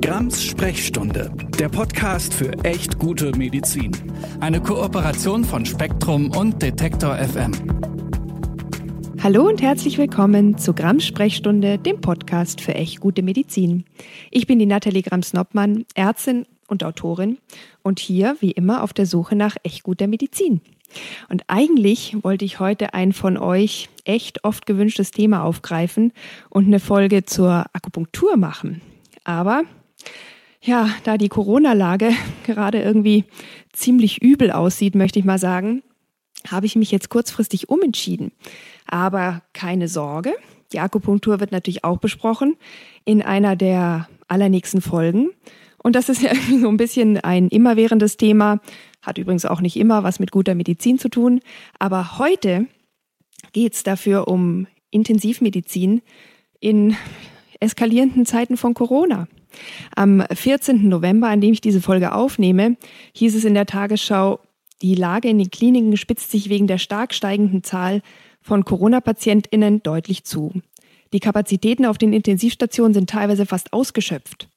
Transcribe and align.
Grams 0.00 0.44
Sprechstunde, 0.44 1.32
der 1.58 1.68
Podcast 1.68 2.32
für 2.32 2.52
echt 2.64 2.98
gute 2.98 3.36
Medizin. 3.36 3.90
Eine 4.38 4.60
Kooperation 4.60 5.44
von 5.44 5.66
Spektrum 5.66 6.30
und 6.30 6.62
Detektor 6.62 7.16
FM. 7.16 7.52
Hallo 9.20 9.48
und 9.48 9.60
herzlich 9.60 9.98
willkommen 9.98 10.56
zu 10.56 10.72
Grams 10.72 11.04
Sprechstunde, 11.04 11.78
dem 11.78 12.00
Podcast 12.00 12.60
für 12.60 12.76
echt 12.76 13.00
gute 13.00 13.22
Medizin. 13.22 13.84
Ich 14.30 14.46
bin 14.46 14.60
die 14.60 14.66
Nathalie 14.66 15.02
Grams-Noppmann, 15.02 15.84
Ärztin 15.94 16.46
und 16.68 16.84
Autorin 16.84 17.38
und 17.82 17.98
hier 17.98 18.36
wie 18.38 18.52
immer 18.52 18.84
auf 18.84 18.92
der 18.92 19.06
Suche 19.06 19.34
nach 19.34 19.56
echt 19.64 19.82
guter 19.82 20.06
Medizin. 20.06 20.60
Und 21.28 21.42
eigentlich 21.48 22.16
wollte 22.22 22.44
ich 22.44 22.60
heute 22.60 22.94
ein 22.94 23.12
von 23.12 23.36
euch 23.36 23.88
echt 24.04 24.44
oft 24.44 24.64
gewünschtes 24.64 25.10
Thema 25.10 25.42
aufgreifen 25.42 26.12
und 26.48 26.66
eine 26.66 26.80
Folge 26.80 27.24
zur 27.24 27.66
Akupunktur 27.72 28.36
machen. 28.36 28.80
Aber 29.24 29.64
ja, 30.60 30.90
da 31.04 31.16
die 31.16 31.28
Corona-Lage 31.28 32.10
gerade 32.44 32.82
irgendwie 32.82 33.24
ziemlich 33.72 34.22
übel 34.22 34.50
aussieht, 34.50 34.94
möchte 34.94 35.18
ich 35.18 35.24
mal 35.24 35.38
sagen, 35.38 35.82
habe 36.46 36.66
ich 36.66 36.76
mich 36.76 36.90
jetzt 36.90 37.08
kurzfristig 37.08 37.68
umentschieden. 37.68 38.32
Aber 38.86 39.42
keine 39.52 39.88
Sorge, 39.88 40.34
die 40.72 40.80
Akupunktur 40.80 41.40
wird 41.40 41.52
natürlich 41.52 41.84
auch 41.84 41.98
besprochen 41.98 42.56
in 43.04 43.22
einer 43.22 43.56
der 43.56 44.08
allernächsten 44.28 44.80
Folgen. 44.80 45.30
Und 45.82 45.96
das 45.96 46.08
ist 46.08 46.22
ja 46.22 46.30
irgendwie 46.32 46.60
so 46.60 46.68
ein 46.68 46.76
bisschen 46.76 47.18
ein 47.18 47.48
immerwährendes 47.48 48.16
Thema, 48.16 48.60
hat 49.02 49.18
übrigens 49.18 49.46
auch 49.46 49.60
nicht 49.60 49.76
immer 49.76 50.02
was 50.02 50.20
mit 50.20 50.30
guter 50.30 50.54
Medizin 50.54 50.98
zu 50.98 51.08
tun. 51.08 51.40
Aber 51.78 52.18
heute 52.18 52.66
geht 53.52 53.74
es 53.74 53.82
dafür 53.82 54.28
um 54.28 54.66
Intensivmedizin 54.90 56.02
in 56.60 56.96
eskalierenden 57.60 58.26
Zeiten 58.26 58.56
von 58.56 58.74
Corona. 58.74 59.28
Am 59.94 60.24
14. 60.32 60.88
November, 60.88 61.28
an 61.28 61.40
dem 61.40 61.52
ich 61.52 61.60
diese 61.60 61.80
Folge 61.80 62.14
aufnehme, 62.14 62.76
hieß 63.14 63.34
es 63.34 63.44
in 63.44 63.54
der 63.54 63.66
Tagesschau, 63.66 64.40
die 64.82 64.94
Lage 64.94 65.28
in 65.28 65.38
den 65.38 65.50
Kliniken 65.50 65.96
spitzt 65.96 66.30
sich 66.30 66.48
wegen 66.48 66.66
der 66.66 66.78
stark 66.78 67.12
steigenden 67.12 67.64
Zahl 67.64 68.02
von 68.40 68.64
Corona-PatientInnen 68.64 69.82
deutlich 69.82 70.24
zu. 70.24 70.52
Die 71.12 71.20
Kapazitäten 71.20 71.84
auf 71.84 71.98
den 71.98 72.12
Intensivstationen 72.12 72.94
sind 72.94 73.10
teilweise 73.10 73.46
fast 73.46 73.72
ausgeschöpft. 73.72 74.48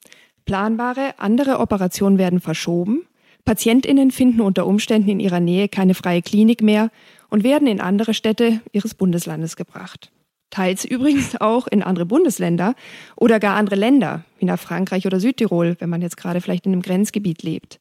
Planbare 0.44 1.14
andere 1.18 1.58
Operationen 1.58 2.18
werden 2.18 2.40
verschoben. 2.40 3.06
PatientInnen 3.44 4.10
finden 4.10 4.40
unter 4.40 4.66
Umständen 4.66 5.08
in 5.08 5.20
ihrer 5.20 5.40
Nähe 5.40 5.68
keine 5.68 5.94
freie 5.94 6.22
Klinik 6.22 6.62
mehr 6.62 6.90
und 7.28 7.42
werden 7.42 7.66
in 7.66 7.80
andere 7.80 8.14
Städte 8.14 8.60
ihres 8.72 8.94
Bundeslandes 8.94 9.56
gebracht. 9.56 10.12
Teils 10.52 10.84
übrigens 10.84 11.40
auch 11.40 11.66
in 11.66 11.82
andere 11.82 12.06
Bundesländer 12.06 12.76
oder 13.16 13.40
gar 13.40 13.56
andere 13.56 13.74
Länder, 13.74 14.24
wie 14.38 14.44
nach 14.44 14.60
Frankreich 14.60 15.06
oder 15.06 15.18
Südtirol, 15.18 15.76
wenn 15.80 15.90
man 15.90 16.02
jetzt 16.02 16.16
gerade 16.16 16.40
vielleicht 16.40 16.66
in 16.66 16.72
einem 16.72 16.82
Grenzgebiet 16.82 17.42
lebt. 17.42 17.80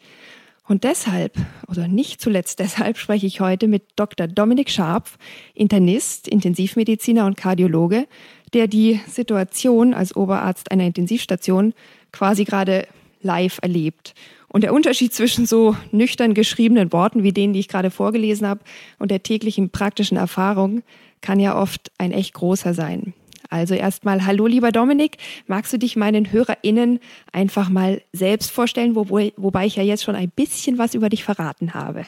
Und 0.68 0.86
deshalb, 0.86 1.38
oder 1.68 1.88
nicht 1.88 2.22
zuletzt 2.22 2.60
deshalb, 2.60 2.98
spreche 2.98 3.28
ich 3.28 3.42
heute 3.42 3.68
mit 3.68 3.84
Dr. 3.98 4.28
Dominik 4.28 4.70
Scharpf, 4.70 5.18
Internist, 5.54 6.28
Intensivmediziner 6.28 7.26
und 7.26 7.36
Kardiologe, 7.36 8.08
der 8.54 8.68
die 8.68 9.02
Situation 9.08 9.94
als 9.94 10.16
Oberarzt 10.16 10.72
einer 10.72 10.86
Intensivstation 10.86 11.74
quasi 12.12 12.46
gerade 12.46 12.88
live 13.22 13.60
erlebt. 13.62 14.14
Und 14.48 14.64
der 14.64 14.74
Unterschied 14.74 15.14
zwischen 15.14 15.46
so 15.46 15.76
nüchtern 15.92 16.34
geschriebenen 16.34 16.92
Worten 16.92 17.24
wie 17.24 17.34
denen, 17.34 17.54
die 17.54 17.60
ich 17.60 17.68
gerade 17.68 17.92
vorgelesen 17.92 18.48
habe, 18.48 18.62
und 19.00 19.12
der 19.12 19.24
täglichen 19.24 19.72
praktischen 19.72 20.18
Erfahrung 20.18 20.84
kann 21.22 21.40
ja 21.40 21.60
oft 21.60 21.92
ein 21.98 22.12
echt 22.12 22.34
großer 22.34 22.74
sein. 22.74 23.14
Also 23.50 23.74
erstmal, 23.74 24.26
hallo 24.26 24.48
lieber 24.48 24.72
Dominik, 24.72 25.18
magst 25.46 25.74
du 25.74 25.78
dich 25.78 25.98
meinen 25.98 26.32
HörerInnen 26.32 27.00
einfach 27.34 27.70
mal 27.70 28.02
selbst 28.14 28.50
vorstellen, 28.50 28.96
wo, 28.96 29.10
wo, 29.10 29.20
wobei 29.36 29.66
ich 29.66 29.76
ja 29.76 29.84
jetzt 29.84 30.04
schon 30.04 30.16
ein 30.16 30.30
bisschen 30.30 30.78
was 30.78 30.94
über 30.96 31.10
dich 31.10 31.24
verraten 31.24 31.74
habe? 31.74 32.06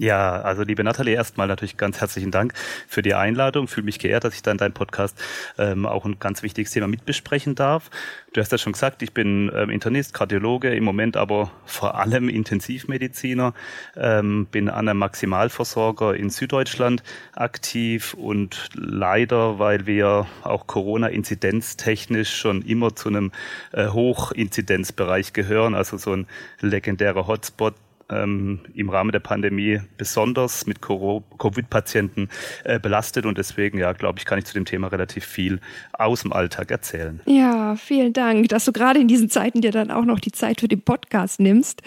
Ja, 0.00 0.40
also 0.40 0.62
liebe 0.62 0.82
Nathalie, 0.82 1.14
erstmal 1.14 1.46
natürlich 1.46 1.76
ganz 1.76 2.00
herzlichen 2.00 2.30
Dank 2.30 2.54
für 2.88 3.02
die 3.02 3.12
Einladung. 3.12 3.68
Fühle 3.68 3.84
mich 3.84 3.98
geehrt, 3.98 4.24
dass 4.24 4.34
ich 4.34 4.40
da 4.40 4.50
in 4.50 4.56
deinem 4.56 4.72
Podcast 4.72 5.22
ähm, 5.58 5.84
auch 5.84 6.06
ein 6.06 6.18
ganz 6.18 6.42
wichtiges 6.42 6.72
Thema 6.72 6.88
mitbesprechen 6.88 7.54
darf. 7.54 7.90
Du 8.32 8.40
hast 8.40 8.50
ja 8.50 8.56
schon 8.56 8.72
gesagt, 8.72 9.02
ich 9.02 9.12
bin 9.12 9.52
ähm, 9.54 9.68
Internist, 9.68 10.14
Kardiologe, 10.14 10.74
im 10.74 10.84
Moment 10.84 11.18
aber 11.18 11.50
vor 11.66 11.98
allem 11.98 12.30
Intensivmediziner, 12.30 13.52
ähm, 13.94 14.46
bin 14.46 14.70
an 14.70 14.88
einem 14.88 15.00
Maximalversorger 15.00 16.14
in 16.14 16.30
Süddeutschland 16.30 17.02
aktiv 17.34 18.14
und 18.14 18.70
leider, 18.72 19.58
weil 19.58 19.84
wir 19.84 20.26
auch 20.44 20.66
Corona-inzidenztechnisch 20.66 22.34
schon 22.34 22.62
immer 22.62 22.96
zu 22.96 23.10
einem 23.10 23.32
äh, 23.72 23.88
Hochinzidenzbereich 23.88 25.34
gehören, 25.34 25.74
also 25.74 25.98
so 25.98 26.14
ein 26.14 26.26
legendärer 26.62 27.26
Hotspot, 27.26 27.74
ähm, 28.10 28.60
im 28.74 28.90
Rahmen 28.90 29.12
der 29.12 29.20
Pandemie 29.20 29.80
besonders 29.96 30.66
mit 30.66 30.80
Covid-Patienten 30.80 32.28
äh, 32.64 32.78
belastet 32.78 33.26
und 33.26 33.38
deswegen, 33.38 33.78
ja, 33.78 33.92
glaube 33.92 34.18
ich, 34.18 34.24
kann 34.24 34.38
ich 34.38 34.44
zu 34.44 34.54
dem 34.54 34.64
Thema 34.64 34.88
relativ 34.88 35.24
viel 35.24 35.60
aus 35.92 36.22
dem 36.22 36.32
Alltag 36.32 36.70
erzählen. 36.70 37.20
Ja, 37.26 37.76
vielen 37.76 38.12
Dank, 38.12 38.48
dass 38.48 38.64
du 38.64 38.72
gerade 38.72 39.00
in 39.00 39.08
diesen 39.08 39.30
Zeiten 39.30 39.60
dir 39.60 39.72
dann 39.72 39.90
auch 39.90 40.04
noch 40.04 40.20
die 40.20 40.32
Zeit 40.32 40.60
für 40.60 40.68
den 40.68 40.82
Podcast 40.82 41.40
nimmst. 41.40 41.82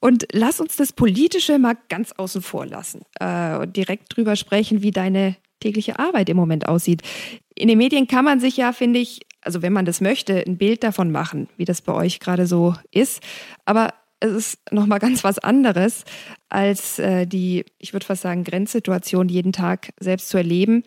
Und 0.00 0.26
lass 0.32 0.60
uns 0.60 0.76
das 0.76 0.92
Politische 0.92 1.58
mal 1.58 1.76
ganz 1.88 2.12
außen 2.12 2.42
vor 2.42 2.66
lassen 2.66 3.02
äh, 3.18 3.56
und 3.56 3.76
direkt 3.76 4.16
drüber 4.16 4.36
sprechen, 4.36 4.82
wie 4.82 4.90
deine 4.90 5.36
tägliche 5.60 5.98
Arbeit 5.98 6.28
im 6.28 6.36
Moment 6.36 6.66
aussieht. 6.66 7.02
In 7.54 7.68
den 7.68 7.78
Medien 7.78 8.08
kann 8.08 8.24
man 8.24 8.40
sich 8.40 8.56
ja, 8.56 8.72
finde 8.72 9.00
ich, 9.00 9.20
also 9.42 9.62
wenn 9.62 9.72
man 9.72 9.84
das 9.84 10.00
möchte, 10.00 10.42
ein 10.46 10.56
Bild 10.56 10.82
davon 10.82 11.10
machen, 11.10 11.48
wie 11.56 11.64
das 11.64 11.82
bei 11.82 11.92
euch 11.92 12.20
gerade 12.20 12.46
so 12.46 12.74
ist. 12.90 13.22
Aber 13.64 13.92
es 14.20 14.30
ist 14.30 14.58
nochmal 14.70 14.98
ganz 14.98 15.24
was 15.24 15.38
anderes, 15.38 16.04
als 16.48 16.98
äh, 16.98 17.26
die, 17.26 17.64
ich 17.78 17.92
würde 17.92 18.06
fast 18.06 18.22
sagen, 18.22 18.44
Grenzsituation 18.44 19.28
jeden 19.28 19.52
Tag 19.52 19.90
selbst 19.98 20.28
zu 20.28 20.36
erleben. 20.36 20.84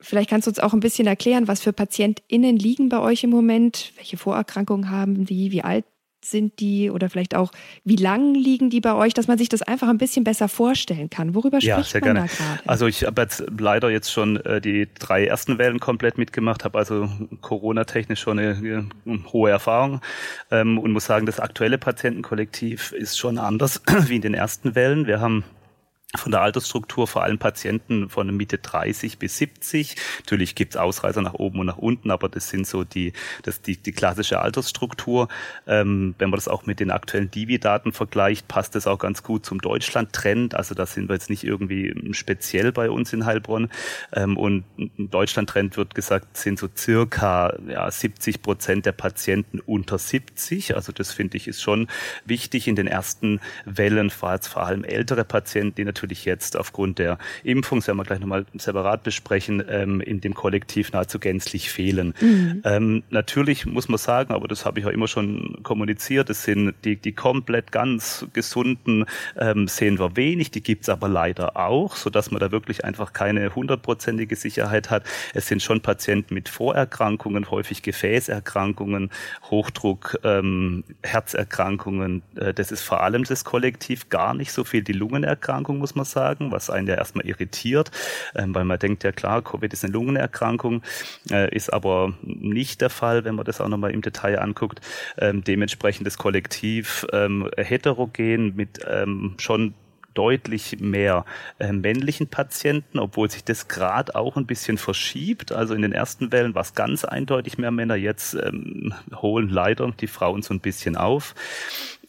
Vielleicht 0.00 0.30
kannst 0.30 0.46
du 0.46 0.50
uns 0.50 0.60
auch 0.60 0.74
ein 0.74 0.80
bisschen 0.80 1.08
erklären, 1.08 1.48
was 1.48 1.62
für 1.62 1.72
PatientInnen 1.72 2.56
liegen 2.56 2.88
bei 2.88 3.00
euch 3.00 3.24
im 3.24 3.30
Moment, 3.30 3.92
welche 3.96 4.16
Vorerkrankungen 4.16 4.90
haben 4.90 5.24
die, 5.24 5.50
wie 5.50 5.62
alt 5.62 5.84
sind 6.24 6.60
die 6.60 6.90
oder 6.90 7.08
vielleicht 7.10 7.34
auch, 7.34 7.52
wie 7.84 7.96
lang 7.96 8.34
liegen 8.34 8.70
die 8.70 8.80
bei 8.80 8.94
euch, 8.94 9.14
dass 9.14 9.28
man 9.28 9.38
sich 9.38 9.48
das 9.48 9.62
einfach 9.62 9.88
ein 9.88 9.98
bisschen 9.98 10.24
besser 10.24 10.48
vorstellen 10.48 11.10
kann. 11.10 11.34
Worüber 11.34 11.58
ja, 11.58 11.82
spricht 11.82 11.94
man 12.04 12.14
gerne. 12.14 12.20
da 12.20 12.26
gerade? 12.26 12.68
Also 12.68 12.86
ich 12.86 13.04
habe 13.04 13.22
jetzt 13.22 13.44
leider 13.58 13.90
jetzt 13.90 14.10
schon 14.10 14.36
äh, 14.44 14.60
die 14.60 14.88
drei 14.98 15.26
ersten 15.26 15.58
Wellen 15.58 15.80
komplett 15.80 16.18
mitgemacht, 16.18 16.64
habe 16.64 16.78
also 16.78 17.08
Corona-technisch 17.40 18.20
schon 18.20 18.38
eine, 18.38 18.56
eine, 18.56 18.88
hohe 19.32 19.50
Erfahrung 19.50 20.00
ähm, 20.50 20.78
und 20.78 20.92
muss 20.92 21.06
sagen, 21.06 21.26
das 21.26 21.40
aktuelle 21.40 21.78
Patientenkollektiv 21.78 22.92
ist 22.92 23.18
schon 23.18 23.38
anders 23.38 23.82
wie 24.08 24.16
in 24.16 24.22
den 24.22 24.34
ersten 24.34 24.74
Wellen. 24.74 25.06
Wir 25.06 25.20
haben 25.20 25.44
von 26.16 26.32
der 26.32 26.40
Altersstruktur 26.40 27.06
vor 27.06 27.22
allem 27.22 27.38
Patienten 27.38 28.08
von 28.08 28.34
Mitte 28.34 28.56
30 28.56 29.18
bis 29.18 29.36
70. 29.36 29.94
Natürlich 30.20 30.54
gibt's 30.54 30.76
Ausreißer 30.76 31.20
nach 31.20 31.34
oben 31.34 31.60
und 31.60 31.66
nach 31.66 31.76
unten, 31.76 32.10
aber 32.10 32.30
das 32.30 32.48
sind 32.48 32.66
so 32.66 32.82
die, 32.82 33.12
das, 33.42 33.60
die, 33.60 33.76
die 33.76 33.92
klassische 33.92 34.40
Altersstruktur. 34.40 35.28
Ähm, 35.66 36.14
wenn 36.18 36.30
man 36.30 36.38
das 36.38 36.48
auch 36.48 36.64
mit 36.64 36.80
den 36.80 36.90
aktuellen 36.90 37.30
Divi-Daten 37.30 37.92
vergleicht, 37.92 38.48
passt 38.48 38.74
das 38.74 38.86
auch 38.86 38.98
ganz 38.98 39.22
gut 39.22 39.44
zum 39.44 39.60
Deutschland-Trend. 39.60 40.54
Also 40.54 40.74
da 40.74 40.86
sind 40.86 41.10
wir 41.10 41.14
jetzt 41.14 41.28
nicht 41.28 41.44
irgendwie 41.44 41.94
speziell 42.14 42.72
bei 42.72 42.88
uns 42.88 43.12
in 43.12 43.26
Heilbronn. 43.26 43.68
Ähm, 44.14 44.38
und 44.38 44.64
Deutschland-Trend 44.96 45.76
wird 45.76 45.94
gesagt, 45.94 46.38
sind 46.38 46.58
so 46.58 46.70
circa 46.74 47.54
ja, 47.68 47.90
70 47.90 48.40
Prozent 48.40 48.86
der 48.86 48.92
Patienten 48.92 49.60
unter 49.60 49.98
70. 49.98 50.74
Also 50.74 50.90
das 50.90 51.12
finde 51.12 51.36
ich 51.36 51.48
ist 51.48 51.60
schon 51.60 51.86
wichtig. 52.24 52.66
In 52.66 52.76
den 52.76 52.86
ersten 52.86 53.40
Wellen 53.66 54.08
vor 54.08 54.30
allem 54.56 54.84
ältere 54.84 55.24
Patienten, 55.24 55.74
die 55.74 55.97
natürlich 55.98 56.24
jetzt 56.24 56.56
aufgrund 56.56 56.98
der 56.98 57.18
Impfung, 57.42 57.78
das 57.80 57.88
werden 57.88 57.98
wir 57.98 58.04
gleich 58.04 58.20
nochmal 58.20 58.46
separat 58.56 59.02
besprechen, 59.02 59.62
ähm, 59.68 60.00
in 60.00 60.20
dem 60.20 60.32
Kollektiv 60.32 60.92
nahezu 60.92 61.18
gänzlich 61.18 61.70
fehlen. 61.70 62.14
Mhm. 62.20 62.62
Ähm, 62.64 63.02
natürlich 63.10 63.66
muss 63.66 63.88
man 63.88 63.98
sagen, 63.98 64.32
aber 64.32 64.46
das 64.46 64.64
habe 64.64 64.78
ich 64.78 64.86
auch 64.86 64.90
immer 64.90 65.08
schon 65.08 65.58
kommuniziert, 65.64 66.30
es 66.30 66.44
sind 66.44 66.74
die, 66.84 66.96
die 66.96 67.12
komplett 67.12 67.72
ganz 67.72 68.26
gesunden 68.32 69.06
ähm, 69.36 69.66
sehen 69.66 69.98
wir 69.98 70.16
wenig, 70.16 70.52
die 70.52 70.62
gibt's 70.62 70.88
aber 70.88 71.08
leider 71.08 71.56
auch, 71.56 71.96
so 71.96 72.10
dass 72.10 72.30
man 72.30 72.38
da 72.38 72.52
wirklich 72.52 72.84
einfach 72.84 73.12
keine 73.12 73.54
hundertprozentige 73.54 74.36
Sicherheit 74.36 74.90
hat. 74.90 75.02
Es 75.34 75.48
sind 75.48 75.62
schon 75.62 75.80
Patienten 75.80 76.34
mit 76.34 76.48
Vorerkrankungen, 76.48 77.50
häufig 77.50 77.82
Gefäßerkrankungen, 77.82 79.10
Hochdruck, 79.50 80.18
ähm, 80.22 80.84
Herzerkrankungen. 81.02 82.22
Äh, 82.36 82.54
das 82.54 82.70
ist 82.70 82.82
vor 82.82 83.02
allem 83.02 83.24
das 83.24 83.44
Kollektiv, 83.44 84.08
gar 84.08 84.34
nicht 84.34 84.52
so 84.52 84.62
viel 84.62 84.82
die 84.82 84.92
Lungenerkrankung, 84.92 85.78
muss 85.78 85.87
man 85.94 86.04
sagen, 86.04 86.52
was 86.52 86.70
einen 86.70 86.86
ja 86.86 86.94
erstmal 86.94 87.26
irritiert, 87.26 87.90
ähm, 88.34 88.54
weil 88.54 88.64
man 88.64 88.78
denkt 88.78 89.04
ja 89.04 89.12
klar, 89.12 89.42
Covid 89.42 89.72
ist 89.72 89.84
eine 89.84 89.92
Lungenerkrankung, 89.92 90.82
äh, 91.30 91.54
ist 91.54 91.72
aber 91.72 92.14
nicht 92.22 92.80
der 92.80 92.90
Fall, 92.90 93.24
wenn 93.24 93.34
man 93.34 93.44
das 93.44 93.60
auch 93.60 93.68
nochmal 93.68 93.92
im 93.92 94.02
Detail 94.02 94.38
anguckt. 94.38 94.80
Ähm, 95.18 95.44
dementsprechend 95.44 96.06
das 96.06 96.18
Kollektiv 96.18 97.06
ähm, 97.12 97.48
heterogen 97.56 98.54
mit 98.56 98.80
schon 99.38 99.74
deutlich 100.18 100.80
mehr 100.80 101.24
äh, 101.60 101.72
männlichen 101.72 102.26
Patienten, 102.26 102.98
obwohl 102.98 103.30
sich 103.30 103.44
das 103.44 103.68
gerade 103.68 104.16
auch 104.16 104.36
ein 104.36 104.46
bisschen 104.46 104.76
verschiebt. 104.76 105.52
Also 105.52 105.74
in 105.74 105.82
den 105.82 105.92
ersten 105.92 106.32
Wellen 106.32 106.56
war 106.56 106.62
es 106.62 106.74
ganz 106.74 107.04
eindeutig 107.04 107.56
mehr 107.56 107.70
Männer. 107.70 107.94
Jetzt 107.94 108.34
ähm, 108.34 108.92
holen 109.14 109.48
leider 109.48 109.92
die 109.92 110.08
Frauen 110.08 110.42
so 110.42 110.52
ein 110.52 110.58
bisschen 110.58 110.96
auf. 110.96 111.36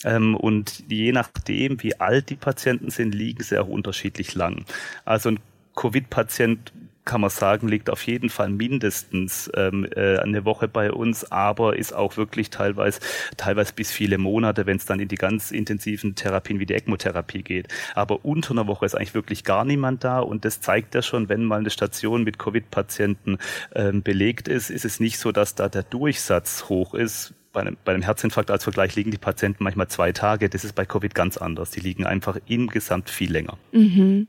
Ähm, 0.04 0.36
und 0.36 0.84
je 0.90 1.12
nachdem, 1.12 1.84
wie 1.84 2.00
alt 2.00 2.32
die 2.32 2.36
Patienten 2.36 2.90
sind, 2.90 3.14
liegen 3.14 3.44
sie 3.44 3.60
auch 3.60 3.68
unterschiedlich 3.68 4.34
lang. 4.34 4.66
Also 5.06 5.30
ein 5.30 5.40
Covid-Patient 5.76 6.74
kann 7.06 7.22
man 7.22 7.30
sagen, 7.30 7.68
liegt 7.68 7.90
auf 7.90 8.04
jeden 8.04 8.30
Fall 8.30 8.50
mindestens 8.50 9.50
ähm, 9.56 9.88
äh, 9.96 10.18
eine 10.18 10.46
Woche 10.46 10.68
bei 10.68 10.92
uns, 10.92 11.32
aber 11.32 11.78
ist 11.78 11.94
auch 11.94 12.18
wirklich 12.18 12.50
teilweise, 12.50 13.00
teilweise 13.38 13.74
bis 13.74 13.92
viele 13.92 14.18
Monate, 14.18 14.66
wenn 14.66 14.78
es 14.78 14.86
dann 14.86 15.00
in 15.00 15.08
die 15.08 15.16
ganz 15.16 15.52
intensiven 15.52 16.16
Therapien 16.16 16.60
wie 16.60 16.66
die 16.66 16.76
ECMO-Therapie 16.76 17.42
geht. 17.42 17.68
Aber 17.96 18.24
unter 18.26 18.52
einer 18.52 18.68
Woche 18.68 18.86
ist 18.86 18.96
eigentlich 18.96 19.16
wirklich 19.16 19.44
gar 19.44 19.66
niemand 19.66 20.04
da 20.04 20.20
und 20.20 20.46
das 20.46 20.62
zeigt 20.62 20.94
ja 20.94 21.02
schon, 21.02 21.30
wenn 21.30 21.46
mal 21.46 21.60
eine 21.60 21.70
Station 21.70 22.24
mit 22.24 22.38
Covid-Patienten 22.38 23.38
ähm, 23.74 24.04
belegt 24.04 24.48
ist, 24.48 24.70
ist 24.70 24.86
es 24.86 25.00
nicht 25.00 25.18
so, 25.18 25.32
dass 25.32 25.56
da 25.56 25.70
der 25.70 25.84
Durchsatz 25.84 26.66
hoch 26.70 26.94
ist 26.94 27.34
bei 27.60 27.68
einem, 27.68 27.78
bei 27.84 27.94
einem 27.94 28.04
Herzinfarkt 28.04 28.52
als 28.52 28.64
Vergleich 28.64 28.96
liegen 28.96 29.12
die 29.12 29.18
Patienten 29.18 29.66
manchmal 29.66 29.90
zwei 29.90 30.14
Tage. 30.14 30.50
Das 30.50 30.64
ist 30.64 30.76
bei 30.76 30.86
Covid 30.86 31.14
ganz 31.14 31.36
anders. 31.36 31.72
Die 31.72 31.82
liegen 31.82 32.06
einfach 32.06 32.38
insgesamt 32.48 33.10
viel 33.10 33.32
länger. 33.32 33.58
Mhm. 33.74 34.28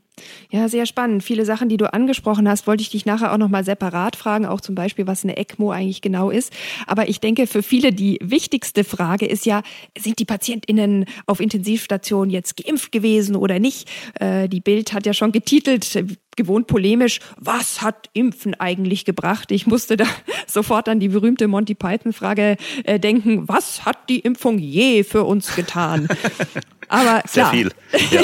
Ja, 0.49 0.67
sehr 0.67 0.85
spannend. 0.85 1.23
Viele 1.23 1.45
Sachen, 1.45 1.69
die 1.69 1.77
du 1.77 1.91
angesprochen 1.93 2.47
hast, 2.49 2.67
wollte 2.67 2.81
ich 2.81 2.89
dich 2.89 3.05
nachher 3.05 3.31
auch 3.31 3.37
nochmal 3.37 3.63
separat 3.63 4.17
fragen, 4.17 4.45
auch 4.45 4.59
zum 4.59 4.75
Beispiel, 4.75 5.07
was 5.07 5.23
eine 5.23 5.37
ECMO 5.37 5.71
eigentlich 5.71 6.01
genau 6.01 6.29
ist. 6.29 6.51
Aber 6.85 7.07
ich 7.07 7.21
denke, 7.21 7.47
für 7.47 7.63
viele 7.63 7.93
die 7.93 8.19
wichtigste 8.21 8.83
Frage 8.83 9.25
ist 9.25 9.45
ja, 9.45 9.63
sind 9.97 10.19
die 10.19 10.25
PatientInnen 10.25 11.05
auf 11.25 11.39
Intensivstation 11.39 12.29
jetzt 12.29 12.57
geimpft 12.57 12.91
gewesen 12.91 13.37
oder 13.37 13.59
nicht? 13.59 13.89
Äh, 14.19 14.49
die 14.49 14.59
Bild 14.59 14.91
hat 14.91 15.05
ja 15.05 15.13
schon 15.13 15.31
getitelt, 15.31 16.03
gewohnt 16.35 16.67
polemisch, 16.67 17.19
was 17.37 17.81
hat 17.81 18.09
Impfen 18.13 18.53
eigentlich 18.59 19.05
gebracht? 19.05 19.51
Ich 19.51 19.67
musste 19.67 19.97
da 19.97 20.05
sofort 20.47 20.89
an 20.89 20.99
die 20.99 21.09
berühmte 21.09 21.47
Monty 21.47 21.75
Python-Frage 21.75 22.57
äh, 22.83 22.99
denken, 22.99 23.47
was 23.47 23.85
hat 23.85 24.09
die 24.09 24.19
Impfung 24.19 24.57
je 24.57 25.03
für 25.03 25.23
uns 25.23 25.55
getan? 25.55 26.07
Aber 26.91 27.21
klar, 27.21 27.23
Sehr 27.27 27.45
viel. 27.47 27.71
Ja. 28.11 28.21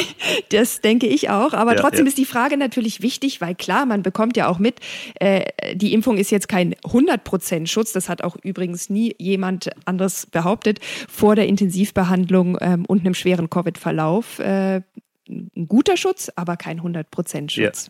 das 0.49 0.81
denke 0.81 1.07
ich 1.07 1.29
auch. 1.29 1.53
Aber 1.53 1.75
ja, 1.75 1.81
trotzdem 1.81 2.05
ja. 2.05 2.09
ist 2.09 2.17
die 2.17 2.25
Frage 2.25 2.57
natürlich 2.57 3.01
wichtig, 3.01 3.39
weil 3.39 3.55
klar, 3.55 3.85
man 3.85 4.03
bekommt 4.03 4.35
ja 4.35 4.49
auch 4.49 4.59
mit, 4.59 4.79
äh, 5.19 5.45
die 5.73 5.93
Impfung 5.93 6.17
ist 6.17 6.31
jetzt 6.31 6.49
kein 6.49 6.75
100% 6.75 7.67
Schutz. 7.67 7.93
Das 7.93 8.09
hat 8.09 8.23
auch 8.23 8.35
übrigens 8.43 8.89
nie 8.89 9.15
jemand 9.19 9.69
anderes 9.85 10.25
behauptet 10.25 10.79
vor 11.09 11.35
der 11.35 11.47
Intensivbehandlung 11.47 12.57
ähm, 12.59 12.85
und 12.85 13.01
einem 13.01 13.13
schweren 13.13 13.49
Covid-Verlauf. 13.49 14.39
Äh, 14.39 14.81
ein 15.29 15.67
guter 15.67 15.95
Schutz, 15.97 16.29
aber 16.35 16.57
kein 16.57 16.81
100% 16.81 17.49
Schutz. 17.49 17.89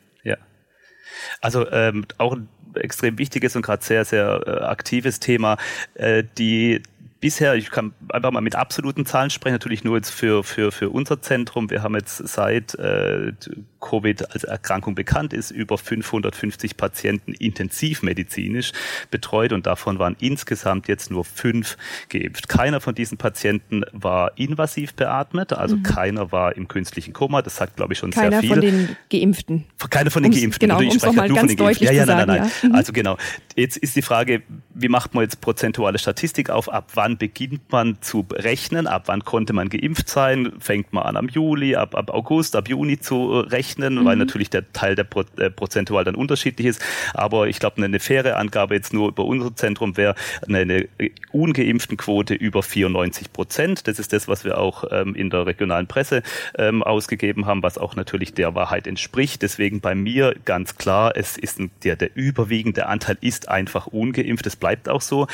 Also 1.41 1.69
ähm, 1.71 2.05
auch 2.17 2.33
ein 2.33 2.49
extrem 2.75 3.17
wichtiges 3.17 3.55
und 3.55 3.61
gerade 3.61 3.83
sehr, 3.83 4.05
sehr 4.05 4.41
äh, 4.45 4.51
aktives 4.63 5.19
Thema. 5.19 5.57
Äh, 5.95 6.23
die 6.37 6.83
bisher, 7.19 7.55
ich 7.55 7.71
kann 7.71 7.93
einfach 8.09 8.31
mal 8.31 8.41
mit 8.41 8.55
absoluten 8.55 9.05
Zahlen 9.05 9.29
sprechen, 9.29 9.55
natürlich 9.55 9.83
nur 9.83 9.95
jetzt 9.95 10.09
für, 10.09 10.43
für, 10.43 10.71
für 10.71 10.89
unser 10.89 11.21
Zentrum. 11.21 11.69
Wir 11.69 11.83
haben 11.83 11.95
jetzt 11.95 12.17
seit 12.27 12.75
äh, 12.75 13.33
Covid 13.79 14.31
als 14.33 14.43
Erkrankung 14.43 14.95
bekannt 14.95 15.33
ist, 15.33 15.51
über 15.51 15.77
550 15.77 16.77
Patienten 16.77 17.33
intensivmedizinisch 17.33 18.71
betreut 19.11 19.53
und 19.53 19.67
davon 19.67 19.99
waren 19.99 20.15
insgesamt 20.19 20.87
jetzt 20.87 21.11
nur 21.11 21.25
fünf 21.25 21.77
geimpft. 22.09 22.49
Keiner 22.49 22.81
von 22.81 22.95
diesen 22.95 23.17
Patienten 23.17 23.83
war 23.91 24.37
invasiv 24.37 24.93
beatmet, 24.93 25.53
also 25.53 25.77
mhm. 25.77 25.83
keiner 25.83 26.31
war 26.31 26.55
im 26.55 26.67
künstlichen 26.67 27.13
Koma. 27.13 27.41
Das 27.41 27.57
sagt, 27.57 27.75
glaube 27.75 27.93
ich, 27.93 27.99
schon 27.99 28.11
keiner 28.11 28.41
sehr 28.41 28.41
viel. 28.41 28.49
Keiner 28.49 28.61
von 28.61 28.87
den 28.87 28.95
Geimpften. 29.09 29.65
Keiner 29.89 30.11
von 30.11 30.23
den 30.23 30.31
um's, 30.31 30.41
Geimpften. 30.41 30.69
Genau, 30.69 30.79
um 30.79 30.87
es 30.87 31.03
nochmal 31.03 31.29
ganz 31.29 31.55
deutlich 31.55 31.89
ja, 31.89 31.91
ja, 31.91 32.05
nein, 32.05 32.27
nein, 32.27 32.39
nein. 32.41 32.51
Mhm. 32.63 32.75
Also 32.75 32.93
genau. 32.93 33.17
Jetzt 33.55 33.77
ist 33.77 33.95
die 33.95 34.01
Frage, 34.01 34.41
wie 34.73 34.89
macht 34.89 35.13
man 35.13 35.23
jetzt 35.23 35.41
prozentuale 35.41 35.99
Statistik 35.99 36.49
auf? 36.49 36.69
Ab 36.69 36.91
wann 36.93 37.17
beginnt 37.17 37.71
man 37.71 37.97
zu 38.01 38.25
rechnen? 38.31 38.87
Ab 38.87 39.03
wann 39.07 39.23
konnte 39.23 39.53
man 39.53 39.69
geimpft 39.69 40.09
sein? 40.09 40.53
Fängt 40.59 40.93
man 40.93 41.03
an 41.03 41.17
am 41.17 41.29
Juli, 41.29 41.75
ab, 41.75 41.95
ab 41.95 42.11
August, 42.11 42.55
ab 42.55 42.69
Juni 42.69 42.99
zu 42.99 43.39
rechnen? 43.39 43.66
Rechnen, 43.67 43.95
mhm. 43.95 44.05
weil 44.05 44.15
natürlich 44.15 44.49
der 44.49 44.71
Teil 44.73 44.95
der 44.95 45.03
Pro 45.03 45.23
äh, 45.37 45.49
prozentual 45.49 46.03
dann 46.03 46.15
unterschiedlich 46.15 46.67
ist. 46.67 46.81
Aber 47.13 47.47
ich 47.47 47.59
glaube, 47.59 47.83
eine 47.83 47.99
faire 47.99 48.37
Angabe 48.37 48.75
jetzt 48.75 48.93
nur 48.93 49.09
über 49.09 49.25
unser 49.25 49.55
Zentrum 49.55 49.97
wäre 49.97 50.15
eine, 50.47 50.59
eine 50.59 50.87
ungeimpften 51.31 51.97
Quote 51.97 52.33
über 52.33 52.63
94 52.63 53.33
Prozent. 53.33 53.87
Das 53.87 53.99
ist 53.99 54.13
das, 54.13 54.27
was 54.27 54.43
wir 54.43 54.57
auch 54.57 54.85
ähm, 54.91 55.15
in 55.15 55.29
der 55.29 55.45
regionalen 55.45 55.87
Presse 55.87 56.23
ähm, 56.57 56.83
ausgegeben 56.83 57.45
haben, 57.45 57.63
was 57.63 57.77
auch 57.77 57.95
natürlich 57.95 58.33
der 58.33 58.55
Wahrheit 58.55 58.87
entspricht. 58.87 59.41
Deswegen 59.41 59.81
bei 59.81 59.95
mir 59.95 60.35
ganz 60.45 60.75
klar, 60.75 61.13
es 61.15 61.37
ist 61.37 61.59
ein, 61.59 61.71
der, 61.83 61.95
der 61.95 62.15
überwiegende 62.15 62.87
Anteil 62.87 63.17
ist 63.21 63.49
einfach 63.49 63.87
ungeimpft. 63.87 64.45
Das 64.45 64.55
bleibt 64.55 64.89
auch 64.89 65.01
so 65.01 65.27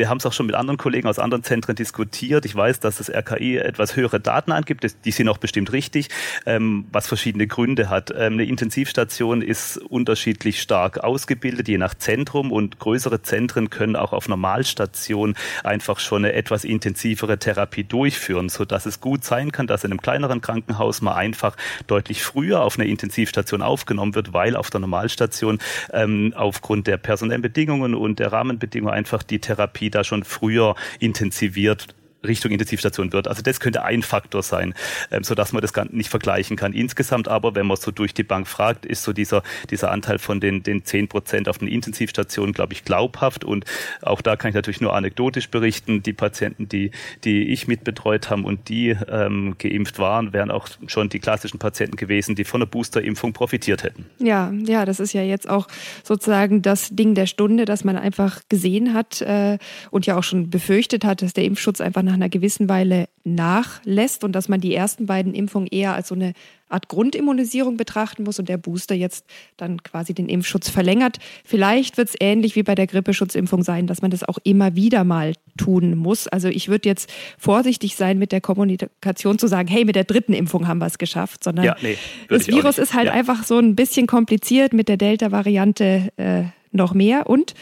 wir 0.00 0.08
haben 0.08 0.16
es 0.16 0.24
auch 0.24 0.32
schon 0.32 0.46
mit 0.46 0.54
anderen 0.54 0.78
Kollegen 0.78 1.06
aus 1.06 1.18
anderen 1.18 1.44
Zentren 1.44 1.76
diskutiert. 1.76 2.46
Ich 2.46 2.56
weiß, 2.56 2.80
dass 2.80 2.96
das 2.96 3.10
RKI 3.10 3.58
etwas 3.58 3.96
höhere 3.96 4.18
Daten 4.18 4.50
angibt. 4.50 4.86
Die 5.04 5.10
sind 5.10 5.28
auch 5.28 5.36
bestimmt 5.36 5.72
richtig, 5.72 6.08
ähm, 6.46 6.86
was 6.90 7.06
verschiedene 7.06 7.46
Gründe 7.46 7.69
hat. 7.78 8.10
Ähm, 8.10 8.34
eine 8.34 8.44
Intensivstation 8.44 9.42
ist 9.42 9.76
unterschiedlich 9.76 10.60
stark 10.60 10.98
ausgebildet, 10.98 11.68
je 11.68 11.78
nach 11.78 11.94
Zentrum. 11.94 12.52
Und 12.52 12.78
größere 12.78 13.22
Zentren 13.22 13.70
können 13.70 13.96
auch 13.96 14.12
auf 14.12 14.28
Normalstation 14.28 15.34
einfach 15.64 16.00
schon 16.00 16.24
eine 16.24 16.34
etwas 16.34 16.64
intensivere 16.64 17.38
Therapie 17.38 17.84
durchführen, 17.84 18.48
sodass 18.48 18.86
es 18.86 19.00
gut 19.00 19.24
sein 19.24 19.52
kann, 19.52 19.66
dass 19.66 19.84
in 19.84 19.92
einem 19.92 20.02
kleineren 20.02 20.40
Krankenhaus 20.40 21.00
mal 21.00 21.14
einfach 21.14 21.56
deutlich 21.86 22.22
früher 22.22 22.62
auf 22.62 22.78
eine 22.78 22.88
Intensivstation 22.88 23.62
aufgenommen 23.62 24.14
wird, 24.14 24.32
weil 24.32 24.56
auf 24.56 24.70
der 24.70 24.80
Normalstation 24.80 25.58
ähm, 25.92 26.32
aufgrund 26.36 26.86
der 26.86 26.96
personellen 26.96 27.42
Bedingungen 27.42 27.94
und 27.94 28.18
der 28.18 28.32
Rahmenbedingungen 28.32 28.94
einfach 28.94 29.22
die 29.22 29.38
Therapie 29.38 29.90
da 29.90 30.04
schon 30.04 30.24
früher 30.24 30.74
intensiviert 30.98 31.88
Richtung 32.26 32.52
Intensivstation 32.52 33.12
wird. 33.12 33.28
Also 33.28 33.42
das 33.42 33.60
könnte 33.60 33.82
ein 33.82 34.02
Faktor 34.02 34.42
sein, 34.42 34.74
ähm, 35.10 35.24
so 35.24 35.34
dass 35.34 35.52
man 35.52 35.62
das 35.62 35.72
nicht 35.90 36.10
vergleichen 36.10 36.56
kann. 36.56 36.72
Insgesamt 36.72 37.28
aber, 37.28 37.54
wenn 37.54 37.66
man 37.66 37.76
so 37.76 37.90
durch 37.90 38.14
die 38.14 38.22
Bank 38.22 38.46
fragt, 38.46 38.86
ist 38.86 39.02
so 39.02 39.12
dieser, 39.12 39.42
dieser 39.70 39.90
Anteil 39.90 40.18
von 40.18 40.40
den, 40.40 40.62
den 40.62 40.84
10 40.84 41.08
Prozent 41.08 41.48
auf 41.48 41.58
den 41.58 41.68
Intensivstationen, 41.68 42.52
glaube 42.52 42.72
ich, 42.72 42.84
glaubhaft. 42.84 43.44
Und 43.44 43.64
auch 44.02 44.20
da 44.20 44.36
kann 44.36 44.50
ich 44.50 44.54
natürlich 44.54 44.80
nur 44.80 44.94
anekdotisch 44.94 45.48
berichten. 45.48 46.02
Die 46.02 46.12
Patienten, 46.12 46.68
die, 46.68 46.90
die 47.24 47.48
ich 47.48 47.68
mitbetreut 47.68 48.30
haben 48.30 48.44
und 48.44 48.68
die 48.68 48.96
ähm, 49.08 49.56
geimpft 49.58 49.98
waren, 49.98 50.32
wären 50.32 50.50
auch 50.50 50.68
schon 50.86 51.08
die 51.08 51.18
klassischen 51.18 51.58
Patienten 51.58 51.96
gewesen, 51.96 52.34
die 52.34 52.44
von 52.44 52.60
der 52.60 52.66
Boosterimpfung 52.66 53.32
profitiert 53.32 53.82
hätten. 53.82 54.06
Ja, 54.18 54.52
ja, 54.52 54.84
das 54.84 55.00
ist 55.00 55.12
ja 55.12 55.22
jetzt 55.22 55.48
auch 55.48 55.68
sozusagen 56.04 56.62
das 56.62 56.90
Ding 56.90 57.14
der 57.14 57.26
Stunde, 57.26 57.64
dass 57.64 57.84
man 57.84 57.96
einfach 57.96 58.40
gesehen 58.48 58.94
hat 58.94 59.20
äh, 59.22 59.58
und 59.90 60.06
ja 60.06 60.18
auch 60.18 60.22
schon 60.22 60.50
befürchtet 60.50 61.04
hat, 61.04 61.22
dass 61.22 61.32
der 61.32 61.44
Impfschutz 61.44 61.80
einfach 61.80 62.02
nach 62.10 62.16
einer 62.16 62.28
gewissen 62.28 62.68
Weile 62.68 63.08
nachlässt 63.24 64.24
und 64.24 64.32
dass 64.32 64.48
man 64.48 64.60
die 64.60 64.74
ersten 64.74 65.06
beiden 65.06 65.34
Impfungen 65.34 65.68
eher 65.70 65.94
als 65.94 66.08
so 66.08 66.14
eine 66.14 66.32
Art 66.68 66.88
Grundimmunisierung 66.88 67.76
betrachten 67.76 68.22
muss 68.24 68.38
und 68.38 68.48
der 68.48 68.56
Booster 68.56 68.94
jetzt 68.94 69.24
dann 69.56 69.82
quasi 69.82 70.14
den 70.14 70.28
Impfschutz 70.28 70.68
verlängert. 70.68 71.18
Vielleicht 71.44 71.96
wird 71.96 72.08
es 72.08 72.14
ähnlich 72.20 72.56
wie 72.56 72.62
bei 72.62 72.74
der 72.74 72.86
Grippeschutzimpfung 72.86 73.62
sein, 73.62 73.86
dass 73.86 74.02
man 74.02 74.10
das 74.10 74.24
auch 74.24 74.38
immer 74.44 74.76
wieder 74.76 75.04
mal 75.04 75.34
tun 75.56 75.96
muss. 75.96 76.28
Also 76.28 76.48
ich 76.48 76.68
würde 76.68 76.88
jetzt 76.88 77.10
vorsichtig 77.38 77.96
sein 77.96 78.18
mit 78.18 78.32
der 78.32 78.40
Kommunikation 78.40 79.38
zu 79.38 79.46
sagen, 79.46 79.68
hey, 79.68 79.84
mit 79.84 79.96
der 79.96 80.04
dritten 80.04 80.32
Impfung 80.32 80.68
haben 80.68 80.78
wir 80.78 80.86
es 80.86 80.98
geschafft, 80.98 81.44
sondern 81.44 81.64
ja, 81.64 81.76
nee, 81.82 81.98
das 82.28 82.46
Virus 82.48 82.78
ist 82.78 82.94
halt 82.94 83.06
ja. 83.06 83.12
einfach 83.12 83.44
so 83.44 83.58
ein 83.58 83.76
bisschen 83.76 84.06
kompliziert 84.06 84.72
mit 84.72 84.88
der 84.88 84.96
Delta-Variante 84.96 86.12
äh, 86.16 86.42
noch 86.72 86.94
mehr 86.94 87.28
und 87.28 87.54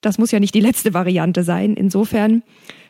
das 0.00 0.18
muss 0.18 0.30
ja 0.30 0.40
nicht 0.40 0.54
die 0.54 0.60
letzte 0.60 0.94
Variante 0.94 1.42
sein. 1.42 1.74
Insofern 1.74 2.42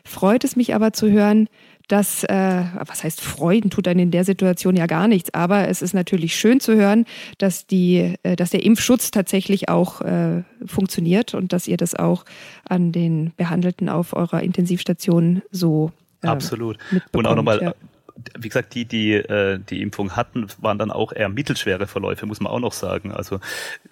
freut 0.03 0.43
es 0.43 0.55
mich 0.55 0.73
aber 0.73 0.93
zu 0.93 1.11
hören, 1.11 1.47
dass, 1.87 2.23
äh, 2.23 2.63
was 2.85 3.03
heißt 3.03 3.19
freuen, 3.19 3.69
tut 3.69 3.85
dann 3.85 3.99
in 3.99 4.11
der 4.11 4.23
Situation 4.23 4.77
ja 4.77 4.85
gar 4.85 5.07
nichts, 5.09 5.33
aber 5.33 5.67
es 5.67 5.81
ist 5.81 5.93
natürlich 5.93 6.35
schön 6.35 6.61
zu 6.61 6.75
hören, 6.75 7.05
dass, 7.37 7.67
die, 7.67 8.15
äh, 8.23 8.35
dass 8.37 8.51
der 8.51 8.63
Impfschutz 8.63 9.11
tatsächlich 9.11 9.67
auch 9.67 9.99
äh, 10.01 10.43
funktioniert 10.65 11.33
und 11.33 11.51
dass 11.51 11.67
ihr 11.67 11.77
das 11.77 11.95
auch 11.95 12.23
an 12.67 12.93
den 12.93 13.33
Behandelten 13.35 13.89
auf 13.89 14.13
eurer 14.13 14.41
Intensivstation 14.41 15.41
so 15.51 15.91
äh, 16.23 16.27
Absolut. 16.27 16.77
Und 17.11 17.27
auch 17.27 17.35
nochmal 17.35 17.61
ja 17.61 17.73
wie 18.37 18.49
gesagt, 18.49 18.73
die, 18.75 18.85
die 18.85 19.13
äh, 19.13 19.59
die 19.59 19.81
Impfung 19.81 20.15
hatten, 20.15 20.47
waren 20.59 20.77
dann 20.77 20.91
auch 20.91 21.13
eher 21.13 21.29
mittelschwere 21.29 21.87
Verläufe, 21.87 22.25
muss 22.25 22.39
man 22.39 22.51
auch 22.51 22.59
noch 22.59 22.73
sagen. 22.73 23.11
Also 23.11 23.39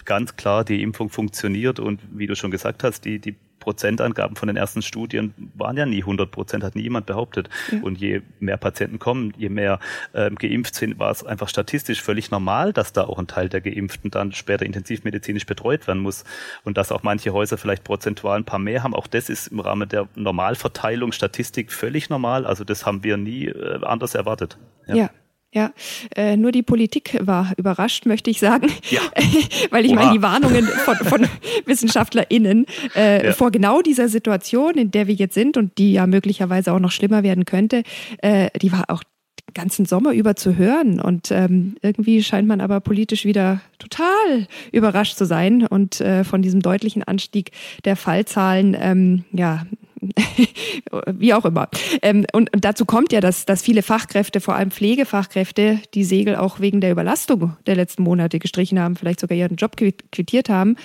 ganz 0.06 0.36
klar, 0.36 0.64
die 0.64 0.82
Impfung 0.82 1.10
funktioniert 1.10 1.80
und 1.80 2.02
wie 2.12 2.28
du 2.28 2.36
schon 2.36 2.52
gesagt 2.52 2.84
hast, 2.84 3.06
die, 3.06 3.20
die 3.20 3.36
Prozentangaben 3.60 4.36
von 4.36 4.48
den 4.48 4.58
ersten 4.58 4.82
Studien 4.82 5.34
waren 5.56 5.78
ja 5.78 5.86
nie 5.86 6.00
100 6.00 6.32
Prozent, 6.32 6.64
hat 6.64 6.76
nie 6.76 6.84
jemand 6.84 7.06
behauptet. 7.06 7.50
Ja. 7.72 7.80
Und 7.82 8.00
je 8.00 8.22
mehr 8.40 8.58
Patienten 8.58 9.00
kommen, 9.00 9.34
je 9.38 9.50
mehr 9.50 9.80
ähm, 10.14 10.36
geimpft 10.36 10.76
sind, 10.76 11.00
war 11.00 11.12
es 11.12 11.24
einfach 11.24 11.50
statistisch 11.50 12.02
völlig 12.02 12.32
normal, 12.32 12.74
dass 12.74 12.94
da 12.94 13.04
auch 13.04 13.20
ein 13.20 13.28
Teil 13.28 13.50
der 13.50 13.62
Geimpften 13.62 14.12
dann 14.12 14.32
später 14.32 14.66
intensivmedizinisch 14.66 15.46
betreut 15.46 15.88
werden 15.88 16.02
muss. 16.02 16.24
Und 16.64 16.78
dass 16.78 16.92
auch 16.92 17.04
manche 17.04 17.34
Häuser 17.34 17.58
vielleicht 17.58 17.84
prozentual 17.84 18.38
ein 18.38 18.46
paar 18.46 18.60
mehr 18.60 18.84
haben, 18.84 18.96
auch 18.96 19.08
das 19.08 19.30
ist 19.30 19.48
im 19.48 19.60
Rahmen 19.60 19.90
der 19.90 20.08
Normalverteilung 20.16 21.12
Statistik 21.12 21.72
völlig 21.72 22.10
normal. 22.10 22.46
Also 22.46 22.64
das 22.64 22.86
haben 22.86 23.04
wir 23.04 23.18
nie 23.18 23.48
äh, 23.48 23.80
anders 23.84 24.16
erwartet. 24.16 24.58
ja. 24.88 24.96
ja. 24.96 25.10
Ja, 25.52 25.72
äh, 26.16 26.38
nur 26.38 26.52
die 26.52 26.62
Politik 26.62 27.18
war 27.22 27.54
überrascht, 27.58 28.06
möchte 28.06 28.30
ich 28.30 28.40
sagen, 28.40 28.72
ja. 28.92 29.02
weil 29.72 29.84
ich 29.84 29.94
Oha. 29.94 30.00
meine, 30.00 30.14
die 30.14 30.22
Warnungen 30.22 30.66
von, 30.66 30.96
von 30.98 31.28
WissenschaftlerInnen 31.66 32.68
äh, 32.96 33.26
ja. 33.26 33.34
vor 33.34 33.50
genau 33.50 33.82
dieser 33.82 34.10
Situation, 34.10 34.76
in 34.76 34.92
der 34.92 35.08
wir 35.08 35.16
jetzt 35.16 35.34
sind 35.34 35.58
und 35.58 35.80
die 35.80 35.94
ja 35.94 36.06
möglicherweise 36.06 36.72
auch 36.72 36.80
noch 36.80 36.92
schlimmer 36.92 37.24
werden 37.24 37.46
könnte, 37.46 37.82
äh, 38.20 38.52
die 38.60 38.72
war 38.72 38.86
auch 38.90 39.04
den 39.04 39.56
ganzen 39.56 39.86
Sommer 39.88 40.14
über 40.14 40.36
zu 40.36 40.56
hören. 40.56 41.00
Und 41.00 41.32
ähm, 41.32 41.78
irgendwie 41.82 42.22
scheint 42.22 42.48
man 42.48 42.62
aber 42.62 42.80
politisch 42.80 43.26
wieder 43.26 43.62
total 43.80 44.48
überrascht 44.72 45.18
zu 45.18 45.26
sein 45.26 45.66
und 45.66 46.00
äh, 46.00 46.24
von 46.26 46.44
diesem 46.44 46.62
deutlichen 46.62 47.04
Anstieg 47.04 47.52
der 47.86 47.96
Fallzahlen 47.96 48.78
ähm, 48.80 49.24
ja 49.32 49.66
wie 51.08 51.34
auch 51.34 51.46
immer. 51.46 51.70
Ähm, 52.02 52.26
und, 52.34 52.54
und, 52.54 52.66
dazu 52.66 52.86
kommt 52.86 53.12
ja, 53.12 53.22
dass, 53.22 53.46
dass 53.46 53.62
viele 53.62 53.82
Fachkräfte, 53.84 54.42
vor 54.42 54.56
allem 54.56 54.72
Pflegefachkräfte, 54.72 55.80
die 55.94 56.04
Segel 56.04 56.36
auch 56.36 56.60
wegen 56.60 56.82
der 56.82 56.92
Überlastung 56.92 57.56
der 57.66 57.76
letzten 57.76 58.04
Monate 58.04 58.40
gestrichen 58.40 58.80
haben, 58.80 58.96
vielleicht 58.96 59.20
sogar 59.20 59.38
ihren 59.38 59.56
Job 59.56 59.76
quittiert 59.78 60.50
haben. 60.50 60.76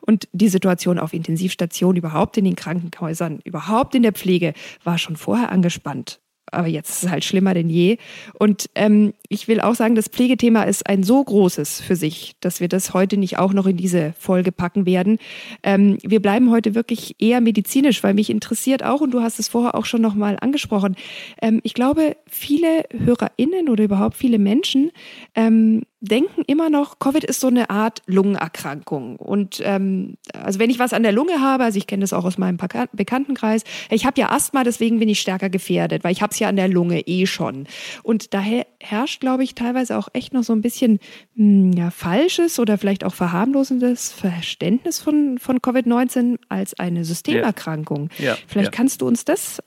Und 0.00 0.28
die 0.32 0.48
Situation 0.48 0.98
auf 0.98 1.12
Intensivstationen, 1.12 1.96
überhaupt 1.96 2.36
in 2.36 2.44
den 2.44 2.54
Krankenhäusern, 2.54 3.40
überhaupt 3.44 3.94
in 3.94 4.02
der 4.02 4.12
Pflege 4.12 4.54
war 4.84 4.98
schon 4.98 5.16
vorher 5.16 5.50
angespannt 5.50 6.20
aber 6.52 6.68
jetzt 6.68 6.90
ist 6.90 7.04
es 7.04 7.10
halt 7.10 7.24
schlimmer 7.24 7.54
denn 7.54 7.68
je. 7.68 7.98
Und 8.38 8.68
ähm, 8.74 9.14
ich 9.28 9.48
will 9.48 9.60
auch 9.60 9.74
sagen, 9.74 9.94
das 9.94 10.08
Pflegethema 10.08 10.62
ist 10.62 10.86
ein 10.86 11.02
so 11.02 11.22
großes 11.22 11.80
für 11.80 11.96
sich, 11.96 12.36
dass 12.40 12.60
wir 12.60 12.68
das 12.68 12.94
heute 12.94 13.16
nicht 13.16 13.38
auch 13.38 13.52
noch 13.52 13.66
in 13.66 13.76
diese 13.76 14.14
Folge 14.18 14.52
packen 14.52 14.86
werden. 14.86 15.18
Ähm, 15.62 15.98
wir 16.02 16.20
bleiben 16.20 16.50
heute 16.50 16.74
wirklich 16.74 17.16
eher 17.18 17.40
medizinisch, 17.40 18.02
weil 18.02 18.14
mich 18.14 18.30
interessiert 18.30 18.84
auch, 18.84 19.00
und 19.00 19.12
du 19.12 19.22
hast 19.22 19.38
es 19.38 19.48
vorher 19.48 19.74
auch 19.74 19.84
schon 19.84 20.00
nochmal 20.00 20.36
angesprochen, 20.40 20.96
ähm, 21.42 21.60
ich 21.62 21.74
glaube, 21.74 22.16
viele 22.26 22.84
HörerInnen 22.90 23.68
oder 23.68 23.84
überhaupt 23.84 24.16
viele 24.16 24.38
Menschen 24.38 24.92
ähm, 25.34 25.82
denken 26.00 26.42
immer 26.46 26.68
noch, 26.70 26.98
Covid 26.98 27.24
ist 27.24 27.40
so 27.40 27.46
eine 27.46 27.70
Art 27.70 28.02
Lungenerkrankung. 28.06 29.16
Und 29.16 29.60
ähm, 29.64 30.16
also 30.32 30.58
wenn 30.58 30.70
ich 30.70 30.78
was 30.78 30.92
an 30.92 31.02
der 31.02 31.12
Lunge 31.12 31.40
habe, 31.40 31.64
also 31.64 31.78
ich 31.78 31.86
kenne 31.86 32.02
das 32.02 32.12
auch 32.12 32.24
aus 32.24 32.38
meinem 32.38 32.58
Bekanntenkreis, 32.92 33.64
ich 33.90 34.04
habe 34.04 34.20
ja 34.20 34.30
Asthma, 34.30 34.62
deswegen 34.62 34.98
bin 34.98 35.08
ich 35.08 35.20
stärker 35.20 35.48
gefährdet, 35.48 36.04
weil 36.04 36.12
ich 36.12 36.22
habe 36.22 36.32
es 36.32 36.38
ja 36.38 36.48
an 36.48 36.56
der 36.56 36.68
Lunge 36.68 37.00
eh 37.00 37.26
schon. 37.26 37.66
Und 38.02 38.34
daher 38.34 38.66
herrscht, 38.80 39.20
glaube 39.20 39.42
ich, 39.42 39.54
teilweise 39.54 39.96
auch 39.96 40.08
echt 40.12 40.34
noch 40.34 40.44
so 40.44 40.52
ein 40.52 40.60
bisschen 40.60 41.00
mh, 41.34 41.44
hm, 41.44 41.72
ja, 41.72 41.90
falsches 41.90 42.58
oder 42.58 42.78
vielleicht 42.78 43.04
auch 43.04 43.14
verharmlosendes 43.14 44.12
Verständnis 44.12 45.00
von, 45.00 45.38
von 45.38 45.58
Covid-19 45.58 46.38
als 46.48 46.78
eine 46.78 47.04
Systemerkrankung. 47.04 48.10
Ja. 48.18 48.26
Ja, 48.26 48.38
vielleicht 48.46 48.72
kannst 48.72 49.00
du 49.00 49.06
uns 49.06 49.24
das 49.24 49.62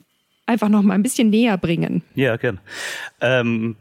einfach 0.45 0.69
noch 0.69 0.81
mal 0.81 0.93
ein 0.93 1.03
bisschen 1.03 1.29
näher 1.29 1.57
bringen. 1.57 2.03
Ja, 2.15 2.37
gern. 2.37 2.59
Ähm, 3.21 3.75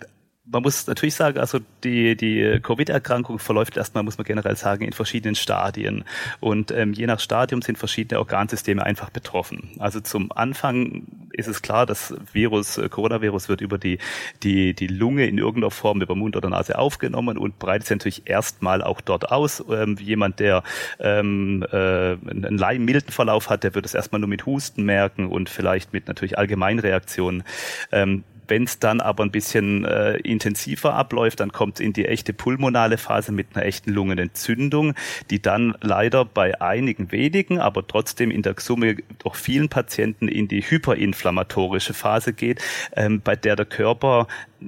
man 0.50 0.62
muss 0.62 0.86
natürlich 0.86 1.14
sagen, 1.14 1.38
also 1.38 1.60
die, 1.84 2.16
die 2.16 2.58
Covid-Erkrankung 2.62 3.38
verläuft 3.38 3.76
erstmal, 3.76 4.02
muss 4.02 4.18
man 4.18 4.24
generell 4.24 4.56
sagen, 4.56 4.84
in 4.84 4.92
verschiedenen 4.92 5.34
Stadien. 5.34 6.04
Und 6.40 6.70
ähm, 6.70 6.92
je 6.92 7.06
nach 7.06 7.20
Stadium 7.20 7.60
sind 7.60 7.76
verschiedene 7.76 8.18
Organsysteme 8.18 8.82
einfach 8.82 9.10
betroffen. 9.10 9.70
Also 9.78 10.00
zum 10.00 10.32
Anfang 10.32 11.06
ist 11.32 11.48
es 11.48 11.60
klar, 11.60 11.86
das 11.86 12.14
Virus, 12.32 12.78
äh, 12.78 12.88
Coronavirus 12.88 13.48
wird 13.48 13.60
über 13.60 13.78
die, 13.78 13.98
die, 14.42 14.74
die 14.74 14.86
Lunge 14.86 15.26
in 15.26 15.38
irgendeiner 15.38 15.70
Form 15.70 16.00
über 16.00 16.14
Mund 16.14 16.36
oder 16.36 16.48
Nase 16.48 16.78
aufgenommen 16.78 17.36
und 17.36 17.58
breitet 17.58 17.86
sich 17.86 17.96
natürlich 17.96 18.22
erstmal 18.26 18.82
auch 18.82 19.00
dort 19.00 19.30
aus. 19.30 19.62
Ähm, 19.70 19.96
jemand, 20.00 20.40
der 20.40 20.62
ähm, 20.98 21.64
äh, 21.70 21.76
einen 21.76 22.84
milden 22.84 23.12
Verlauf 23.12 23.50
hat, 23.50 23.64
der 23.64 23.74
wird 23.74 23.84
es 23.84 23.94
erstmal 23.94 24.20
nur 24.20 24.28
mit 24.28 24.46
Husten 24.46 24.84
merken 24.84 25.28
und 25.28 25.50
vielleicht 25.50 25.92
mit 25.92 26.08
natürlich 26.08 26.38
Allgemeinreaktionen. 26.38 27.44
Ähm, 27.92 28.24
wenn 28.48 28.64
es 28.64 28.78
dann 28.78 29.00
aber 29.00 29.24
ein 29.24 29.30
bisschen 29.30 29.84
äh, 29.84 30.16
intensiver 30.18 30.94
abläuft, 30.94 31.40
dann 31.40 31.52
kommt 31.52 31.78
es 31.78 31.84
in 31.84 31.92
die 31.92 32.06
echte 32.06 32.32
pulmonale 32.32 32.98
Phase 32.98 33.32
mit 33.32 33.48
einer 33.54 33.64
echten 33.64 33.92
Lungenentzündung, 33.92 34.94
die 35.30 35.40
dann 35.40 35.74
leider 35.80 36.24
bei 36.24 36.60
einigen 36.60 37.12
wenigen, 37.12 37.58
aber 37.58 37.86
trotzdem 37.86 38.30
in 38.30 38.42
der 38.42 38.54
Summe 38.58 38.96
doch 39.18 39.34
vielen 39.34 39.68
Patienten 39.68 40.28
in 40.28 40.48
die 40.48 40.62
hyperinflammatorische 40.62 41.94
Phase 41.94 42.32
geht, 42.32 42.60
ähm, 42.96 43.20
bei 43.22 43.36
der 43.36 43.56
der 43.56 43.66
Körper 43.66 44.26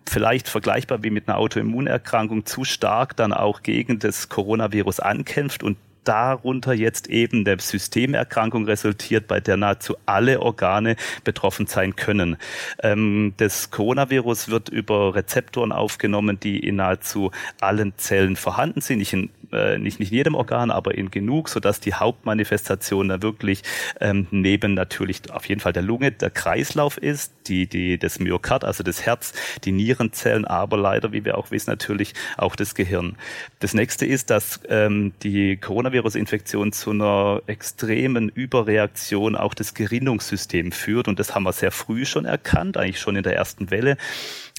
vielleicht 0.08 0.48
vergleichbar 0.48 1.02
wie 1.02 1.10
mit 1.10 1.28
einer 1.28 1.38
Autoimmunerkrankung 1.38 2.46
zu 2.46 2.64
stark 2.64 3.16
dann 3.16 3.32
auch 3.32 3.62
gegen 3.62 3.98
das 3.98 4.28
Coronavirus 4.28 5.00
ankämpft 5.00 5.62
und 5.62 5.76
darunter 6.04 6.72
jetzt 6.72 7.08
eben 7.08 7.44
der 7.44 7.58
Systemerkrankung 7.58 8.64
resultiert, 8.64 9.26
bei 9.26 9.40
der 9.40 9.56
nahezu 9.56 9.96
alle 10.06 10.40
Organe 10.40 10.96
betroffen 11.24 11.66
sein 11.66 11.96
können. 11.96 12.36
Ähm, 12.82 13.34
das 13.36 13.70
Coronavirus 13.70 14.48
wird 14.48 14.68
über 14.68 15.14
Rezeptoren 15.14 15.72
aufgenommen, 15.72 16.38
die 16.40 16.58
in 16.58 16.76
nahezu 16.76 17.30
allen 17.60 17.92
Zellen 17.96 18.36
vorhanden 18.36 18.80
sind. 18.80 19.12
In, 19.12 19.30
äh, 19.52 19.78
nicht, 19.78 20.00
nicht 20.00 20.10
in 20.10 20.18
jedem 20.18 20.34
Organ, 20.34 20.70
aber 20.70 20.94
in 20.94 21.10
genug, 21.10 21.48
sodass 21.48 21.80
die 21.80 21.94
Hauptmanifestation 21.94 23.08
da 23.08 23.22
wirklich 23.22 23.62
ähm, 24.00 24.26
neben 24.30 24.74
natürlich 24.74 25.30
auf 25.30 25.46
jeden 25.46 25.60
Fall 25.60 25.72
der 25.72 25.82
Lunge 25.82 26.12
der 26.12 26.30
Kreislauf 26.30 26.98
ist, 26.98 27.32
die, 27.46 27.66
die, 27.66 27.98
das 27.98 28.18
Myokard, 28.18 28.64
also 28.64 28.82
das 28.82 29.06
Herz, 29.06 29.32
die 29.64 29.72
Nierenzellen, 29.72 30.44
aber 30.44 30.76
leider, 30.76 31.12
wie 31.12 31.24
wir 31.24 31.38
auch 31.38 31.50
wissen, 31.50 31.70
natürlich 31.70 32.14
auch 32.36 32.56
das 32.56 32.74
Gehirn. 32.74 33.16
Das 33.60 33.74
nächste 33.74 34.06
ist, 34.06 34.30
dass 34.30 34.60
ähm, 34.68 35.12
die 35.22 35.56
Coronavirus 35.56 35.90
Coronavirus-Infektion 35.90 36.72
zu 36.72 36.90
einer 36.90 37.42
extremen 37.46 38.28
Überreaktion 38.28 39.36
auch 39.36 39.54
des 39.54 39.74
Gerinnungssystems 39.74 40.76
führt. 40.76 41.08
Und 41.08 41.18
das 41.18 41.34
haben 41.34 41.44
wir 41.44 41.52
sehr 41.52 41.70
früh 41.70 42.04
schon 42.04 42.24
erkannt, 42.24 42.76
eigentlich 42.76 43.00
schon 43.00 43.16
in 43.16 43.22
der 43.22 43.36
ersten 43.36 43.70
Welle. 43.70 43.96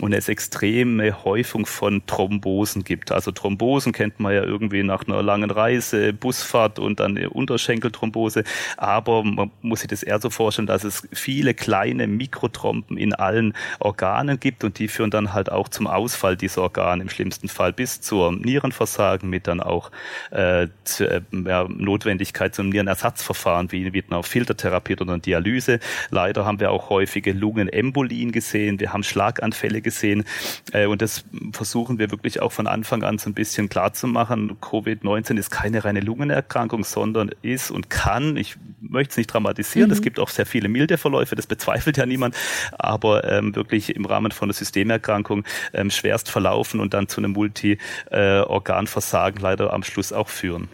Und 0.01 0.13
es 0.13 0.29
extreme 0.29 1.24
Häufung 1.24 1.65
von 1.65 2.05
Thrombosen 2.05 2.83
gibt. 2.83 3.12
Also 3.12 3.31
Thrombosen 3.31 3.91
kennt 3.91 4.19
man 4.19 4.33
ja 4.33 4.43
irgendwie 4.43 4.80
nach 4.83 5.05
einer 5.07 5.21
langen 5.21 5.51
Reise, 5.51 6.13
Busfahrt 6.13 6.79
und 6.79 7.00
dann 7.00 7.17
Unterschenkelthrombose. 7.17 8.43
Aber 8.77 9.23
man 9.23 9.51
muss 9.61 9.81
sich 9.81 9.89
das 9.89 10.03
eher 10.03 10.19
so 10.19 10.29
vorstellen, 10.29 10.67
dass 10.67 10.83
es 10.83 11.07
viele 11.11 11.53
kleine 11.53 12.07
Mikrotrompen 12.07 12.97
in 12.97 13.13
allen 13.13 13.53
Organen 13.79 14.39
gibt 14.39 14.63
und 14.63 14.79
die 14.79 14.88
führen 14.88 15.11
dann 15.11 15.33
halt 15.33 15.51
auch 15.51 15.69
zum 15.69 15.88
Ausfall 15.88 16.35
dieser 16.35 16.61
Organe 16.61 17.03
im 17.03 17.09
schlimmsten 17.09 17.47
Fall 17.47 17.73
bis 17.73 18.01
zur 18.01 18.31
Nierenversagen 18.31 19.29
mit 19.29 19.47
dann 19.47 19.59
auch 19.59 19.91
äh, 20.31 20.67
zu, 20.83 21.23
ja, 21.31 21.67
Notwendigkeit 21.67 22.55
zum 22.55 22.69
Nierenersatzverfahren 22.69 23.71
wie 23.71 23.93
wird 23.93 24.09
man 24.09 24.23
Filtertherapie 24.23 24.95
oder 25.00 25.17
Dialyse. 25.17 25.79
Leider 26.09 26.45
haben 26.45 26.59
wir 26.59 26.71
auch 26.71 26.89
häufige 26.89 27.33
Lungenembolien 27.33 28.31
gesehen. 28.31 28.79
Wir 28.79 28.93
haben 28.93 29.03
Schlaganfälle 29.03 29.81
gesehen. 29.81 30.23
Äh, 30.71 30.85
und 30.85 31.01
das 31.01 31.25
versuchen 31.51 32.00
wir 32.00 32.11
wirklich 32.11 32.41
auch 32.41 32.51
von 32.51 32.67
Anfang 32.67 33.03
an 33.03 33.17
so 33.17 33.29
ein 33.29 33.33
bisschen 33.33 33.69
klar 33.69 33.93
zu 33.93 34.07
machen. 34.07 34.57
Covid-19 34.71 35.37
ist 35.37 35.51
keine 35.51 35.83
reine 35.83 35.99
Lungenerkrankung, 35.99 36.85
sondern 36.85 37.31
ist 37.41 37.71
und 37.71 37.89
kann, 37.89 38.37
ich 38.37 38.55
möchte 38.79 39.11
es 39.11 39.17
nicht 39.17 39.27
dramatisieren, 39.27 39.89
mhm. 39.89 39.93
es 39.93 40.01
gibt 40.01 40.17
auch 40.19 40.29
sehr 40.29 40.45
viele 40.45 40.69
milde 40.69 40.97
Verläufe, 40.97 41.35
das 41.35 41.47
bezweifelt 41.47 41.97
ja 41.97 42.05
niemand, 42.05 42.37
aber 42.71 43.29
ähm, 43.29 43.53
wirklich 43.55 43.93
im 43.95 44.05
Rahmen 44.05 44.31
von 44.31 44.45
einer 44.47 44.53
Systemerkrankung 44.53 45.43
ähm, 45.73 45.91
schwerst 45.91 46.29
verlaufen 46.29 46.79
und 46.79 46.93
dann 46.93 47.09
zu 47.09 47.19
einem 47.19 47.31
Multi-Organversagen 47.31 49.39
äh, 49.39 49.43
leider 49.43 49.73
am 49.73 49.83
Schluss 49.83 50.13
auch 50.13 50.29
führen. 50.29 50.69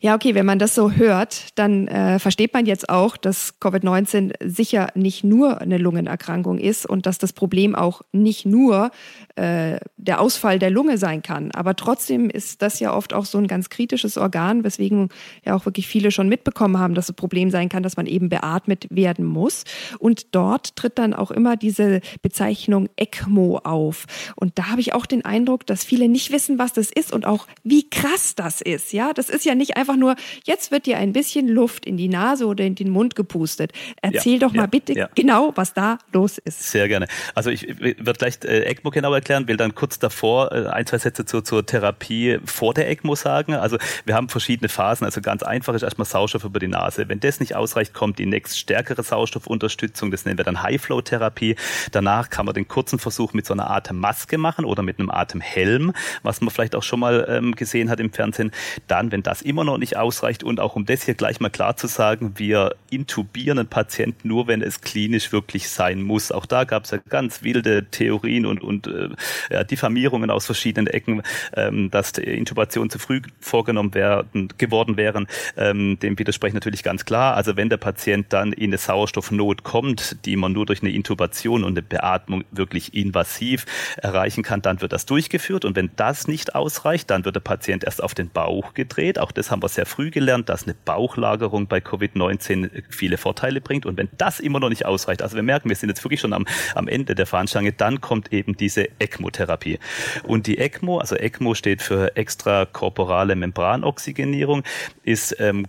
Ja, 0.00 0.14
okay, 0.14 0.34
wenn 0.34 0.46
man 0.46 0.58
das 0.58 0.74
so 0.74 0.92
hört, 0.92 1.58
dann 1.58 1.88
äh, 1.88 2.18
versteht 2.18 2.54
man 2.54 2.66
jetzt 2.66 2.88
auch, 2.88 3.16
dass 3.16 3.60
Covid-19 3.60 4.32
sicher 4.44 4.88
nicht 4.94 5.24
nur 5.24 5.60
eine 5.60 5.78
Lungenerkrankung 5.78 6.58
ist 6.58 6.86
und 6.86 7.06
dass 7.06 7.18
das 7.18 7.32
Problem 7.32 7.74
auch 7.74 8.02
nicht 8.12 8.46
nur 8.46 8.90
äh, 9.36 9.78
der 9.96 10.20
Ausfall 10.20 10.58
der 10.58 10.70
Lunge 10.70 10.98
sein 10.98 11.22
kann. 11.22 11.50
Aber 11.50 11.76
trotzdem 11.76 12.30
ist 12.30 12.62
das 12.62 12.80
ja 12.80 12.94
oft 12.94 13.12
auch 13.12 13.24
so 13.24 13.38
ein 13.38 13.48
ganz 13.48 13.68
kritisches 13.68 14.16
Organ, 14.16 14.64
weswegen 14.64 15.08
ja 15.44 15.54
auch 15.54 15.66
wirklich 15.66 15.88
viele 15.88 16.10
schon 16.10 16.28
mitbekommen 16.28 16.78
haben, 16.78 16.94
dass 16.94 17.08
es 17.08 17.14
Problem 17.14 17.50
sein 17.50 17.68
kann, 17.68 17.82
dass 17.82 17.96
man 17.96 18.06
eben 18.06 18.28
beatmet 18.28 18.86
werden 18.90 19.24
muss. 19.24 19.64
Und 19.98 20.34
dort 20.34 20.76
tritt 20.76 20.98
dann 20.98 21.14
auch 21.14 21.30
immer 21.30 21.56
diese 21.56 22.00
Bezeichnung 22.22 22.88
ECMO 22.96 23.58
auf. 23.64 24.06
Und 24.36 24.58
da 24.58 24.68
habe 24.70 24.80
ich 24.80 24.94
auch 24.94 25.06
den 25.06 25.24
Eindruck, 25.24 25.66
dass 25.66 25.84
viele 25.84 26.08
nicht 26.08 26.30
wissen, 26.30 26.58
was 26.58 26.72
das 26.72 26.90
ist 26.90 27.12
und 27.12 27.26
auch 27.26 27.46
wie 27.62 27.88
krass 27.90 28.34
das 28.34 28.60
ist. 28.60 28.92
Ja, 28.92 29.12
das 29.12 29.28
ist 29.28 29.44
ja 29.44 29.54
nicht 29.54 29.65
nicht 29.66 29.76
einfach 29.76 29.96
nur, 29.96 30.16
jetzt 30.44 30.70
wird 30.70 30.86
dir 30.86 30.98
ein 30.98 31.12
bisschen 31.12 31.48
Luft 31.48 31.86
in 31.86 31.96
die 31.96 32.08
Nase 32.08 32.46
oder 32.46 32.64
in 32.64 32.74
den 32.74 32.90
Mund 32.90 33.14
gepustet. 33.14 33.72
Erzähl 34.00 34.34
ja, 34.34 34.38
doch 34.38 34.52
mal 34.52 34.62
ja, 34.62 34.66
bitte 34.66 34.92
ja. 34.94 35.08
genau, 35.14 35.52
was 35.56 35.74
da 35.74 35.98
los 36.12 36.38
ist. 36.38 36.70
Sehr 36.70 36.88
gerne. 36.88 37.06
Also 37.34 37.50
ich 37.50 37.66
werde 37.80 38.12
gleich 38.12 38.38
äh, 38.44 38.64
ECMO 38.64 38.90
genau 38.90 39.12
erklären, 39.12 39.48
will 39.48 39.56
dann 39.56 39.74
kurz 39.74 39.98
davor 39.98 40.52
äh, 40.52 40.66
ein, 40.66 40.86
zwei 40.86 40.98
Sätze 40.98 41.24
zur, 41.24 41.44
zur 41.44 41.66
Therapie 41.66 42.38
vor 42.44 42.74
der 42.74 42.88
ECMO 42.90 43.14
sagen. 43.14 43.54
Also 43.54 43.78
wir 44.04 44.14
haben 44.14 44.28
verschiedene 44.28 44.68
Phasen. 44.68 45.04
Also 45.04 45.20
ganz 45.20 45.42
einfach 45.42 45.74
ist 45.74 45.82
erstmal 45.82 46.06
Sauerstoff 46.06 46.44
über 46.44 46.60
die 46.60 46.68
Nase. 46.68 47.08
Wenn 47.08 47.20
das 47.20 47.40
nicht 47.40 47.56
ausreicht, 47.56 47.94
kommt 47.94 48.18
die 48.18 48.26
nächst 48.26 48.58
stärkere 48.58 49.02
Sauerstoffunterstützung. 49.02 50.10
Das 50.10 50.24
nennen 50.24 50.38
wir 50.38 50.44
dann 50.44 50.62
High-Flow-Therapie. 50.62 51.56
Danach 51.92 52.30
kann 52.30 52.46
man 52.46 52.54
den 52.54 52.68
kurzen 52.68 52.98
Versuch 52.98 53.32
mit 53.32 53.46
so 53.46 53.54
einer 53.54 53.70
Atemmaske 53.70 54.38
machen 54.38 54.64
oder 54.64 54.82
mit 54.82 54.98
einem 54.98 55.10
Atemhelm, 55.10 55.92
was 56.22 56.40
man 56.40 56.50
vielleicht 56.50 56.76
auch 56.76 56.82
schon 56.82 57.00
mal 57.00 57.26
ähm, 57.28 57.54
gesehen 57.54 57.90
hat 57.90 58.00
im 58.00 58.12
Fernsehen. 58.12 58.52
Dann, 58.86 59.12
wenn 59.12 59.22
das 59.22 59.42
immer 59.42 59.55
immer 59.56 59.64
noch 59.64 59.78
nicht 59.78 59.96
ausreicht 59.96 60.44
und 60.44 60.60
auch 60.60 60.76
um 60.76 60.84
das 60.84 61.04
hier 61.04 61.14
gleich 61.14 61.40
mal 61.40 61.48
klar 61.48 61.78
zu 61.78 61.86
sagen, 61.86 62.34
wir 62.36 62.74
intubieren 62.90 63.58
einen 63.58 63.68
Patienten 63.68 64.28
nur, 64.28 64.48
wenn 64.48 64.60
es 64.60 64.82
klinisch 64.82 65.32
wirklich 65.32 65.70
sein 65.70 66.02
muss. 66.02 66.30
Auch 66.30 66.44
da 66.44 66.64
gab 66.64 66.84
es 66.84 66.90
ja 66.90 66.98
ganz 67.08 67.42
wilde 67.42 67.86
Theorien 67.86 68.44
und, 68.44 68.62
und 68.62 68.86
äh, 68.86 69.08
ja, 69.50 69.64
Diffamierungen 69.64 70.30
aus 70.30 70.44
verschiedenen 70.44 70.88
Ecken, 70.88 71.22
ähm, 71.54 71.90
dass 71.90 72.12
die 72.12 72.20
Intubation 72.20 72.90
zu 72.90 72.98
früh 72.98 73.22
vorgenommen 73.40 73.94
werden, 73.94 74.50
geworden 74.58 74.98
wären. 74.98 75.26
Ähm, 75.56 75.98
dem 76.00 76.18
widerspreche 76.18 76.50
ich 76.50 76.54
natürlich 76.54 76.82
ganz 76.82 77.06
klar. 77.06 77.34
Also 77.34 77.56
wenn 77.56 77.70
der 77.70 77.78
Patient 77.78 78.26
dann 78.34 78.52
in 78.52 78.70
eine 78.70 78.78
Sauerstoffnot 78.78 79.62
kommt, 79.62 80.18
die 80.26 80.36
man 80.36 80.52
nur 80.52 80.66
durch 80.66 80.82
eine 80.82 80.90
Intubation 80.90 81.64
und 81.64 81.72
eine 81.72 81.82
Beatmung 81.82 82.44
wirklich 82.50 82.92
invasiv 82.92 83.64
erreichen 83.96 84.42
kann, 84.42 84.60
dann 84.60 84.82
wird 84.82 84.92
das 84.92 85.06
durchgeführt. 85.06 85.64
Und 85.64 85.76
wenn 85.76 85.88
das 85.96 86.28
nicht 86.28 86.54
ausreicht, 86.54 87.08
dann 87.08 87.24
wird 87.24 87.36
der 87.36 87.40
Patient 87.40 87.84
erst 87.84 88.02
auf 88.02 88.12
den 88.12 88.28
Bauch 88.28 88.74
gedreht. 88.74 89.18
Auch 89.18 89.32
das 89.32 89.45
haben 89.50 89.62
wir 89.62 89.68
sehr 89.68 89.86
früh 89.86 90.10
gelernt, 90.10 90.48
dass 90.48 90.64
eine 90.64 90.74
Bauchlagerung 90.74 91.66
bei 91.66 91.78
Covid-19 91.78 92.82
viele 92.88 93.18
Vorteile 93.18 93.60
bringt. 93.60 93.86
Und 93.86 93.96
wenn 93.96 94.08
das 94.18 94.40
immer 94.40 94.60
noch 94.60 94.68
nicht 94.68 94.86
ausreicht, 94.86 95.22
also 95.22 95.36
wir 95.36 95.42
merken, 95.42 95.68
wir 95.68 95.76
sind 95.76 95.88
jetzt 95.88 96.04
wirklich 96.04 96.20
schon 96.20 96.32
am, 96.32 96.46
am 96.74 96.88
Ende 96.88 97.14
der 97.14 97.26
Fahnenstange, 97.26 97.72
dann 97.72 98.00
kommt 98.00 98.32
eben 98.32 98.56
diese 98.56 98.88
ECMO-Therapie. 98.98 99.78
Und 100.24 100.46
die 100.46 100.58
ECMO, 100.58 100.98
also 100.98 101.16
ECMO 101.16 101.54
steht 101.54 101.82
für 101.82 102.16
extrakorporale 102.16 103.36
Membranoxygenierung, 103.36 104.62
ist 105.02 105.36
ähm, 105.38 105.66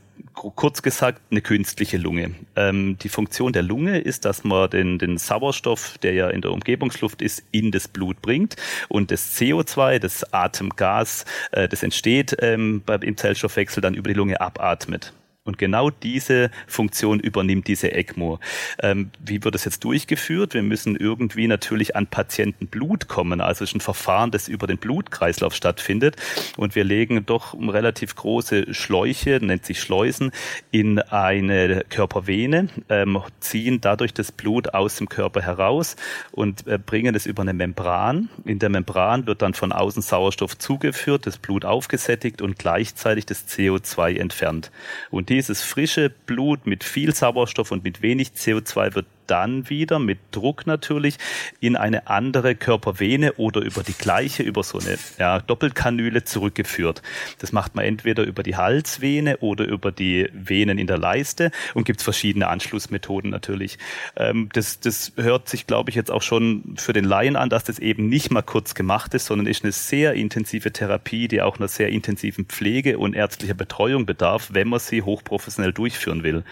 kurz 0.56 0.82
gesagt 0.82 1.22
eine 1.32 1.42
künstliche 1.42 1.98
Lunge. 1.98 2.36
Ähm, 2.56 2.98
die 3.00 3.10
Funktion 3.10 3.54
der 3.54 3.64
Lunge 3.64 4.00
ist, 4.00 4.26
dass 4.26 4.44
man 4.44 4.70
den, 4.70 5.00
den 5.00 5.18
Sauerstoff, 5.18 5.98
der 6.00 6.14
ja 6.14 6.30
in 6.30 6.42
der 6.42 6.52
Umgebungsluft 6.52 7.22
ist, 7.22 7.44
in 7.52 7.72
das 7.72 7.88
Blut 7.88 8.22
bringt 8.22 8.56
und 8.88 9.12
das 9.12 9.36
CO2, 9.38 10.00
das 10.00 10.34
Atemgas, 10.34 11.26
äh, 11.52 11.68
das 11.68 11.84
entsteht 11.84 12.38
ähm, 12.40 12.84
im 13.02 13.18
Zellstoffwechsel, 13.18 13.82
dann 13.82 13.94
über 13.94 14.10
die 14.10 14.16
Lunge 14.16 14.40
abatmet. 14.40 15.14
Und 15.48 15.58
genau 15.58 15.90
diese 15.90 16.52
Funktion 16.68 17.22
übernimmt 17.22 17.68
diese 17.68 17.94
ECMO. 17.94 18.40
Ähm, 18.84 19.12
wie 19.24 19.44
wird 19.46 19.56
das 19.56 19.64
jetzt 19.64 19.84
durchgeführt? 19.86 20.54
Wir 20.54 20.62
müssen 20.62 20.98
irgendwie 20.98 21.48
natürlich 21.48 21.96
an 21.96 22.06
Patientenblut 22.06 23.08
kommen. 23.08 23.40
Also 23.40 23.64
es 23.64 23.72
ist 23.72 23.78
ein 23.78 23.82
Verfahren, 23.82 24.30
das 24.32 24.50
über 24.50 24.68
den 24.68 24.78
Blutkreislauf 24.78 25.56
stattfindet. 25.56 26.18
Und 26.58 26.76
wir 26.76 26.84
legen 26.84 27.26
doch 27.26 27.54
relativ 27.54 28.16
große 28.16 28.74
Schläuche, 28.74 29.40
nennt 29.42 29.66
sich 29.66 29.80
Schleusen, 29.80 30.32
in 30.72 31.00
eine 31.00 31.86
Körpervene, 31.90 32.68
ähm, 32.90 33.22
ziehen 33.40 33.80
dadurch 33.80 34.14
das 34.14 34.34
Blut 34.34 34.74
aus 34.74 34.98
dem 34.98 35.08
Körper 35.08 35.42
heraus 35.42 35.96
und 36.34 36.68
äh, 36.68 36.78
bringen 36.78 37.16
es 37.16 37.26
über 37.26 37.44
eine 37.44 37.54
Membran. 37.54 38.28
In 38.44 38.60
der 38.60 38.68
Membran 38.68 39.26
wird 39.28 39.42
dann 39.42 39.54
von 39.54 39.72
außen 39.72 40.02
Sauerstoff 40.02 40.58
zugeführt, 40.58 41.26
das 41.26 41.38
Blut 41.38 41.64
aufgesättigt 41.64 42.42
und 42.42 42.60
gleichzeitig 42.60 43.26
das 43.26 43.48
CO2 43.48 44.18
entfernt. 44.18 44.72
Und 45.10 45.30
dieses 45.38 45.62
frische 45.62 46.10
Blut 46.10 46.66
mit 46.66 46.84
viel 46.84 47.14
Sauerstoff 47.14 47.72
und 47.72 47.84
mit 47.84 48.02
wenig 48.02 48.30
CO2 48.30 48.96
wird 48.96 49.06
dann 49.28 49.70
wieder 49.70 50.00
mit 50.00 50.20
Druck 50.32 50.66
natürlich 50.66 51.18
in 51.60 51.76
eine 51.76 52.08
andere 52.08 52.56
Körpervene 52.56 53.34
oder 53.34 53.62
über 53.62 53.84
die 53.84 53.94
gleiche, 53.94 54.44
über 54.44 54.64
so 54.64 54.80
eine 54.80 54.98
ja, 55.20 55.40
Doppelkanüle 55.40 56.24
zurückgeführt. 56.24 57.02
Das 57.40 57.52
macht 57.52 57.76
man 57.76 57.86
entweder 57.86 58.24
über 58.24 58.44
die 58.44 58.56
Halsvene 58.56 59.38
oder 59.38 59.66
über 59.66 59.92
die 59.92 60.30
Venen 60.34 60.78
in 60.78 60.88
der 60.88 60.98
Leiste 60.98 61.52
und 61.74 61.84
gibt 61.84 62.02
verschiedene 62.02 62.48
Anschlussmethoden 62.48 63.30
natürlich. 63.30 63.78
Ähm, 64.16 64.50
das, 64.54 64.80
das 64.80 65.14
hört 65.18 65.50
sich, 65.50 65.68
glaube 65.68 65.90
ich, 65.90 65.96
jetzt 65.96 66.12
auch 66.12 66.22
schon 66.22 66.76
für 66.78 66.94
den 66.94 67.06
Laien 67.06 67.36
an, 67.36 67.50
dass 67.50 67.66
das 67.66 67.80
eben 67.80 68.08
nicht 68.08 68.32
mal 68.32 68.42
kurz 68.42 68.76
gemacht 68.76 69.14
ist, 69.14 69.26
sondern 69.26 69.48
ist 69.48 69.64
eine 69.64 69.72
sehr 69.74 70.14
intensive 70.14 70.72
Therapie, 70.72 71.28
die 71.28 71.42
auch 71.42 71.58
einer 71.58 71.68
sehr 71.68 71.90
intensiven 71.90 72.46
Pflege 72.46 72.98
und 72.98 73.16
ärztlicher 73.16 73.54
Betreuung 73.54 74.06
bedarf, 74.06 74.50
wenn 74.54 74.70
man 74.70 74.80
sie 74.80 75.02
hochprofessionell 75.02 75.74
durchführen 75.74 76.24
will. 76.24 76.44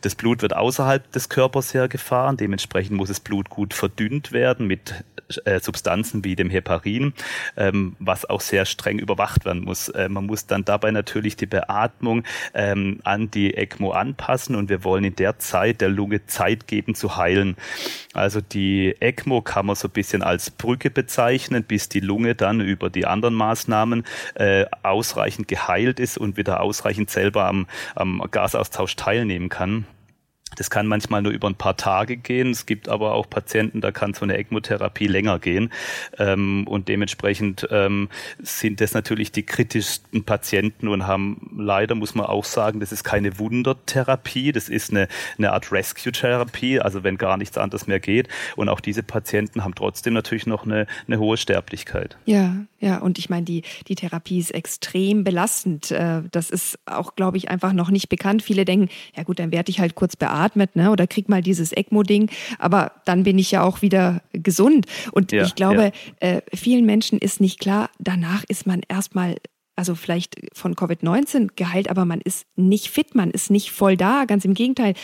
Das 0.00 0.14
Blut 0.14 0.42
wird 0.42 0.54
außerhalb 0.54 1.10
des 1.12 1.28
Körpers 1.28 1.74
hergefahren 1.74 2.11
Verfahren. 2.12 2.36
Dementsprechend 2.36 2.98
muss 2.98 3.08
das 3.08 3.20
Blut 3.20 3.48
gut 3.48 3.72
verdünnt 3.72 4.32
werden 4.32 4.66
mit 4.66 5.02
äh, 5.46 5.60
Substanzen 5.60 6.22
wie 6.24 6.36
dem 6.36 6.50
Heparin, 6.50 7.14
ähm, 7.56 7.96
was 8.00 8.28
auch 8.28 8.42
sehr 8.42 8.66
streng 8.66 8.98
überwacht 8.98 9.46
werden 9.46 9.64
muss. 9.64 9.88
Äh, 9.88 10.10
man 10.10 10.26
muss 10.26 10.46
dann 10.46 10.66
dabei 10.66 10.90
natürlich 10.90 11.36
die 11.36 11.46
Beatmung 11.46 12.24
ähm, 12.52 13.00
an 13.04 13.30
die 13.30 13.54
ECMO 13.54 13.92
anpassen 13.92 14.56
und 14.56 14.68
wir 14.68 14.84
wollen 14.84 15.04
in 15.04 15.16
der 15.16 15.38
Zeit 15.38 15.80
der 15.80 15.88
Lunge 15.88 16.26
Zeit 16.26 16.66
geben 16.66 16.94
zu 16.94 17.16
heilen. 17.16 17.56
Also 18.12 18.42
die 18.42 18.94
ECMO 19.00 19.40
kann 19.40 19.64
man 19.64 19.76
so 19.76 19.88
ein 19.88 19.92
bisschen 19.92 20.22
als 20.22 20.50
Brücke 20.50 20.90
bezeichnen, 20.90 21.64
bis 21.64 21.88
die 21.88 22.00
Lunge 22.00 22.34
dann 22.34 22.60
über 22.60 22.90
die 22.90 23.06
anderen 23.06 23.34
Maßnahmen 23.34 24.04
äh, 24.34 24.66
ausreichend 24.82 25.48
geheilt 25.48 25.98
ist 25.98 26.18
und 26.18 26.36
wieder 26.36 26.60
ausreichend 26.60 27.08
selber 27.08 27.46
am, 27.46 27.66
am 27.94 28.22
Gasaustausch 28.30 28.96
teilnehmen 28.96 29.48
kann. 29.48 29.86
Das 30.56 30.70
kann 30.70 30.86
manchmal 30.86 31.22
nur 31.22 31.32
über 31.32 31.48
ein 31.48 31.54
paar 31.54 31.76
Tage 31.76 32.16
gehen. 32.16 32.50
Es 32.50 32.66
gibt 32.66 32.88
aber 32.88 33.14
auch 33.14 33.28
Patienten, 33.28 33.80
da 33.80 33.90
kann 33.92 34.14
so 34.14 34.22
eine 34.24 34.36
ECMO-Therapie 34.36 35.06
länger 35.06 35.38
gehen. 35.38 35.72
Ähm, 36.18 36.66
und 36.66 36.88
dementsprechend 36.88 37.66
ähm, 37.70 38.08
sind 38.40 38.80
das 38.80 38.94
natürlich 38.94 39.32
die 39.32 39.44
kritischsten 39.44 40.24
Patienten 40.24 40.88
und 40.88 41.06
haben 41.06 41.50
leider, 41.56 41.94
muss 41.94 42.14
man 42.14 42.26
auch 42.26 42.44
sagen, 42.44 42.80
das 42.80 42.92
ist 42.92 43.04
keine 43.04 43.38
Wundertherapie. 43.38 44.52
Das 44.52 44.68
ist 44.68 44.90
eine, 44.90 45.08
eine 45.38 45.52
Art 45.52 45.72
Rescue-Therapie, 45.72 46.80
also 46.80 47.04
wenn 47.04 47.18
gar 47.18 47.36
nichts 47.36 47.58
anderes 47.58 47.86
mehr 47.86 48.00
geht. 48.00 48.28
Und 48.56 48.68
auch 48.68 48.80
diese 48.80 49.02
Patienten 49.02 49.64
haben 49.64 49.74
trotzdem 49.74 50.14
natürlich 50.14 50.46
noch 50.46 50.64
eine, 50.64 50.86
eine 51.06 51.18
hohe 51.18 51.36
Sterblichkeit. 51.36 52.16
Ja, 52.24 52.56
ja. 52.82 52.98
Und 52.98 53.18
ich 53.18 53.30
meine, 53.30 53.44
die, 53.44 53.62
die 53.88 53.94
Therapie 53.94 54.38
ist 54.38 54.50
extrem 54.50 55.24
belastend. 55.24 55.90
Äh, 55.90 56.22
das 56.30 56.50
ist 56.50 56.78
auch, 56.84 57.16
glaube 57.16 57.38
ich, 57.38 57.48
einfach 57.48 57.72
noch 57.72 57.90
nicht 57.90 58.10
bekannt. 58.10 58.42
Viele 58.42 58.66
denken, 58.66 58.90
ja 59.16 59.22
gut, 59.22 59.38
dann 59.38 59.50
werde 59.50 59.70
ich 59.70 59.80
halt 59.80 59.94
kurz 59.94 60.14
beatmet 60.14 60.42
atmet, 60.42 60.76
ne? 60.76 60.90
Oder 60.90 61.06
krieg 61.06 61.28
mal 61.28 61.42
dieses 61.42 61.72
ECMO-Ding. 61.72 62.30
Aber 62.58 62.92
dann 63.04 63.22
bin 63.22 63.38
ich 63.38 63.50
ja 63.50 63.62
auch 63.62 63.82
wieder 63.82 64.22
gesund. 64.32 64.86
Und 65.12 65.32
ja, 65.32 65.44
ich 65.44 65.54
glaube, 65.54 65.92
ja. 66.20 66.28
äh, 66.28 66.42
vielen 66.54 66.84
Menschen 66.84 67.18
ist 67.18 67.40
nicht 67.40 67.60
klar, 67.60 67.90
danach 67.98 68.44
ist 68.44 68.66
man 68.66 68.82
erstmal 68.88 69.36
also 69.76 69.94
vielleicht 69.94 70.36
von 70.52 70.74
Covid-19 70.74 71.50
geheilt, 71.56 71.88
aber 71.88 72.04
man 72.04 72.20
ist 72.20 72.46
nicht 72.56 72.88
fit, 72.88 73.14
man 73.14 73.30
ist 73.30 73.50
nicht 73.50 73.70
voll 73.70 73.96
da. 73.96 74.26
Ganz 74.26 74.44
im 74.44 74.54
Gegenteil. 74.54 74.94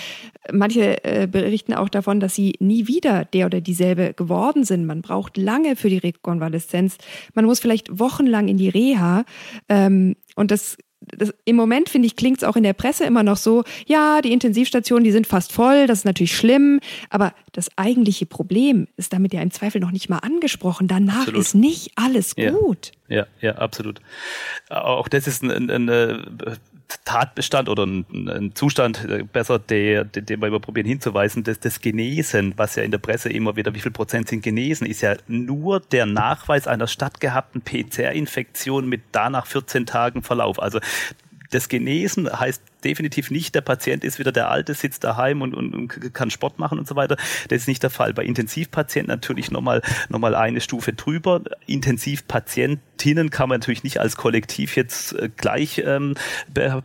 Manche 0.52 1.02
äh, 1.04 1.26
berichten 1.26 1.74
auch 1.74 1.88
davon, 1.88 2.20
dass 2.20 2.34
sie 2.34 2.54
nie 2.60 2.86
wieder 2.86 3.24
der 3.24 3.46
oder 3.46 3.60
dieselbe 3.60 4.12
geworden 4.14 4.64
sind. 4.64 4.84
Man 4.84 5.02
braucht 5.02 5.36
lange 5.36 5.74
für 5.76 5.88
die 5.88 5.98
Rekonvaleszenz. 5.98 6.98
Man 7.34 7.46
muss 7.46 7.60
vielleicht 7.60 7.98
wochenlang 7.98 8.48
in 8.48 8.58
die 8.58 8.68
Reha. 8.68 9.24
Ähm, 9.68 10.16
und 10.36 10.50
das 10.50 10.76
das, 11.00 11.32
im 11.44 11.56
Moment, 11.56 11.88
finde 11.88 12.06
ich, 12.06 12.16
klingt 12.16 12.38
es 12.38 12.44
auch 12.44 12.56
in 12.56 12.62
der 12.62 12.72
Presse 12.72 13.04
immer 13.04 13.22
noch 13.22 13.36
so, 13.36 13.64
ja, 13.86 14.20
die 14.20 14.32
Intensivstationen, 14.32 15.04
die 15.04 15.12
sind 15.12 15.26
fast 15.26 15.52
voll, 15.52 15.86
das 15.86 16.00
ist 16.00 16.04
natürlich 16.04 16.36
schlimm, 16.36 16.80
aber 17.10 17.34
das 17.52 17.68
eigentliche 17.76 18.26
Problem 18.26 18.88
ist 18.96 19.12
damit 19.12 19.32
ja 19.32 19.40
im 19.42 19.50
Zweifel 19.50 19.80
noch 19.80 19.90
nicht 19.90 20.08
mal 20.08 20.18
angesprochen. 20.18 20.88
Danach 20.88 21.20
absolut. 21.20 21.40
ist 21.40 21.54
nicht 21.54 21.92
alles 21.96 22.34
gut. 22.34 22.92
Ja, 23.08 23.16
ja, 23.16 23.26
ja, 23.40 23.54
absolut. 23.56 24.00
Auch 24.68 25.08
das 25.08 25.26
ist 25.26 25.42
ein, 25.42 25.70
ein, 25.70 25.88
ein 25.88 26.58
Tatbestand 27.04 27.68
oder 27.68 27.86
ein, 27.86 28.06
ein 28.28 28.54
Zustand 28.54 29.04
äh, 29.04 29.22
besser, 29.22 29.58
der, 29.58 30.04
den 30.04 30.40
wir 30.40 30.48
immer 30.48 30.60
probieren 30.60 30.86
hinzuweisen, 30.86 31.44
das, 31.44 31.60
das 31.60 31.80
Genesen, 31.80 32.54
was 32.56 32.76
ja 32.76 32.82
in 32.82 32.90
der 32.90 32.98
Presse 32.98 33.28
immer 33.28 33.56
wieder, 33.56 33.74
wie 33.74 33.80
viel 33.80 33.92
Prozent 33.92 34.28
sind 34.28 34.42
genesen, 34.42 34.86
ist 34.86 35.02
ja 35.02 35.16
nur 35.26 35.80
der 35.80 36.06
Nachweis 36.06 36.66
einer 36.66 36.86
stattgehabten 36.86 37.62
PCR-Infektion 37.62 38.88
mit 38.88 39.02
danach 39.12 39.46
14 39.46 39.86
Tagen 39.86 40.22
Verlauf. 40.22 40.60
Also 40.60 40.80
das 41.50 41.68
Genesen 41.68 42.28
heißt 42.28 42.62
definitiv 42.84 43.30
nicht, 43.30 43.54
der 43.54 43.60
Patient 43.60 44.04
ist 44.04 44.18
wieder 44.18 44.32
der 44.32 44.50
Alte, 44.50 44.74
sitzt 44.74 45.04
daheim 45.04 45.42
und, 45.42 45.54
und, 45.54 45.74
und 45.74 46.14
kann 46.14 46.30
Sport 46.30 46.58
machen 46.58 46.78
und 46.78 46.86
so 46.86 46.96
weiter. 46.96 47.16
Das 47.48 47.62
ist 47.62 47.68
nicht 47.68 47.82
der 47.82 47.90
Fall. 47.90 48.14
Bei 48.14 48.24
Intensivpatienten 48.24 49.10
natürlich 49.10 49.50
nochmal 49.50 49.82
noch 50.08 50.18
mal 50.18 50.34
eine 50.34 50.60
Stufe 50.60 50.92
drüber. 50.92 51.42
Intensivpatientinnen 51.66 53.30
kann 53.30 53.48
man 53.48 53.60
natürlich 53.60 53.84
nicht 53.84 53.98
als 53.98 54.16
Kollektiv 54.16 54.76
jetzt 54.76 55.12
äh, 55.14 55.28
gleich 55.36 55.82
ähm, 55.84 56.14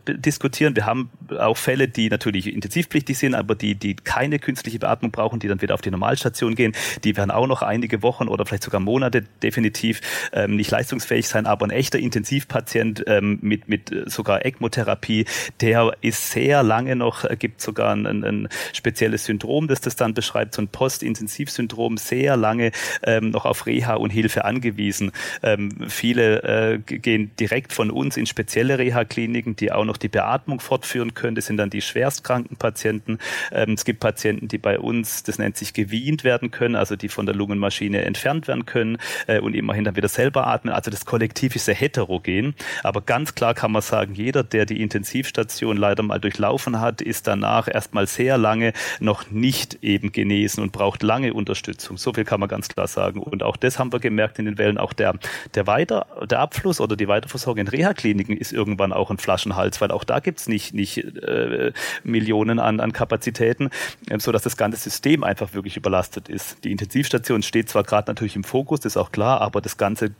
diskutieren. 0.08 0.76
Wir 0.76 0.86
haben 0.86 1.10
auch 1.38 1.56
Fälle, 1.56 1.88
die 1.88 2.08
natürlich 2.08 2.52
intensivpflichtig 2.52 3.18
sind, 3.18 3.34
aber 3.34 3.54
die, 3.54 3.74
die 3.74 3.94
keine 3.94 4.38
künstliche 4.38 4.78
Beatmung 4.78 5.10
brauchen, 5.10 5.38
die 5.38 5.48
dann 5.48 5.62
wieder 5.62 5.74
auf 5.74 5.80
die 5.80 5.90
Normalstation 5.90 6.54
gehen. 6.54 6.72
Die 7.04 7.16
werden 7.16 7.30
auch 7.30 7.46
noch 7.46 7.62
einige 7.62 8.02
Wochen 8.02 8.28
oder 8.28 8.46
vielleicht 8.46 8.64
sogar 8.64 8.80
Monate 8.80 9.24
definitiv 9.42 10.00
ähm, 10.32 10.56
nicht 10.56 10.70
leistungsfähig 10.70 11.28
sein. 11.28 11.46
Aber 11.46 11.66
ein 11.66 11.70
echter 11.70 11.98
Intensivpatient 11.98 13.04
ähm, 13.06 13.38
mit, 13.42 13.68
mit 13.68 13.92
sogar 14.06 14.44
ECMO-Therapie, 14.44 15.26
der 15.60 15.83
Genau, 15.84 15.96
ist 16.00 16.30
sehr 16.30 16.62
lange 16.62 16.96
noch, 16.96 17.24
äh, 17.24 17.36
gibt 17.36 17.60
sogar 17.60 17.94
ein, 17.94 18.06
ein, 18.06 18.48
spezielles 18.72 19.24
Syndrom, 19.24 19.68
das 19.68 19.80
das 19.80 19.96
dann 19.96 20.14
beschreibt, 20.14 20.54
so 20.54 20.62
ein 20.62 20.68
Postintensivsyndrom, 20.68 21.96
sehr 21.96 22.36
lange 22.36 22.72
ähm, 23.02 23.30
noch 23.30 23.44
auf 23.44 23.66
Reha 23.66 23.94
und 23.94 24.10
Hilfe 24.10 24.44
angewiesen. 24.44 25.12
Ähm, 25.42 25.70
viele 25.88 26.42
äh, 26.42 26.78
gehen 26.78 27.30
direkt 27.38 27.72
von 27.72 27.90
uns 27.90 28.16
in 28.16 28.26
spezielle 28.26 28.78
Reha-Kliniken, 28.78 29.56
die 29.56 29.72
auch 29.72 29.84
noch 29.84 29.96
die 29.96 30.08
Beatmung 30.08 30.60
fortführen 30.60 31.14
können. 31.14 31.34
Das 31.34 31.46
sind 31.46 31.56
dann 31.56 31.70
die 31.70 31.82
schwerstkranken 31.82 32.56
Patienten. 32.56 33.18
Ähm, 33.52 33.72
es 33.72 33.84
gibt 33.84 34.00
Patienten, 34.00 34.48
die 34.48 34.58
bei 34.58 34.78
uns, 34.78 35.22
das 35.22 35.38
nennt 35.38 35.56
sich 35.56 35.72
gewient 35.74 36.24
werden 36.24 36.50
können, 36.50 36.76
also 36.76 36.96
die 36.96 37.08
von 37.08 37.26
der 37.26 37.34
Lungenmaschine 37.34 38.04
entfernt 38.04 38.48
werden 38.48 38.66
können 38.66 38.98
äh, 39.26 39.38
und 39.40 39.54
immerhin 39.54 39.84
dann 39.84 39.96
wieder 39.96 40.08
selber 40.08 40.46
atmen. 40.46 40.72
Also 40.72 40.90
das 40.90 41.04
Kollektiv 41.04 41.56
ist 41.56 41.66
sehr 41.66 41.74
heterogen. 41.74 42.54
Aber 42.82 43.02
ganz 43.02 43.34
klar 43.34 43.54
kann 43.54 43.72
man 43.72 43.82
sagen, 43.82 44.14
jeder, 44.14 44.42
der 44.42 44.66
die 44.66 44.80
Intensivstation 44.80 45.73
leider 45.76 46.02
mal 46.02 46.18
durchlaufen 46.18 46.80
hat, 46.80 47.00
ist 47.00 47.26
danach 47.26 47.68
erstmal 47.68 48.06
sehr 48.06 48.38
lange 48.38 48.72
noch 49.00 49.30
nicht 49.30 49.78
eben 49.82 50.12
genesen 50.12 50.62
und 50.62 50.72
braucht 50.72 51.02
lange 51.02 51.34
Unterstützung. 51.34 51.96
So 51.96 52.12
viel 52.12 52.24
kann 52.24 52.40
man 52.40 52.48
ganz 52.48 52.68
klar 52.68 52.86
sagen. 52.86 53.22
Und 53.22 53.42
auch 53.42 53.56
das 53.56 53.78
haben 53.78 53.92
wir 53.92 54.00
gemerkt 54.00 54.38
in 54.38 54.44
den 54.44 54.58
Wellen. 54.58 54.78
Auch 54.78 54.92
der, 54.92 55.14
der 55.54 55.66
Weiter, 55.66 56.06
der 56.28 56.40
Abfluss 56.40 56.80
oder 56.80 56.96
die 56.96 57.08
Weiterversorgung 57.08 57.60
in 57.60 57.68
Reha-Kliniken 57.68 58.36
ist 58.36 58.52
irgendwann 58.52 58.92
auch 58.92 59.10
ein 59.10 59.18
Flaschenhals, 59.18 59.80
weil 59.80 59.90
auch 59.90 60.04
da 60.04 60.20
gibt's 60.20 60.48
nicht, 60.48 60.74
nicht 60.74 60.98
äh, 60.98 61.72
Millionen 62.02 62.58
an, 62.58 62.80
an 62.80 62.92
Kapazitäten, 62.92 63.70
äh, 64.08 64.18
so 64.18 64.32
das 64.32 64.56
ganze 64.56 64.78
System 64.78 65.24
einfach 65.24 65.54
wirklich 65.54 65.76
überlastet 65.76 66.28
ist. 66.28 66.64
Die 66.64 66.72
Intensivstation 66.72 67.42
steht 67.42 67.68
zwar 67.68 67.82
gerade 67.82 68.10
natürlich 68.10 68.36
im 68.36 68.44
Fokus, 68.44 68.80
das 68.80 68.94
ist 68.94 68.96
auch 68.96 69.12
klar, 69.12 69.40
aber 69.40 69.60
das 69.60 69.76
ganze 69.76 70.14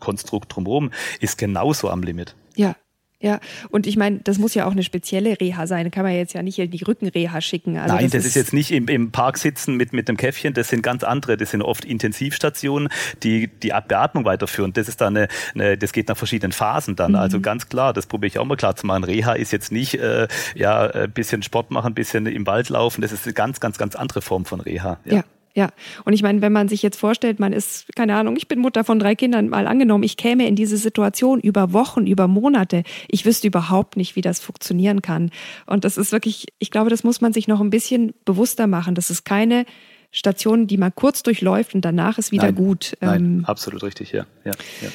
Konstrukt 0.00 0.54
drumherum 0.54 0.90
ist 1.20 1.38
genauso 1.38 1.90
am 1.90 2.02
Limit. 2.02 2.34
Ja, 2.56 2.76
ja, 3.20 3.40
und 3.70 3.86
ich 3.86 3.96
meine, 3.96 4.18
das 4.22 4.38
muss 4.38 4.54
ja 4.54 4.66
auch 4.66 4.72
eine 4.72 4.82
spezielle 4.82 5.40
Reha 5.40 5.66
sein. 5.66 5.84
Da 5.84 5.90
kann 5.90 6.02
man 6.02 6.12
jetzt 6.12 6.34
ja 6.34 6.42
nicht 6.42 6.58
in 6.58 6.70
die 6.70 6.82
Rückenreha 6.82 7.40
schicken. 7.40 7.78
Also 7.78 7.94
Nein, 7.94 8.04
das, 8.04 8.12
das 8.12 8.20
ist, 8.20 8.28
ist, 8.28 8.34
jetzt 8.34 8.52
nicht 8.52 8.70
im, 8.70 8.86
im, 8.88 9.12
Park 9.12 9.38
sitzen 9.38 9.76
mit, 9.76 9.94
mit 9.94 10.08
dem 10.08 10.18
Käffchen. 10.18 10.52
Das 10.52 10.68
sind 10.68 10.82
ganz 10.82 11.04
andere. 11.04 11.36
Das 11.38 11.50
sind 11.50 11.62
oft 11.62 11.86
Intensivstationen, 11.86 12.90
die 13.22 13.48
die 13.48 13.72
Beatmung 13.88 14.26
weiterführen. 14.26 14.74
Das 14.74 14.88
ist 14.88 15.00
dann 15.00 15.16
eine, 15.16 15.28
eine 15.54 15.78
das 15.78 15.92
geht 15.92 16.08
nach 16.08 16.18
verschiedenen 16.18 16.52
Phasen 16.52 16.96
dann. 16.96 17.12
Mhm. 17.12 17.18
Also 17.18 17.40
ganz 17.40 17.68
klar, 17.68 17.94
das 17.94 18.06
probiere 18.06 18.28
ich 18.28 18.38
auch 18.38 18.44
mal 18.44 18.56
klar 18.56 18.76
zu 18.76 18.86
machen. 18.86 19.04
Reha 19.04 19.32
ist 19.32 19.52
jetzt 19.52 19.72
nicht, 19.72 19.94
äh, 19.94 20.28
ja, 20.54 20.90
ein 20.90 21.10
bisschen 21.10 21.42
Sport 21.42 21.70
machen, 21.70 21.92
ein 21.92 21.94
bisschen 21.94 22.26
im 22.26 22.46
Wald 22.46 22.68
laufen. 22.68 23.00
Das 23.00 23.12
ist 23.12 23.24
eine 23.24 23.32
ganz, 23.32 23.58
ganz, 23.58 23.78
ganz 23.78 23.96
andere 23.96 24.20
Form 24.20 24.44
von 24.44 24.60
Reha. 24.60 24.98
ja. 25.04 25.16
ja. 25.16 25.24
Ja, 25.56 25.70
und 26.04 26.12
ich 26.12 26.22
meine, 26.22 26.42
wenn 26.42 26.52
man 26.52 26.68
sich 26.68 26.82
jetzt 26.82 26.98
vorstellt, 26.98 27.38
man 27.38 27.52
ist, 27.52 27.86
keine 27.94 28.16
Ahnung, 28.16 28.36
ich 28.36 28.48
bin 28.48 28.58
Mutter 28.58 28.82
von 28.82 28.98
drei 28.98 29.14
Kindern, 29.14 29.48
mal 29.48 29.68
angenommen, 29.68 30.02
ich 30.02 30.16
käme 30.16 30.48
in 30.48 30.56
diese 30.56 30.76
Situation 30.76 31.38
über 31.38 31.72
Wochen, 31.72 32.08
über 32.08 32.26
Monate, 32.26 32.82
ich 33.08 33.24
wüsste 33.24 33.46
überhaupt 33.46 33.96
nicht, 33.96 34.16
wie 34.16 34.20
das 34.20 34.40
funktionieren 34.40 35.00
kann. 35.00 35.30
Und 35.66 35.84
das 35.84 35.96
ist 35.96 36.10
wirklich, 36.10 36.46
ich 36.58 36.72
glaube, 36.72 36.90
das 36.90 37.04
muss 37.04 37.20
man 37.20 37.32
sich 37.32 37.46
noch 37.46 37.60
ein 37.60 37.70
bisschen 37.70 38.14
bewusster 38.24 38.66
machen. 38.66 38.96
Das 38.96 39.10
ist 39.10 39.24
keine 39.24 39.64
Station, 40.10 40.66
die 40.66 40.76
man 40.76 40.92
kurz 40.94 41.22
durchläuft 41.22 41.74
und 41.74 41.84
danach 41.84 42.18
ist 42.18 42.32
wieder 42.32 42.44
nein, 42.46 42.54
gut. 42.54 42.96
Nein, 43.00 43.24
ähm, 43.24 43.44
absolut 43.44 43.84
richtig, 43.84 44.12
ja. 44.12 44.26
ja, 44.44 44.52
ja. 44.82 44.88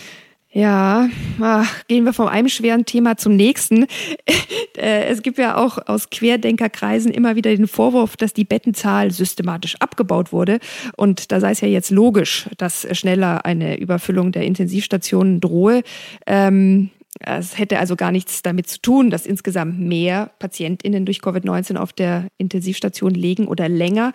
Ja, 0.51 1.09
ach, 1.39 1.87
gehen 1.87 2.05
wir 2.05 2.13
von 2.13 2.27
einem 2.27 2.49
schweren 2.49 2.85
Thema 2.85 3.17
zum 3.17 3.35
nächsten. 3.35 3.85
Äh, 4.77 5.07
es 5.07 5.23
gibt 5.23 5.37
ja 5.37 5.57
auch 5.57 5.77
aus 5.87 6.09
Querdenkerkreisen 6.09 7.11
immer 7.11 7.35
wieder 7.35 7.53
den 7.53 7.67
Vorwurf, 7.67 8.15
dass 8.15 8.31
die 8.31 8.45
Bettenzahl 8.45 9.11
systematisch 9.11 9.75
abgebaut 9.81 10.31
wurde. 10.31 10.59
Und 10.95 11.33
da 11.33 11.41
sei 11.41 11.51
es 11.51 11.59
ja 11.59 11.67
jetzt 11.67 11.91
logisch, 11.91 12.47
dass 12.55 12.87
schneller 12.97 13.45
eine 13.45 13.77
Überfüllung 13.77 14.31
der 14.31 14.43
Intensivstationen 14.43 15.41
drohe. 15.41 15.83
Ähm, 16.25 16.91
es 17.19 17.57
hätte 17.57 17.79
also 17.79 17.97
gar 17.97 18.13
nichts 18.13 18.41
damit 18.41 18.69
zu 18.69 18.79
tun, 18.79 19.09
dass 19.09 19.25
insgesamt 19.25 19.79
mehr 19.79 20.31
PatientInnen 20.39 21.05
durch 21.05 21.19
Covid-19 21.19 21.75
auf 21.75 21.91
der 21.91 22.27
Intensivstation 22.37 23.13
liegen 23.13 23.47
oder 23.47 23.67
länger. 23.67 24.13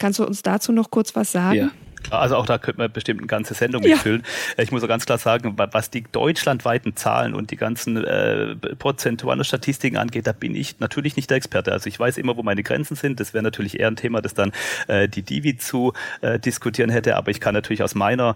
Kannst 0.00 0.18
du 0.18 0.26
uns 0.26 0.42
dazu 0.42 0.72
noch 0.72 0.90
kurz 0.90 1.14
was 1.14 1.30
sagen? 1.30 1.58
Ja. 1.58 1.70
Also 2.10 2.36
auch 2.36 2.46
da 2.46 2.58
könnte 2.58 2.80
man 2.80 2.92
bestimmt 2.92 3.20
eine 3.20 3.26
ganze 3.26 3.54
Sendung 3.54 3.82
ja. 3.82 3.90
mitfüllen. 3.90 4.22
Ich 4.58 4.70
muss 4.70 4.82
auch 4.82 4.88
ganz 4.88 5.06
klar 5.06 5.18
sagen, 5.18 5.54
was 5.56 5.90
die 5.90 6.04
deutschlandweiten 6.04 6.96
Zahlen 6.96 7.34
und 7.34 7.50
die 7.50 7.56
ganzen 7.56 8.04
äh, 8.04 8.54
prozentualen 8.78 9.44
Statistiken 9.44 9.96
angeht, 9.96 10.26
da 10.26 10.32
bin 10.32 10.54
ich 10.54 10.78
natürlich 10.78 11.16
nicht 11.16 11.30
der 11.30 11.38
Experte. 11.38 11.72
Also 11.72 11.88
ich 11.88 11.98
weiß 11.98 12.18
immer, 12.18 12.36
wo 12.36 12.42
meine 12.42 12.62
Grenzen 12.62 12.96
sind. 12.96 13.20
Das 13.20 13.34
wäre 13.34 13.42
natürlich 13.42 13.80
eher 13.80 13.88
ein 13.88 13.96
Thema, 13.96 14.22
das 14.22 14.34
dann 14.34 14.52
äh, 14.88 15.08
die 15.08 15.22
Divi 15.22 15.56
zu 15.56 15.92
äh, 16.20 16.38
diskutieren 16.38 16.90
hätte. 16.90 17.16
Aber 17.16 17.30
ich 17.30 17.40
kann 17.40 17.54
natürlich 17.54 17.82
aus 17.82 17.94
meiner 17.94 18.34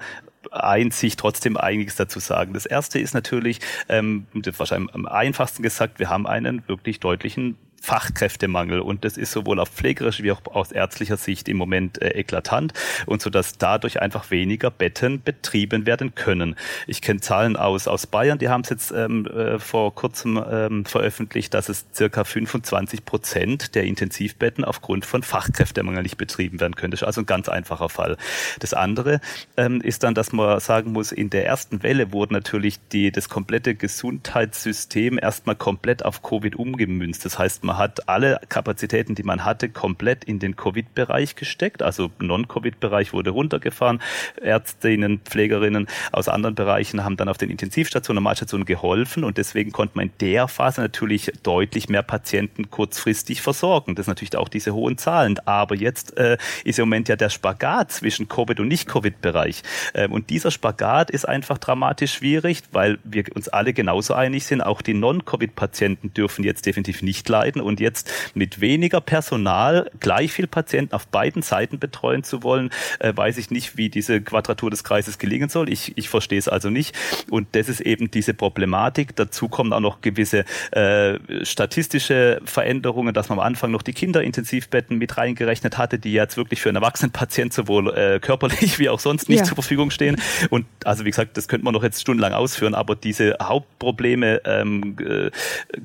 Einsicht 0.51 1.21
trotzdem 1.21 1.57
einiges 1.57 1.97
dazu 1.97 2.19
sagen. 2.19 2.55
Das 2.55 2.67
erste 2.67 2.99
ist 2.99 3.15
natürlich, 3.15 3.61
ähm, 3.89 4.27
das 4.35 4.59
wahrscheinlich 4.59 4.95
am 4.95 5.07
einfachsten 5.07 5.63
gesagt, 5.63 5.99
wir 5.99 6.09
haben 6.09 6.27
einen 6.27 6.67
wirklich 6.67 6.99
deutlichen 6.99 7.57
Fachkräftemangel 7.81 8.81
und 8.81 9.05
das 9.05 9.17
ist 9.17 9.33
sowohl 9.33 9.59
auf 9.59 9.71
pflegerischer 9.71 10.23
wie 10.23 10.33
auch 10.33 10.41
aus 10.47 10.71
ärztlicher 10.71 11.17
Sicht 11.17 11.49
im 11.49 11.57
Moment 11.57 12.01
äh, 12.01 12.11
eklatant 12.11 12.73
und 13.07 13.23
so 13.23 13.31
dass 13.31 13.59
dadurch 13.59 14.01
einfach 14.01 14.31
weniger 14.31 14.71
Betten 14.71 15.23
betrieben 15.23 15.87
werden 15.87 16.15
können. 16.15 16.57
Ich 16.87 17.01
kenne 17.01 17.21
Zahlen 17.21 17.57
aus 17.57 17.89
aus 17.89 18.07
Bayern, 18.07 18.39
die 18.39 18.49
haben 18.49 18.63
es 18.63 18.71
jetzt 18.71 18.93
ähm, 18.93 19.27
äh, 19.27 19.59
vor 19.59 19.95
kurzem 19.95 20.43
ähm, 20.51 20.85
veröffentlicht, 20.85 21.55
dass 21.55 21.69
es 21.69 21.87
circa 21.95 22.25
25 22.25 23.05
Prozent 23.05 23.75
der 23.75 23.85
Intensivbetten 23.85 24.65
aufgrund 24.65 25.07
von 25.07 25.23
Fachkräftemangel 25.23 26.03
nicht 26.03 26.19
betrieben 26.19 26.61
werden 26.61 26.75
können. 26.75 26.91
Das 26.91 27.01
ist 27.01 27.07
also 27.07 27.23
ein 27.23 27.27
ganz 27.27 27.49
einfacher 27.49 27.89
Fall. 27.89 28.17
Das 28.59 28.75
andere 28.75 29.21
ähm, 29.57 29.81
ist 29.81 30.03
dann, 30.03 30.15
dass 30.15 30.33
man 30.33 30.61
sagen 30.61 30.93
muss, 30.93 31.13
in 31.13 31.31
der 31.31 31.47
ersten 31.47 31.83
Welle 31.83 32.13
wurde 32.13 32.35
natürlich 32.35 32.79
die 32.93 33.11
das 33.11 33.29
komplette 33.29 33.75
Gesundheitssystem 33.75 35.19
erstmal 35.19 35.57
komplett 35.57 36.05
auf 36.05 36.23
Covid 36.23 36.57
umgemünzt. 36.57 37.25
Das 37.25 37.39
heißt, 37.39 37.65
man 37.71 37.79
hat 37.79 38.09
alle 38.09 38.41
Kapazitäten, 38.49 39.15
die 39.15 39.23
man 39.23 39.45
hatte, 39.45 39.69
komplett 39.69 40.25
in 40.25 40.41
den 40.41 40.57
Covid-Bereich 40.57 41.37
gesteckt. 41.37 41.85
Also 41.85 42.11
Non-Covid-Bereich 42.19 43.13
wurde 43.13 43.31
runtergefahren. 43.31 44.03
Ärztinnen, 44.43 45.21
Pflegerinnen 45.21 45.87
aus 46.11 46.29
anderen 46.29 46.57
Bereichen 46.57 47.05
haben 47.05 47.17
dann 47.17 47.29
auf 47.29 47.39
den 47.39 47.49
Intensivstationen, 47.49 48.17
Normalstationen 48.17 48.67
geholfen 48.67 49.23
und 49.23 49.39
deswegen 49.39 49.71
konnte 49.71 49.97
man 49.97 50.07
in 50.07 50.13
der 50.21 50.49
Phase 50.49 50.81
natürlich 50.81 51.31
deutlich 51.45 51.89
mehr 51.89 52.03
Patienten 52.03 52.71
kurzfristig 52.71 53.41
versorgen. 53.41 53.95
Das 53.95 54.07
sind 54.07 54.17
natürlich 54.17 54.37
auch 54.37 54.49
diese 54.49 54.75
hohen 54.75 54.99
Zahlen. 54.99 55.39
Aber 55.45 55.77
jetzt 55.77 56.17
äh, 56.17 56.39
ist 56.65 56.81
im 56.81 56.87
Moment 56.89 57.09
ja 57.09 57.15
der 57.15 57.31
Spagat 57.31 57.93
zwischen 57.93 58.27
Covid 58.27 58.59
und 58.59 58.67
Nicht-Covid-Bereich. 58.67 59.63
Ähm, 59.95 60.11
und 60.11 60.31
dieser 60.31 60.51
Spagat 60.51 61.11
ist 61.11 61.29
einfach 61.29 61.59
dramatisch 61.59 62.15
schwierig, 62.15 62.63
weil 62.73 62.99
wir 63.05 63.25
uns 63.37 63.49
alle 63.49 63.73
genauso 63.73 64.15
einig 64.15 64.45
sind. 64.45 64.61
Auch 64.61 64.83
die 64.83 64.95
Non-Covid-Patienten 64.95 66.13
dürfen 66.15 66.43
jetzt 66.43 66.67
definitiv 66.67 67.03
nicht 67.03 67.29
leiden 67.29 67.60
Patienten 67.61 67.71
und 67.71 67.81
jetzt 67.81 68.11
mit 68.35 68.61
weniger 68.61 69.01
Personal 69.01 69.91
gleich 70.01 70.33
viel 70.33 70.47
Patienten 70.47 70.95
auf 70.95 71.07
beiden 71.07 71.43
Seiten 71.43 71.79
betreuen 71.79 72.25
zu 72.25 72.43
wollen, 72.43 72.71
äh, 72.99 73.13
weiß 73.15 73.39
ich 73.39 73.51
nicht, 73.51 73.77
wie 73.77 73.89
diese 73.89 74.21
Quadratur 74.21 74.71
des 74.71 74.85
Kreises 74.85 75.19
gelingen 75.19 75.49
soll. 75.49 75.69
Ich, 75.69 75.97
ich 75.97 76.09
verstehe 76.09 76.39
es 76.39 76.49
also 76.49 76.71
nicht. 76.71 76.95
Und 77.31 77.49
das 77.53 77.69
ist 77.69 77.81
eben 77.81 78.11
diese 78.11 78.35
Problematik. 78.35 79.17
Dazu 79.17 79.49
kommen 79.49 79.73
auch 79.73 79.81
noch 79.81 80.01
gewisse 80.01 80.45
äh, 80.73 81.19
statistische 81.45 82.41
Veränderungen, 82.45 83.15
dass 83.15 83.29
man 83.29 83.39
am 83.39 83.45
Anfang 83.45 83.71
noch 83.71 83.83
die 83.83 83.93
Kinderintensivbetten 83.93 84.99
mit 84.99 85.17
reingerechnet 85.17 85.79
hatte, 85.79 85.99
die 85.99 86.13
jetzt 86.13 86.37
wirklich 86.37 86.61
für 86.61 86.69
einen 86.69 86.77
Erwachsenenpatient 86.77 87.53
sowohl 87.53 87.95
äh, 87.97 88.21
körperlich 88.21 88.79
wie 88.79 88.89
auch 88.89 89.01
sonst 89.01 89.29
nicht 89.29 89.41
ja. 89.41 89.45
zur 89.45 89.55
Verfügung 89.55 89.91
stehen. 89.91 90.17
Und 90.51 90.67
also 90.85 91.05
wie 91.05 91.11
gesagt, 91.11 91.37
das 91.37 91.49
könnte 91.49 91.65
man 91.65 91.75
noch 91.75 91.83
jetzt 91.83 92.01
stundenlang 92.01 92.33
ausführen, 92.33 92.75
aber 92.75 92.97
diese 92.97 93.37
Hauptprobleme, 93.43 94.43
ähm, 94.45 94.97
äh, 95.01 95.31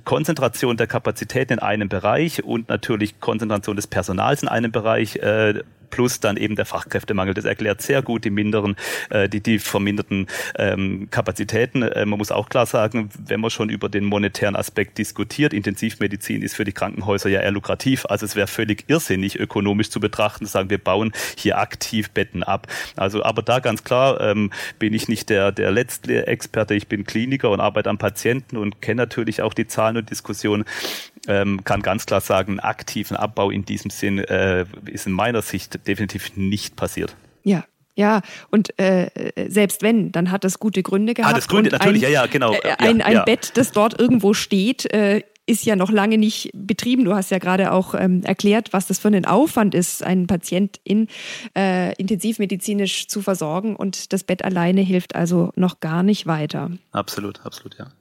Konzentration 0.04 0.78
der 0.78 0.88
Kapazitäten 0.88 1.54
in 1.54 1.60
einem 1.66 1.90
Bereich 1.90 2.44
und 2.44 2.70
natürlich 2.70 3.20
Konzentration 3.20 3.76
des 3.76 3.88
Personals 3.88 4.44
in 4.44 4.50
einem 4.50 4.72
Bereich, 4.72 5.18
äh, 5.18 5.64
plus 5.96 6.20
dann 6.20 6.36
eben 6.36 6.58
der 6.58 6.66
Fachkräftemangel. 6.66 7.34
Das 7.34 7.46
erklärt 7.46 7.82
sehr 7.82 8.02
gut 8.02 8.26
die 8.26 8.30
minderen, 8.30 8.76
äh, 9.12 9.30
die, 9.30 9.40
die 9.40 9.60
verminderten 9.60 10.28
ähm, 10.58 11.08
Kapazitäten. 11.10 11.84
Äh, 11.84 12.06
man 12.06 12.20
muss 12.20 12.34
auch 12.34 12.50
klar 12.50 12.66
sagen, 12.66 13.10
wenn 13.18 13.40
man 13.40 13.50
schon 13.50 13.70
über 13.70 13.88
den 13.88 14.04
monetären 14.04 14.58
Aspekt 14.58 14.98
diskutiert, 14.98 15.54
Intensivmedizin 15.54 16.42
ist 16.42 16.58
für 16.58 16.66
die 16.66 16.74
Krankenhäuser 16.74 17.30
ja 17.30 17.40
eher 17.40 17.52
lukrativ. 17.52 18.06
Also 18.08 18.26
es 18.26 18.36
wäre 18.36 18.48
völlig 18.48 18.84
irrsinnig, 18.90 19.40
ökonomisch 19.40 19.90
zu 19.90 20.02
betrachten, 20.02 20.46
zu 20.46 20.52
sagen, 20.52 20.70
wir 20.70 20.80
bauen 20.80 21.14
hier 21.38 21.60
aktiv 21.60 22.10
Betten 22.10 22.44
ab. 22.44 22.68
Also, 22.98 23.24
aber 23.24 23.42
da 23.42 23.60
ganz 23.60 23.86
klar 23.86 24.20
ähm, 24.20 24.52
bin 24.80 24.94
ich 24.94 25.08
nicht 25.08 25.30
der, 25.30 25.54
der 25.54 25.72
letzte 25.72 26.28
Experte. 26.28 26.76
Ich 26.76 26.90
bin 26.90 27.06
Kliniker 27.06 27.52
und 27.52 27.62
arbeite 27.62 27.90
am 27.90 27.98
Patienten 27.98 28.58
und 28.58 28.82
kenne 28.82 29.02
natürlich 29.02 29.42
auch 29.42 29.54
die 29.54 29.68
Zahlen 29.68 29.96
und 29.96 30.10
Diskussionen. 30.10 30.66
Ähm, 31.28 31.64
kann 31.64 31.82
ganz 31.82 32.06
klar 32.06 32.22
sagen, 32.22 32.60
aktiven 32.60 33.16
Abbau 33.18 33.50
in 33.50 33.66
diesem 33.66 33.90
Sinn 33.90 34.20
äh, 34.20 34.66
ist 34.86 35.08
in 35.08 35.14
meiner 35.14 35.42
Sicht 35.42 35.85
definitiv 35.88 36.36
nicht 36.36 36.76
passiert. 36.76 37.16
Ja, 37.44 37.66
ja, 37.96 38.22
und 38.52 38.78
äh, 38.78 39.10
selbst 39.48 39.82
wenn, 39.82 40.12
dann 40.12 40.30
hat 40.30 40.44
das 40.44 40.60
gute 40.60 40.84
Gründe 40.84 41.14
gehabt. 41.14 41.34
Ah, 41.34 41.36
das 41.36 41.48
Gründe, 41.48 41.70
natürlich, 41.72 42.06
ein, 42.06 42.12
ja, 42.12 42.24
ja, 42.24 42.28
genau. 42.28 42.54
Äh, 42.54 42.76
ein, 42.78 43.02
ein 43.02 43.14
ja. 43.14 43.24
Bett, 43.24 43.54
das 43.56 43.72
dort 43.72 43.98
irgendwo 43.98 44.34
steht, 44.34 44.92
äh, 44.94 45.22
ist 45.46 45.66
ja 45.66 45.76
noch 45.76 45.92
lange 45.92 46.18
nicht 46.18 46.52
betrieben. 46.54 47.06
Du 47.06 47.14
hast 47.14 47.32
ja 47.32 47.38
gerade 47.38 47.72
auch 47.72 47.94
ähm, 47.94 48.24
erklärt, 48.24 48.74
was 48.74 48.88
das 48.88 49.00
für 49.00 49.10
ein 49.10 49.26
Aufwand 49.26 49.76
ist, 49.76 50.04
einen 50.04 50.28
Patient 50.28 50.80
in, 50.84 51.08
äh, 51.56 51.94
intensivmedizinisch 51.96 53.08
zu 53.08 53.22
versorgen 53.22 53.76
und 53.76 54.12
das 54.12 54.24
Bett 54.24 54.44
alleine 54.44 54.82
hilft 54.82 55.16
also 55.16 55.52
noch 55.56 55.80
gar 55.80 56.04
nicht 56.04 56.26
weiter. 56.26 56.72
Absolut, 56.92 57.46
absolut, 57.46 57.78
ja. 57.78 57.92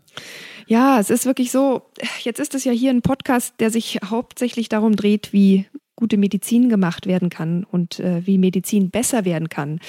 Ja, 0.67 0.99
es 0.99 1.11
ist 1.11 1.27
wirklich 1.27 1.51
so, 1.51 1.83
jetzt 2.23 2.41
ist 2.41 2.55
es 2.55 2.65
ja 2.65 2.73
hier 2.73 2.91
ein 2.91 3.03
Podcast, 3.03 3.55
der 3.61 3.71
sich 3.71 4.01
hauptsächlich 4.09 4.69
darum 4.71 4.97
dreht, 4.97 5.33
wie 5.33 5.67
gute 5.97 6.17
Medizin 6.17 6.69
gemacht 6.69 7.07
werden 7.07 7.31
kann 7.31 7.65
und 7.65 8.01
äh, 8.01 8.27
wie 8.27 8.39
Medizin 8.39 8.91
besser 8.91 9.25
werden 9.25 9.49
kann. 9.49 9.81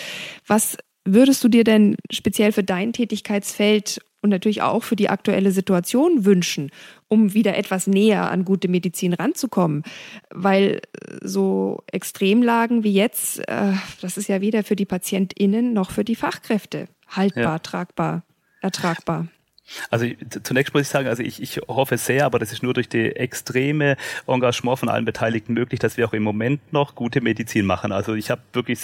Was 0.46 0.78
würdest 1.06 1.44
du 1.44 1.48
dir 1.48 1.64
denn 1.64 1.96
speziell 2.12 2.52
für 2.52 2.64
dein 2.64 2.94
Tätigkeitsfeld 2.94 4.00
und 4.22 4.32
natürlich 4.32 4.64
auch 4.64 4.84
für 4.84 4.96
die 4.96 5.10
aktuelle 5.10 5.52
Situation 5.52 6.26
wünschen, 6.26 6.72
um 7.08 7.36
wieder 7.36 7.58
etwas 7.58 7.86
näher 7.86 8.32
an 8.32 8.44
gute 8.44 8.68
Medizin 8.68 9.14
ranzukommen? 9.14 9.84
Weil 10.32 10.82
äh, 10.94 11.18
so 11.22 11.84
Extremlagen 11.92 12.84
wie 12.84 12.94
jetzt, 12.94 13.40
äh, 13.48 13.74
das 14.02 14.18
ist 14.18 14.28
ja 14.28 14.42
weder 14.42 14.64
für 14.64 14.76
die 14.76 14.86
PatientInnen 14.86 15.74
noch 15.74 15.92
für 15.92 16.04
die 16.04 16.16
Fachkräfte 16.16 16.88
haltbar, 17.08 17.44
ja. 17.44 17.60
tragbar, 17.60 18.24
ertragbar. 18.62 19.28
Also 19.90 20.06
zunächst 20.44 20.74
muss 20.74 20.84
ich 20.84 20.90
sagen, 20.90 21.08
also 21.08 21.24
ich, 21.24 21.42
ich 21.42 21.60
hoffe 21.68 21.98
sehr, 21.98 22.26
aber 22.26 22.38
das 22.38 22.52
ist 22.52 22.62
nur 22.62 22.74
durch 22.74 22.88
die 22.88 23.16
extreme 23.16 23.98
Engagement 24.28 24.80
von 24.80 24.90
allen 24.90 25.06
Beteiligten 25.06 25.54
möglich, 25.54 25.80
dass 25.80 25.98
wir 25.98 26.08
auch 26.08 26.14
im 26.14 26.24
Moment 26.24 26.72
noch 26.72 26.94
gute 26.94 27.22
Medizin 27.22 27.66
machen. 27.66 27.92
Also 27.92 28.14
ich 28.14 28.30
habe 28.30 28.42
wirklich 28.54 28.80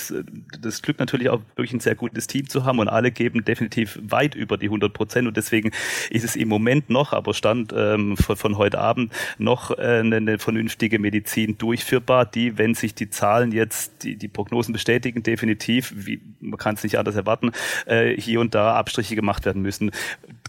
das 0.60 0.82
Glück 0.82 1.00
natürlich 1.00 1.30
auch 1.30 1.42
wirklich 1.56 1.74
ein 1.74 1.80
sehr 1.80 1.96
gutes 1.96 2.28
Team 2.28 2.50
zu 2.50 2.66
haben 2.66 2.80
und 2.80 2.88
alle 2.88 3.12
geben 3.12 3.46
definitiv 3.46 4.00
weit 4.02 4.34
über 4.34 4.58
die 4.58 4.68
100 4.68 4.92
Prozent 4.92 5.28
und 5.28 5.38
deswegen 5.38 5.72
ist 6.10 6.24
es 6.24 6.36
im 6.36 6.48
Moment 6.48 6.90
noch, 6.90 7.14
aber 7.14 7.34
Stand 7.34 7.74
ähm, 7.76 8.18
von, 8.18 8.36
von 8.36 8.58
heute 8.58 8.80
Abend 8.80 9.14
noch 9.38 9.72
äh, 9.72 10.00
eine, 10.00 10.18
eine 10.18 10.40
vernünftige 10.40 10.98
Medizin 10.98 11.58
durchführbar, 11.58 12.26
die, 12.26 12.58
wenn 12.58 12.74
sich 12.74 12.96
die 12.96 13.10
Zahlen 13.10 13.52
jetzt, 13.52 14.04
die, 14.04 14.16
die 14.16 14.28
Prognosen 14.28 14.74
bestätigen, 14.74 15.22
definitiv, 15.22 15.94
wie, 15.96 16.22
man 16.40 16.58
kann 16.58 16.76
es 16.76 16.84
nicht 16.84 16.98
anders 16.98 17.16
erwarten, 17.16 17.52
äh, 17.86 18.20
hier 18.20 18.40
und 18.40 18.56
da 18.56 18.76
Abstriche 18.76 19.16
gemacht 19.16 19.46
werden 19.46 19.62
müssen. 19.62 19.92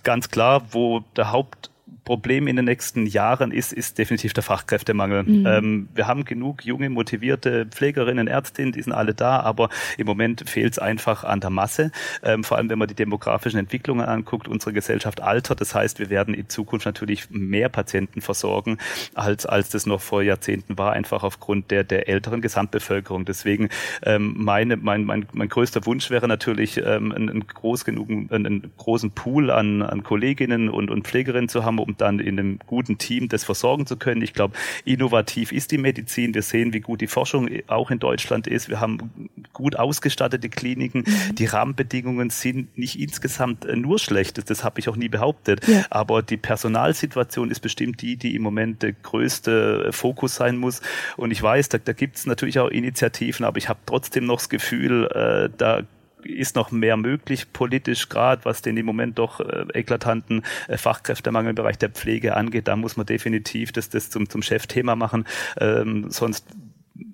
Ganz 0.03 0.31
klar, 0.31 0.63
wo 0.73 1.01
der 1.17 1.31
Haupt 1.31 1.71
Problem 2.05 2.49
in 2.49 2.57
den 2.57 2.65
nächsten 2.65 3.07
Jahren 3.07 3.53
ist, 3.53 3.73
ist 3.73 3.99
definitiv 3.99 4.33
der 4.33 4.43
Fachkräftemangel. 4.43 5.23
Mhm. 5.23 5.47
Ähm, 5.47 5.89
wir 5.95 6.09
haben 6.09 6.25
genug 6.25 6.65
junge, 6.65 6.91
motivierte 6.91 7.67
Pflegerinnen, 7.67 8.27
Ärztinnen, 8.27 8.73
die 8.73 8.83
sind 8.83 8.93
alle 8.93 9.15
da, 9.15 9.41
aber 9.41 9.69
im 9.99 10.07
Moment 10.07 10.49
fehlt 10.49 10.73
es 10.73 10.79
einfach 10.79 11.23
an 11.23 11.41
der 11.41 11.51
Masse. 11.51 11.93
Ähm, 12.25 12.43
vor 12.43 12.57
allem, 12.57 12.71
wenn 12.71 12.79
man 12.79 12.89
die 12.89 12.95
demografischen 12.95 13.59
Entwicklungen 13.59 14.05
anguckt, 14.05 14.49
unsere 14.49 14.73
Gesellschaft 14.73 15.21
altert. 15.21 15.61
Das 15.61 15.75
heißt, 15.75 16.01
wir 16.01 16.11
werden 16.11 16.35
in 16.35 16.49
Zukunft 16.49 16.87
natürlich 16.87 17.31
mehr 17.31 17.69
Patienten 17.69 18.21
versorgen, 18.21 18.79
als, 19.15 19.47
als 19.47 19.71
das 19.71 19.87
noch 19.87 20.01
vor 20.01 20.23
Jahrzehnten 20.23 20.79
war, 20.79 20.93
einfach 20.93 21.23
aufgrund 21.23 21.71
der, 21.71 21.85
der 21.85 22.09
älteren 22.09 22.41
Gesamtbevölkerung. 22.41 23.25
Deswegen 23.25 23.69
ähm, 24.03 24.35
meine, 24.37 24.77
mein, 24.77 25.05
mein, 25.05 25.27
mein 25.33 25.49
größter 25.49 25.87
Wunsch 25.87 26.11
wäre 26.11 26.27
natürlich, 26.27 26.79
ähm, 26.79 27.13
einen, 27.13 27.31
einen, 27.31 27.47
groß 27.47 27.85
genug, 27.85 28.09
einen, 28.09 28.31
einen 28.31 28.73
großen 28.77 29.13
Pool 29.13 29.51
an, 29.51 29.83
an 29.83 30.03
Kolleginnen 30.03 30.69
und, 30.69 30.91
und 30.91 31.07
Pflegerinnen 31.07 31.49
zu 31.49 31.65
haben, 31.65 31.79
um 31.79 31.92
um 31.93 31.97
dann 31.97 32.19
in 32.19 32.39
einem 32.39 32.59
guten 32.67 32.99
Team 32.99 33.29
das 33.29 33.45
versorgen 33.45 33.87
zu 33.87 33.97
können. 33.97 34.23
Ich 34.23 34.33
glaube, 34.33 34.55
innovativ 34.85 35.53
ist 35.53 35.71
die 35.71 35.79
Medizin. 35.79 36.35
Wir 36.35 36.43
sehen, 36.43 36.73
wie 36.73 36.81
gut 36.81 37.01
die 37.01 37.07
Forschung 37.07 37.49
auch 37.67 37.91
in 37.91 37.99
Deutschland 37.99 38.47
ist. 38.47 38.69
Wir 38.69 38.81
haben 38.81 39.31
gut 39.53 39.77
ausgestattete 39.77 40.49
Kliniken. 40.49 41.05
Mhm. 41.07 41.35
Die 41.35 41.47
Rahmenbedingungen 41.47 42.31
sind 42.31 42.77
nicht 42.79 42.99
insgesamt 42.99 43.65
äh, 43.65 43.77
nur 43.77 43.99
schlecht. 43.99 44.51
Das 44.51 44.65
habe 44.65 44.81
ich 44.81 44.89
auch 44.89 44.97
nie 44.97 45.09
behauptet. 45.09 45.67
Ja. 45.67 45.85
Aber 45.91 46.23
die 46.23 46.37
Personalsituation 46.37 47.51
ist 47.51 47.61
bestimmt 47.61 48.03
die, 48.03 48.17
die 48.17 48.35
im 48.35 48.43
Moment 48.43 48.83
der 48.83 48.93
größte 48.93 49.93
Fokus 49.93 50.37
sein 50.37 50.57
muss. 50.57 50.81
Und 51.17 51.31
ich 51.31 51.43
weiß, 51.43 51.69
da, 51.69 51.79
da 51.79 51.93
gibt 51.93 52.17
es 52.17 52.27
natürlich 52.27 52.59
auch 52.59 52.69
Initiativen, 52.69 53.45
aber 53.45 53.59
ich 53.59 53.69
habe 53.69 53.81
trotzdem 53.87 54.27
noch 54.27 54.39
das 54.39 54.49
Gefühl, 54.49 55.07
äh, 55.07 55.51
da 55.57 55.83
ist 56.25 56.57
noch 56.57 56.71
mehr 56.71 56.97
möglich 56.97 57.53
politisch, 57.53 58.09
gerade 58.09 58.45
was 58.45 58.63
den 58.63 58.77
im 58.77 58.87
Moment 58.87 59.19
doch 59.19 59.41
äh, 59.41 59.67
eklatanten 59.75 60.43
äh, 60.69 60.77
Fachkräftemangel 60.77 61.51
im 61.51 61.57
Bereich 61.57 61.79
der 61.79 61.91
Pflege 61.91 62.37
angeht. 62.37 62.69
Da 62.69 62.77
muss 62.77 62.97
man 62.97 63.07
definitiv 63.07 63.73
das, 63.73 63.89
das 63.89 64.11
zum, 64.11 64.29
zum 64.29 64.43
Chefthema 64.43 64.97
machen. 64.97 65.25
Ähm, 65.59 66.11
sonst 66.11 66.47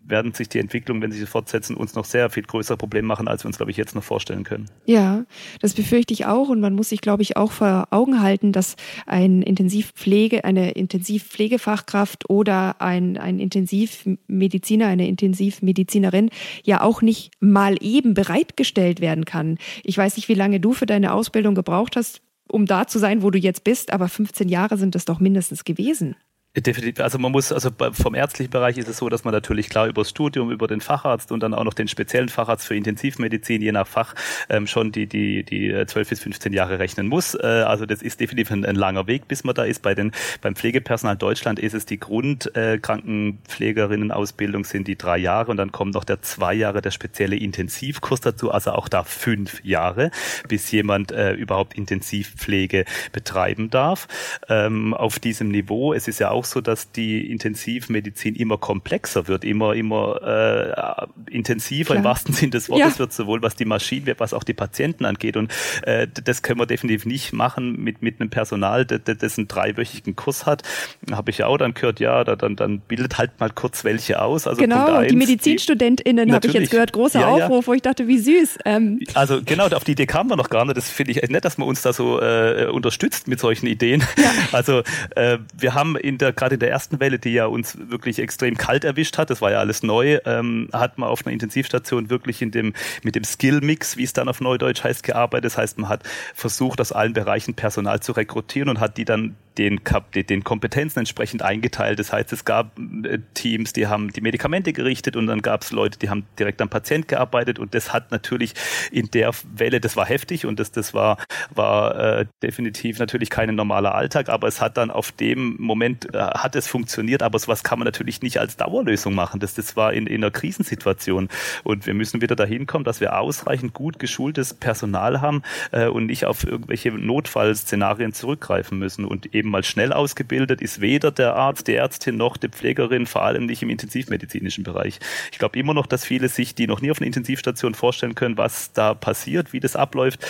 werden 0.09 0.33
sich 0.33 0.49
die 0.49 0.59
Entwicklungen, 0.59 1.03
wenn 1.03 1.12
sie 1.12 1.18
sich 1.18 1.29
fortsetzen, 1.29 1.77
uns 1.77 1.94
noch 1.94 2.05
sehr 2.05 2.31
viel 2.31 2.42
größere 2.42 2.77
Probleme 2.77 3.07
machen, 3.07 3.29
als 3.29 3.44
wir 3.44 3.47
uns, 3.47 3.57
glaube 3.57 3.71
ich, 3.71 3.77
jetzt 3.77 3.94
noch 3.94 4.03
vorstellen 4.03 4.44
können. 4.44 4.71
Ja, 4.87 5.25
das 5.61 5.75
befürchte 5.75 6.12
ich 6.14 6.27
auch. 6.27 6.49
Und 6.49 6.61
man 6.61 6.75
muss 6.75 6.88
sich, 6.88 7.01
glaube 7.01 7.23
ich, 7.23 7.37
auch 7.37 7.53
vor 7.53 7.88
Augen 7.90 8.23
halten, 8.23 8.53
dass 8.53 8.77
ein 9.07 9.42
Intensivpflege, 9.42 10.44
eine 10.44 10.73
Intensivpflegefachkraft 10.73 12.31
oder 12.31 12.81
ein, 12.81 13.16
ein 13.16 13.38
Intensivmediziner, 13.38 14.87
eine 14.87 15.09
Intensivmedizinerin 15.09 16.31
ja 16.64 16.81
auch 16.81 17.03
nicht 17.03 17.33
mal 17.40 17.77
eben 17.81 18.14
bereitgestellt 18.14 19.01
werden 19.01 19.25
kann. 19.25 19.59
Ich 19.85 19.97
weiß 19.99 20.16
nicht, 20.16 20.29
wie 20.29 20.35
lange 20.35 20.61
du 20.61 20.73
für 20.73 20.87
deine 20.87 21.12
Ausbildung 21.12 21.55
gebraucht 21.55 21.97
hast, 21.97 22.23
um 22.49 22.66
da 22.66 22.87
zu 22.87 22.99
sein, 22.99 23.23
wo 23.23 23.31
du 23.31 23.38
jetzt 23.38 23.64
bist, 23.64 23.92
aber 23.92 24.09
15 24.09 24.49
Jahre 24.49 24.79
sind 24.79 24.97
es 24.97 25.05
doch 25.05 25.21
mindestens 25.21 25.64
gewesen. 25.64 26.16
Definitiv. 26.61 27.05
Also 27.05 27.18
man 27.18 27.31
muss, 27.31 27.53
also 27.53 27.71
vom 27.92 28.14
ärztlichen 28.14 28.51
Bereich 28.51 28.79
ist 28.79 28.88
es 28.88 28.97
so, 28.97 29.09
dass 29.09 29.25
man 29.25 29.33
natürlich 29.33 29.68
klar 29.68 29.87
über 29.87 30.03
das 30.03 30.11
Studium, 30.11 30.51
über 30.51 30.66
den 30.66 30.81
Facharzt 30.81 31.31
und 31.31 31.40
dann 31.40 31.55
auch 31.55 31.64
noch 31.64 31.75
den 31.75 31.88
speziellen 31.88 32.29
Facharzt 32.29 32.66
für 32.66 32.75
Intensivmedizin, 32.75 33.62
je 33.62 33.73
nach 33.73 33.87
Fach, 33.87 34.14
ähm, 34.49 34.66
schon 34.66 34.90
die, 34.90 35.07
die, 35.07 35.44
die 35.44 35.85
12 35.87 36.09
bis 36.09 36.21
15 36.21 36.53
Jahre 36.53 36.79
rechnen 36.79 37.07
muss. 37.07 37.35
Äh, 37.35 37.47
also 37.47 37.87
das 37.87 38.03
ist 38.03 38.21
definitiv 38.21 38.51
ein, 38.51 38.64
ein, 38.64 38.77
langer 38.77 39.07
Weg, 39.07 39.29
bis 39.29 39.44
man 39.44 39.55
da 39.55 39.64
ist. 39.64 39.83
Bei 39.83 39.94
den, 39.94 40.12
beim 40.40 40.57
Pflegepersonal 40.57 41.16
Deutschland 41.16 41.59
ist 41.59 41.75
es 41.75 41.85
die 41.87 42.01
Grundkrankenpflegerinnenausbildung 42.01 44.62
äh, 44.62 44.66
sind 44.66 44.88
die 44.88 44.97
drei 44.97 45.18
Jahre 45.18 45.51
und 45.51 45.59
dann 45.59 45.71
kommt 45.71 45.94
noch 45.94 46.05
der 46.05 46.23
zwei 46.23 46.55
Jahre 46.55 46.83
der 46.83 46.90
spezielle 46.90 47.37
Intensivkurs 47.37 48.21
dazu, 48.21 48.51
also 48.51 48.73
auch 48.73 48.88
da 48.88 49.05
fünf 49.05 49.64
Jahre, 49.64 50.11
bis 50.49 50.71
jemand 50.71 51.12
äh, 51.12 51.35
überhaupt 51.35 51.75
Intensivpflege 51.75 52.85
betreiben 53.12 53.71
darf. 53.71 54.09
Ähm, 54.49 54.94
auf 54.94 55.18
diesem 55.18 55.51
Niveau, 55.51 55.92
es 55.92 56.09
ist 56.09 56.18
ja 56.18 56.31
auch 56.31 56.47
so, 56.50 56.61
dass 56.61 56.92
die 56.92 57.30
Intensivmedizin 57.30 58.34
immer 58.34 58.58
komplexer 58.58 59.28
wird, 59.28 59.44
immer, 59.44 59.74
immer 59.74 60.22
äh, 60.22 61.06
intensiver 61.30 61.94
Klar. 61.94 61.98
im 61.98 62.04
wahrsten 62.04 62.34
Sinn 62.34 62.50
des 62.50 62.68
Wortes 62.68 62.94
ja. 62.94 62.98
wird, 63.00 63.12
sowohl 63.12 63.42
was 63.42 63.56
die 63.56 63.64
Maschinen, 63.64 64.14
was 64.18 64.32
auch 64.32 64.44
die 64.44 64.54
Patienten 64.54 65.04
angeht. 65.04 65.37
Und 65.37 65.52
äh, 65.82 66.06
das 66.24 66.42
können 66.42 66.61
wir 66.61 66.66
definitiv 66.66 67.06
nicht 67.06 67.32
machen 67.32 67.82
mit, 67.82 68.02
mit 68.02 68.20
einem 68.20 68.30
Personal, 68.30 68.84
das, 68.84 69.38
einen 69.38 69.48
dreiwöchigen 69.48 70.16
Kurs 70.16 70.46
hat. 70.46 70.62
Habe 71.11 71.30
ich 71.30 71.38
ja 71.38 71.46
auch 71.46 71.58
dann 71.58 71.74
gehört, 71.74 72.00
ja, 72.00 72.24
da, 72.24 72.37
dann, 72.37 72.56
dann 72.56 72.80
bildet 72.80 73.18
halt 73.18 73.38
mal 73.40 73.50
kurz 73.50 73.84
welche 73.84 74.20
aus. 74.20 74.46
Also 74.46 74.61
genau, 74.61 74.94
eins, 74.94 75.11
die 75.11 75.16
MedizinstudentInnen 75.16 76.32
habe 76.32 76.46
ich 76.46 76.52
jetzt 76.52 76.70
gehört, 76.70 76.92
großer 76.92 77.20
ja, 77.20 77.28
Aufruf, 77.28 77.64
ja. 77.64 77.66
wo 77.66 77.74
ich 77.74 77.82
dachte, 77.82 78.08
wie 78.08 78.18
süß. 78.18 78.58
Ähm. 78.64 79.00
Also 79.14 79.40
genau, 79.44 79.68
auf 79.68 79.84
die 79.84 79.92
Idee 79.92 80.06
kamen 80.06 80.30
wir 80.30 80.37
noch 80.37 80.50
gar 80.50 80.64
nicht. 80.64 80.76
Das 80.76 80.90
finde 80.90 81.12
ich 81.12 81.28
nett, 81.28 81.44
dass 81.44 81.58
man 81.58 81.68
uns 81.68 81.82
da 81.82 81.92
so 81.92 82.20
äh, 82.20 82.66
unterstützt 82.66 83.28
mit 83.28 83.40
solchen 83.40 83.66
Ideen. 83.66 84.02
Ja. 84.16 84.30
Also 84.52 84.82
äh, 85.14 85.38
wir 85.56 85.74
haben 85.74 85.96
in 85.96 86.18
der 86.18 86.27
gerade 86.32 86.54
in 86.54 86.60
der 86.60 86.70
ersten 86.70 87.00
Welle, 87.00 87.18
die 87.18 87.32
ja 87.32 87.46
uns 87.46 87.76
wirklich 87.78 88.18
extrem 88.18 88.56
kalt 88.56 88.84
erwischt 88.84 89.18
hat, 89.18 89.30
das 89.30 89.40
war 89.40 89.50
ja 89.50 89.58
alles 89.58 89.82
neu, 89.82 90.18
ähm, 90.24 90.68
hat 90.72 90.98
man 90.98 91.08
auf 91.08 91.26
einer 91.26 91.32
Intensivstation 91.32 92.10
wirklich 92.10 92.42
in 92.42 92.50
dem, 92.50 92.74
mit 93.02 93.14
dem 93.14 93.24
Skill-Mix, 93.24 93.96
wie 93.96 94.04
es 94.04 94.12
dann 94.12 94.28
auf 94.28 94.40
Neudeutsch 94.40 94.84
heißt, 94.84 95.02
gearbeitet. 95.02 95.46
Das 95.46 95.58
heißt, 95.58 95.78
man 95.78 95.88
hat 95.88 96.02
versucht, 96.34 96.80
aus 96.80 96.92
allen 96.92 97.12
Bereichen 97.12 97.54
Personal 97.54 98.00
zu 98.00 98.12
rekrutieren 98.12 98.68
und 98.68 98.80
hat 98.80 98.96
die 98.96 99.04
dann 99.04 99.36
den, 99.58 99.80
den 100.14 100.44
Kompetenzen 100.44 101.00
entsprechend 101.00 101.42
eingeteilt. 101.42 101.98
Das 101.98 102.12
heißt, 102.12 102.32
es 102.32 102.44
gab 102.44 102.78
äh, 102.78 103.18
Teams, 103.34 103.72
die 103.72 103.88
haben 103.88 104.12
die 104.12 104.20
Medikamente 104.20 104.72
gerichtet 104.72 105.16
und 105.16 105.26
dann 105.26 105.42
gab 105.42 105.62
es 105.62 105.72
Leute, 105.72 105.98
die 105.98 106.08
haben 106.08 106.24
direkt 106.38 106.62
am 106.62 106.68
Patient 106.68 107.08
gearbeitet 107.08 107.58
und 107.58 107.74
das 107.74 107.92
hat 107.92 108.10
natürlich 108.10 108.54
in 108.92 109.10
der 109.10 109.32
Welle, 109.56 109.80
das 109.80 109.96
war 109.96 110.06
heftig 110.06 110.46
und 110.46 110.60
das, 110.60 110.70
das 110.70 110.94
war, 110.94 111.18
war 111.54 112.20
äh, 112.20 112.26
definitiv 112.42 112.98
natürlich 112.98 113.30
kein 113.30 113.54
normaler 113.54 113.94
Alltag, 113.94 114.28
aber 114.28 114.46
es 114.46 114.60
hat 114.60 114.76
dann 114.76 114.90
auf 114.90 115.12
dem 115.12 115.56
Moment, 115.58 116.14
äh, 116.18 116.22
hat 116.22 116.54
es 116.54 116.68
funktioniert, 116.68 117.22
aber 117.22 117.38
sowas 117.38 117.64
kann 117.64 117.78
man 117.78 117.87
natürlich 117.87 118.22
nicht 118.22 118.38
als 118.38 118.57
Dauerlösung 118.57 119.14
machen. 119.14 119.40
Das, 119.40 119.54
das 119.54 119.76
war 119.76 119.92
in, 119.92 120.07
in 120.07 120.22
einer 120.22 120.31
Krisensituation 120.31 121.28
und 121.64 121.87
wir 121.87 121.94
müssen 121.94 122.20
wieder 122.20 122.37
dahin 122.37 122.66
kommen, 122.66 122.85
dass 122.85 123.00
wir 123.00 123.18
ausreichend 123.18 123.74
gut 123.74 123.98
geschultes 123.98 124.54
Personal 124.54 125.20
haben 125.20 125.42
äh, 125.72 125.88
und 125.88 126.07
nicht 126.07 126.26
auf 126.26 126.44
irgendwelche 126.44 126.92
Notfallszenarien 126.92 128.12
zurückgreifen 128.12 128.78
müssen 128.78 129.04
und 129.04 129.35
eben 129.35 129.48
eben 129.48 129.50
mal 129.50 129.64
schnell 129.64 129.92
ausgebildet 129.92 130.61
ist 130.61 130.81
weder 130.81 131.11
der 131.11 131.35
Arzt, 131.35 131.68
die 131.68 131.74
Ärztin 131.74 132.16
noch 132.16 132.37
die 132.37 132.48
Pflegerin, 132.48 133.07
vor 133.07 133.22
allem 133.22 133.46
nicht 133.46 133.62
im 133.62 133.70
intensivmedizinischen 133.70 134.64
Bereich. 134.64 135.00
Ich 135.33 135.38
glaube 135.38 135.59
immer 135.59 135.74
noch, 135.74 135.87
dass 135.87 136.04
viele 136.04 136.28
sich, 136.28 136.54
die 136.54 136.66
noch 136.66 136.81
nie 136.81 136.90
auf 136.90 136.98
einer 136.98 137.07
Intensivstation 137.07 137.74
vorstellen 137.74 138.14
können, 138.14 138.37
was 138.37 138.72
da 138.72 138.94
passiert, 138.94 139.52
wie 139.52 139.61
das 139.61 139.76
abläuft. 139.76 140.24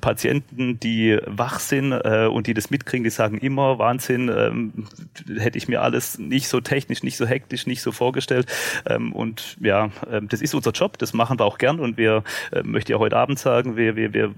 Patienten, 0.00 0.80
die 0.80 1.18
wach 1.26 1.60
sind 1.60 1.92
äh, 1.92 2.26
und 2.26 2.46
die 2.46 2.54
das 2.54 2.70
mitkriegen, 2.70 3.04
die 3.04 3.10
sagen 3.10 3.38
immer, 3.38 3.78
Wahnsinn, 3.78 4.28
ähm, 4.28 4.86
hätte 5.38 5.58
ich 5.58 5.68
mir 5.68 5.82
alles 5.82 6.18
nicht 6.18 6.48
so 6.48 6.60
technisch, 6.60 7.02
nicht 7.02 7.16
so 7.16 7.26
hektisch, 7.26 7.66
nicht 7.66 7.82
so 7.82 7.92
vorgestellt. 7.92 8.46
Ähm, 8.86 9.12
und 9.12 9.56
ja, 9.60 9.86
äh, 10.10 10.20
das 10.22 10.42
ist 10.42 10.54
unser 10.54 10.72
Job, 10.72 10.98
das 10.98 11.12
machen 11.12 11.38
wir 11.38 11.44
auch 11.44 11.58
gern 11.58 11.80
und 11.80 11.96
wir, 11.96 12.24
äh, 12.52 12.62
möchte 12.62 12.92
ja 12.92 12.98
heute 12.98 13.16
Abend 13.16 13.38
sagen, 13.38 13.76
wir, 13.76 13.96
wir, 13.96 14.12
wir 14.14 14.34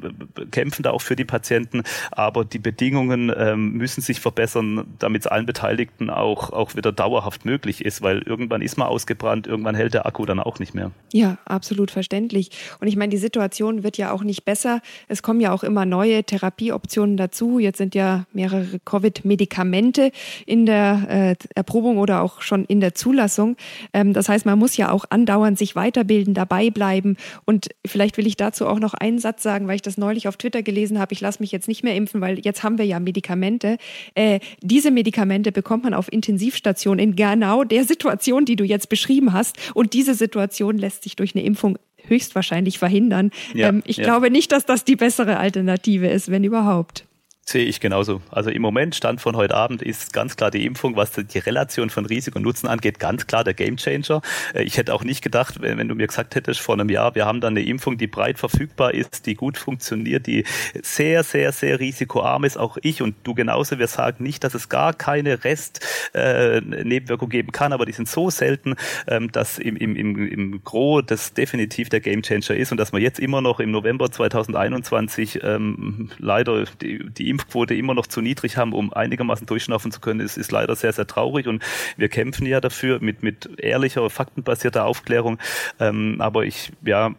kämpfen 0.51 0.83
da 0.83 0.91
auch 0.91 1.03
für 1.03 1.17
die 1.17 1.25
Patienten, 1.25 1.83
aber 2.11 2.45
die 2.45 2.59
Bedingungen 2.59 3.33
ähm, 3.37 3.73
müssen 3.73 4.01
sich 4.01 4.21
verbessern, 4.21 4.87
damit 4.99 5.23
es 5.23 5.27
allen 5.27 5.47
Beteiligten 5.47 6.11
auch, 6.11 6.51
auch 6.53 6.75
wieder 6.77 6.93
dauerhaft 6.93 7.45
möglich 7.45 7.85
ist, 7.85 8.03
weil 8.03 8.19
irgendwann 8.19 8.63
ist 8.63 8.77
man 8.77 8.89
ausgebrannt, 8.89 9.47
irgendwann 9.47 9.75
hält 9.75 9.95
der 9.95 10.07
Akku 10.07 10.27
dann 10.27 10.41
auch 10.41 10.59
nicht 10.59 10.75
mehr. 10.75 10.91
Ja, 11.13 11.39
absolut 11.45 11.91
verständlich. 11.91 12.51
Und 12.81 12.89
ich 12.89 12.97
meine, 12.97 13.11
die 13.11 13.19
Situation 13.19 13.83
wird 13.83 13.97
ja 13.99 14.13
auch 14.13 14.23
nicht 14.23 14.45
besser. 14.45 14.81
Es 15.09 15.23
kommen 15.23 15.41
ja 15.41 15.53
auch 15.53 15.65
immer 15.65 15.87
neue 15.87 16.25
Therapieoptionen 16.25 17.17
dazu. 17.17 17.59
Jetzt 17.59 17.79
sind 17.79 17.95
ja 17.95 18.27
mehrere 18.33 18.81
Covid-Medikamente 18.85 20.11
in 20.47 20.67
der 20.67 20.84
äh, 20.93 21.37
Erprobung 21.55 21.99
oder 21.99 22.23
auch 22.23 22.43
schon 22.43 22.65
in 22.65 22.81
der 22.81 22.95
Zulassung. 22.95 23.57
Ähm, 23.93 24.13
das 24.13 24.29
heißt, 24.29 24.47
man 24.47 24.59
muss 24.59 24.77
ja 24.77 24.91
auch 24.91 25.05
andauernd 25.11 25.59
sich 25.59 25.77
weiterbilden, 25.77 26.35
dabei 26.35 26.71
bleiben. 26.71 27.17
Und 27.45 27.69
vielleicht 27.87 28.17
will 28.17 28.27
ich 28.27 28.37
dazu 28.37 28.67
auch 28.67 28.79
noch 28.79 28.95
einen 28.95 29.19
Satz 29.19 29.43
sagen, 29.43 29.67
weil 29.67 29.77
ich 29.77 29.83
das 29.83 29.99
neulich 29.99 30.29
auf 30.29 30.37
Twitter 30.37 30.63
gelesen 30.63 30.99
habe. 30.99 31.13
Ich 31.13 31.21
lasse 31.21 31.41
mich 31.41 31.53
jetzt 31.53 31.69
nicht 31.69 31.85
mehr 31.85 31.95
impfen, 31.95 32.21
weil 32.21 32.39
jetzt 32.39 32.63
haben 32.63 32.79
wir 32.79 32.87
ja 32.87 33.01
Medikamente. 33.01 33.79
Äh, 34.15 34.41
diese 34.61 34.91
Medikamente 34.91 35.53
bekommt 35.53 35.85
man 35.85 35.95
auf 35.95 36.13
Intensivstation 36.13 36.99
in 36.99 37.17
genau 37.17 37.65
der 37.65 37.85
Situation, 37.85 38.45
die 38.45 38.57
du 38.57 38.65
jetzt 38.65 38.89
beschrieben 38.89 39.33
hast. 39.33 39.57
Und 39.75 39.93
diese 39.93 40.15
Situation 40.15 40.79
lässt 40.79 41.05
sich 41.05 41.17
durch 41.17 41.35
eine 41.35 41.45
Impfung 41.45 41.79
höchstwahrscheinlich 42.07 42.79
verhindern. 42.79 43.31
Ja, 43.55 43.69
ähm, 43.69 43.83
ich 43.87 43.97
ja. 43.99 44.05
glaube 44.05 44.31
nicht, 44.31 44.53
dass 44.53 44.67
das 44.67 44.85
die 44.85 44.97
bessere 44.97 45.39
Alternative 45.39 46.09
ist, 46.09 46.31
wenn 46.31 46.45
überhaupt. 46.45 47.07
Sehe 47.47 47.67
ich 47.67 47.79
genauso. 47.79 48.23
Also 48.31 48.49
im 48.49 48.63
Moment, 48.63 48.95
Stand 48.95 49.21
von 49.21 49.37
heute 49.37 49.55
Abend, 49.55 49.83
ist 49.83 50.15
ganz 50.15 50.35
klar 50.35 50.51
die 50.51 50.65
Impfung, 50.65 50.97
was 50.97 51.13
die 51.13 51.39
Relation 51.39 51.91
von 51.91 52.07
Risiko 52.07 52.39
und 52.39 52.43
Nutzen 52.43 52.69
angeht, 52.69 52.99
ganz 52.99 53.27
klar 53.27 53.45
der 53.45 53.53
Gamechanger. 53.53 54.23
Äh, 54.55 54.63
ich 54.63 54.79
hätte 54.79 54.95
auch 54.95 55.05
nicht 55.05 55.21
gedacht, 55.21 55.61
wenn, 55.61 55.77
wenn, 55.77 55.89
du 55.89 55.95
mir 55.95 56.07
gesagt 56.07 56.37
hättest 56.37 56.61
vor 56.61 56.75
einem 56.75 56.89
Jahr, 56.89 57.15
wir 57.15 57.27
haben 57.27 57.43
dann 57.43 57.53
eine 57.53 57.67
Impfung, 57.67 57.99
die 57.99 58.07
breit 58.07 58.39
verfügbar 58.39 58.95
ist, 58.95 59.27
die 59.27 59.35
gut 59.35 59.59
funktioniert, 59.59 60.27
die 60.27 60.45
sehr, 60.83 61.23
sehr, 61.23 61.53
sehr 61.53 61.81
risikoarm 61.81 62.45
ist. 62.45 62.57
Auch 62.57 62.79
ich 62.81 63.03
und 63.03 63.15
du 63.25 63.35
genauso. 63.35 63.79
Wir 63.79 63.89
sagen 63.89 64.25
nicht, 64.25 64.43
dass 64.43 64.55
es 64.55 64.71
gar 64.71 64.95
keine 64.95 65.45
Rest-Nebenwirkung 65.45 67.29
äh, 67.29 67.31
geben 67.31 67.53
kann, 67.53 67.75
aber 67.75 67.85
die 67.85 67.93
sind 67.93 68.09
so 68.09 68.31
selten, 68.31 68.75
ähm, 69.07 69.31
dass 69.33 69.59
im, 69.59 69.77
im, 69.77 69.97
im, 69.97 70.29
im 70.29 70.65
Gros 70.65 71.03
das 71.07 71.35
definitiv 71.35 71.91
der 71.91 72.01
Gamechanger 72.01 72.57
ist 72.57 72.73
und 72.73 72.79
dass 72.79 72.93
man 72.93 73.03
jetzt 73.03 73.21
immer 73.21 73.43
noch 73.43 73.61
im 73.61 73.71
November 73.71 74.11
2021 74.11 75.41
ähm, 75.43 76.11
leider 76.19 76.65
die, 76.81 77.05
die 77.11 77.34
Impfquote 77.35 77.75
immer 77.75 77.95
noch 77.95 78.07
zu 78.07 78.21
niedrig 78.21 78.57
haben, 78.57 78.73
um 78.73 78.93
einigermaßen 78.93 79.47
durchschnaufen 79.47 79.91
zu 79.91 80.01
können, 80.01 80.21
ist, 80.21 80.37
ist 80.37 80.53
leider 80.53 80.77
sehr, 80.77 80.93
sehr 80.93 81.07
traurig. 81.07 81.47
Und 81.49 81.63
wir 81.97 82.09
kämpfen 82.09 82.47
ja 82.47 82.61
dafür 82.61 83.01
mit, 83.01 83.23
mit 83.23 83.51
ehrlicher, 83.59 84.09
faktenbasierter 84.09 84.85
Aufklärung. 84.85 85.39
Ähm, 85.81 86.17
aber 86.21 86.45
ich, 86.45 86.73
ja, 86.85 87.15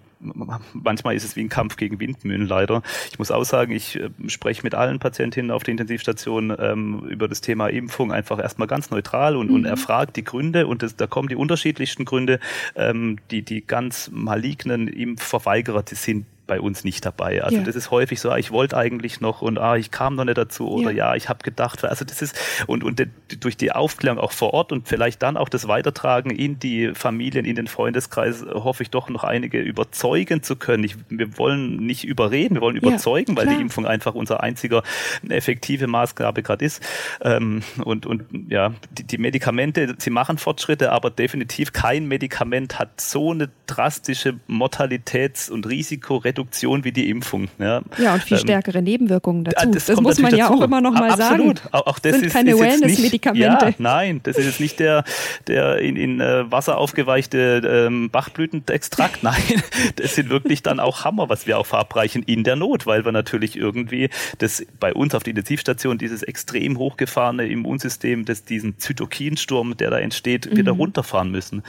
manchmal 0.74 1.16
ist 1.16 1.24
es 1.24 1.36
wie 1.36 1.42
ein 1.42 1.50
Kampf 1.50 1.78
gegen 1.78 2.00
Windmühlen 2.00 2.48
leider. 2.48 2.82
Ich 3.12 3.20
muss 3.20 3.32
auch 3.32 3.44
sagen, 3.44 3.72
ich 3.72 3.98
äh, 3.98 4.10
spreche 4.28 4.64
mit 4.64 4.76
allen 4.76 5.00
Patientinnen 5.00 5.52
auf 5.52 5.64
der 5.64 5.74
Intensivstation 5.74 6.56
ähm, 6.58 7.06
über 7.10 7.28
das 7.28 7.42
Thema 7.42 7.68
Impfung 7.68 8.12
einfach 8.12 8.40
erstmal 8.40 8.68
ganz 8.68 8.90
neutral 8.90 9.36
und, 9.36 9.50
mhm. 9.50 9.56
und 9.56 9.66
erfragt 9.66 10.16
die 10.16 10.24
Gründe 10.24 10.68
und 10.68 10.82
das, 10.82 10.96
da 10.96 11.08
kommen 11.08 11.28
die 11.28 11.36
unterschiedlichsten 11.36 12.06
Gründe. 12.06 12.40
Ähm, 12.76 13.18
die, 13.32 13.42
die 13.42 13.66
ganz 13.66 14.10
malignen 14.12 14.88
Impfverweigerer, 14.88 15.84
die 15.84 15.96
sind 15.96 16.26
bei 16.48 16.62
uns 16.62 16.84
nicht 16.84 17.06
dabei. 17.06 17.44
Also 17.44 17.58
ja. 17.58 17.64
das 17.64 17.76
ist 17.76 17.92
häufig 17.92 18.22
so, 18.22 18.30
ah, 18.30 18.38
ich 18.38 18.52
wollte 18.52 18.78
eigentlich 18.78 19.22
noch 19.22 19.42
und 19.42 19.58
ah, 19.58 19.76
ich 19.76 19.92
kam 19.92 20.16
noch 20.16 20.26
nicht 20.26 20.38
dazu 20.38 20.70
oder 20.70 20.92
ja, 20.92 21.10
ja 21.10 21.16
ich 21.16 21.30
habe 21.30 21.44
gedacht, 21.44 21.84
also 21.84 22.06
das 22.06 22.22
ist 22.22 22.38
und 22.68 22.84
und 22.84 23.06
durch 23.40 23.58
die 23.58 23.72
Aufklärung 23.72 24.20
auch 24.20 24.32
vor 24.32 24.54
Ort 24.54 24.72
und 24.72 24.88
vielleicht 24.88 25.24
dann 25.24 25.38
auch 25.38 25.50
das 25.50 25.68
Weitertragen 25.68 26.30
in 26.30 26.60
die 26.60 26.92
Familien, 26.94 27.46
in 27.46 27.56
den 27.56 27.68
Freundeskreis, 27.68 28.46
hoffe 28.54 28.84
ich 28.84 28.90
doch 28.90 29.10
noch 29.10 29.24
einige 29.24 29.60
überzeugen 29.60 30.44
zu 30.44 30.56
können. 30.56 30.84
Ich, 30.84 30.96
wir 31.10 31.38
wollen 31.38 31.78
nicht 31.78 32.04
überreden, 32.04 32.56
wir 32.56 32.62
wollen 32.62 32.78
überzeugen, 32.78 33.36
ja, 33.36 33.38
weil 33.38 33.56
die 33.56 33.62
Impfung 33.62 33.86
einfach 33.86 34.14
unser 34.14 34.44
einziger 34.44 34.84
effektive 35.28 35.88
Maßgabe 35.88 36.44
gerade 36.44 36.64
ist. 36.64 36.84
Ähm, 37.22 37.64
und 37.84 38.06
und 38.06 38.24
ja, 38.50 38.74
die, 38.92 39.04
die 39.04 39.18
Medikamente, 39.18 39.96
sie 39.98 40.12
machen 40.12 40.38
Fortschritte, 40.38 40.92
aber 40.92 41.10
definitiv 41.10 41.74
kein 41.74 42.08
Medikament 42.08 42.78
hat 42.78 43.02
so 43.02 43.32
eine 43.32 43.50
drastische 43.66 44.36
Mortalitäts- 44.48 45.50
und 45.50 45.68
Risikoreduktion 45.68 46.35
Reduktion 46.36 46.84
wie 46.84 46.92
die 46.92 47.10
Impfung. 47.10 47.48
Ja, 47.60 47.82
ja 47.98 48.14
und 48.14 48.24
viel 48.24 48.38
ähm, 48.38 48.44
stärkere 48.44 48.82
Nebenwirkungen 48.82 49.46
dazu. 49.46 49.72
Das, 49.72 49.86
das 49.86 50.02
muss 50.02 50.20
man 50.20 50.36
ja 50.36 50.50
dazu. 50.50 50.60
auch 50.60 50.66
immer 50.66 50.82
noch 50.82 50.92
mal 50.92 51.12
Absolut. 51.12 51.60
sagen. 51.60 51.70
Auch, 51.72 51.88
auch 51.88 52.00
das 52.00 52.16
sind 52.16 52.26
ist, 52.26 52.34
keine 52.34 52.60
Wellness-Medikamente. 52.60 53.66
Ja, 53.66 53.74
nein, 53.78 54.20
das 54.24 54.38
ist 54.38 54.46
jetzt 54.46 54.60
nicht 54.60 54.80
der, 54.80 55.06
der 55.48 55.80
in, 55.80 55.96
in 55.96 56.20
äh, 56.20 56.52
Wasser 56.52 56.78
aufgeweichte 56.78 57.62
ähm, 57.88 58.10
Bachblütenextrakt. 58.10 59.24
Nein, 59.24 59.64
das 59.96 60.16
sind 60.16 60.30
wirklich 60.30 60.62
dann 60.62 60.80
auch 60.80 61.06
Hammer, 61.06 61.30
was 61.30 61.48
wir 61.48 61.58
auch 61.58 61.66
verabreichen 61.66 62.22
in 62.24 62.44
der 62.44 62.56
Not, 62.56 62.86
weil 62.86 63.06
wir 63.06 63.12
natürlich 63.12 63.56
irgendwie 63.56 64.10
das 64.40 64.66
bei 64.80 64.94
uns 64.94 65.16
auf 65.16 65.24
der 65.24 65.32
Intensivstation 65.32 65.98
dieses 65.98 66.22
extrem 66.22 66.78
hochgefahrene 66.78 67.48
Immunsystem, 67.48 68.26
das 68.26 68.44
diesen 68.44 68.78
Zytokinsturm, 68.78 69.78
der 69.78 69.90
da 69.90 70.00
entsteht, 70.00 70.52
mhm. 70.52 70.58
wieder 70.58 70.74
runterfahren 70.74 71.32
müssen. 71.32 71.64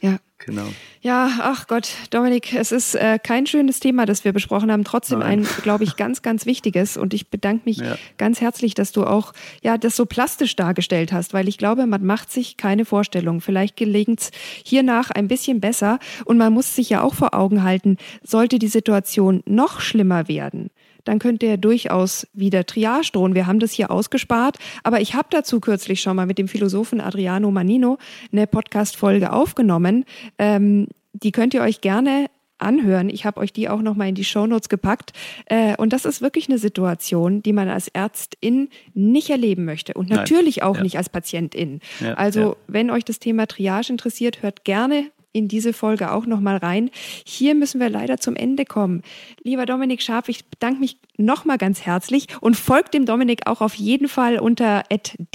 Ja. 0.00 0.18
Genau. 0.38 0.68
Ja, 1.00 1.30
ach 1.40 1.66
Gott, 1.66 1.90
Dominik, 2.10 2.54
es 2.54 2.70
ist 2.70 2.94
äh, 2.94 3.18
kein 3.22 3.46
schönes 3.46 3.80
Thema, 3.80 4.06
das 4.06 4.24
wir 4.24 4.32
besprochen 4.32 4.70
haben. 4.70 4.84
Trotzdem 4.84 5.18
Nein. 5.18 5.40
ein, 5.40 5.62
glaube 5.62 5.84
ich, 5.84 5.96
ganz, 5.96 6.22
ganz 6.22 6.46
wichtiges. 6.46 6.96
Und 6.96 7.12
ich 7.12 7.28
bedanke 7.28 7.62
mich 7.64 7.78
ja. 7.78 7.96
ganz 8.18 8.40
herzlich, 8.40 8.74
dass 8.74 8.92
du 8.92 9.04
auch 9.04 9.32
ja 9.62 9.78
das 9.78 9.96
so 9.96 10.06
plastisch 10.06 10.54
dargestellt 10.54 11.12
hast, 11.12 11.34
weil 11.34 11.48
ich 11.48 11.58
glaube, 11.58 11.86
man 11.86 12.04
macht 12.04 12.30
sich 12.30 12.56
keine 12.56 12.84
Vorstellung. 12.84 13.40
Vielleicht 13.40 13.76
gelingt 13.76 14.20
es 14.20 14.30
hiernach 14.64 15.10
ein 15.10 15.28
bisschen 15.28 15.60
besser. 15.60 15.98
Und 16.24 16.38
man 16.38 16.52
muss 16.52 16.74
sich 16.74 16.88
ja 16.90 17.02
auch 17.02 17.14
vor 17.14 17.34
Augen 17.34 17.64
halten, 17.64 17.96
sollte 18.22 18.58
die 18.58 18.68
Situation 18.68 19.42
noch 19.44 19.80
schlimmer 19.80 20.28
werden, 20.28 20.70
dann 21.08 21.18
könnte 21.18 21.46
er 21.46 21.56
durchaus 21.56 22.26
wieder 22.34 22.66
Triage 22.66 23.12
drohen. 23.12 23.34
Wir 23.34 23.46
haben 23.46 23.60
das 23.60 23.72
hier 23.72 23.90
ausgespart, 23.90 24.58
aber 24.82 25.00
ich 25.00 25.14
habe 25.14 25.28
dazu 25.30 25.58
kürzlich 25.58 26.02
schon 26.02 26.16
mal 26.16 26.26
mit 26.26 26.36
dem 26.36 26.48
Philosophen 26.48 27.00
Adriano 27.00 27.50
Manino 27.50 27.96
eine 28.30 28.46
Podcast-Folge 28.46 29.32
aufgenommen. 29.32 30.04
Ähm, 30.36 30.88
die 31.14 31.32
könnt 31.32 31.54
ihr 31.54 31.62
euch 31.62 31.80
gerne 31.80 32.26
anhören. 32.58 33.08
Ich 33.08 33.24
habe 33.24 33.40
euch 33.40 33.54
die 33.54 33.70
auch 33.70 33.80
noch 33.80 33.94
mal 33.94 34.06
in 34.08 34.16
die 34.16 34.24
Shownotes 34.24 34.68
gepackt. 34.68 35.12
Äh, 35.46 35.76
und 35.76 35.94
das 35.94 36.04
ist 36.04 36.20
wirklich 36.20 36.50
eine 36.50 36.58
Situation, 36.58 37.42
die 37.42 37.54
man 37.54 37.70
als 37.70 37.88
Ärztin 37.88 38.68
nicht 38.92 39.30
erleben 39.30 39.64
möchte 39.64 39.94
und 39.94 40.10
natürlich 40.10 40.58
Nein. 40.58 40.66
auch 40.66 40.76
ja. 40.76 40.82
nicht 40.82 40.98
als 40.98 41.08
Patientin. 41.08 41.80
Ja, 42.00 42.14
also 42.14 42.40
ja. 42.40 42.56
wenn 42.66 42.90
euch 42.90 43.06
das 43.06 43.18
Thema 43.18 43.46
Triage 43.46 43.90
interessiert, 43.90 44.42
hört 44.42 44.64
gerne 44.64 45.10
in 45.38 45.48
diese 45.48 45.72
Folge 45.72 46.12
auch 46.12 46.26
noch 46.26 46.40
mal 46.40 46.56
rein. 46.56 46.90
Hier 47.24 47.54
müssen 47.54 47.80
wir 47.80 47.88
leider 47.88 48.18
zum 48.18 48.36
Ende 48.36 48.64
kommen. 48.64 49.02
Lieber 49.42 49.64
Dominik 49.64 50.02
Scharf, 50.02 50.28
ich 50.28 50.44
bedanke 50.46 50.80
mich 50.80 50.98
noch 51.16 51.44
mal 51.44 51.58
ganz 51.58 51.82
herzlich 51.82 52.26
und 52.40 52.56
folgt 52.56 52.94
dem 52.94 53.06
Dominik 53.06 53.46
auch 53.46 53.60
auf 53.60 53.74
jeden 53.74 54.08
Fall 54.08 54.38
unter 54.38 54.82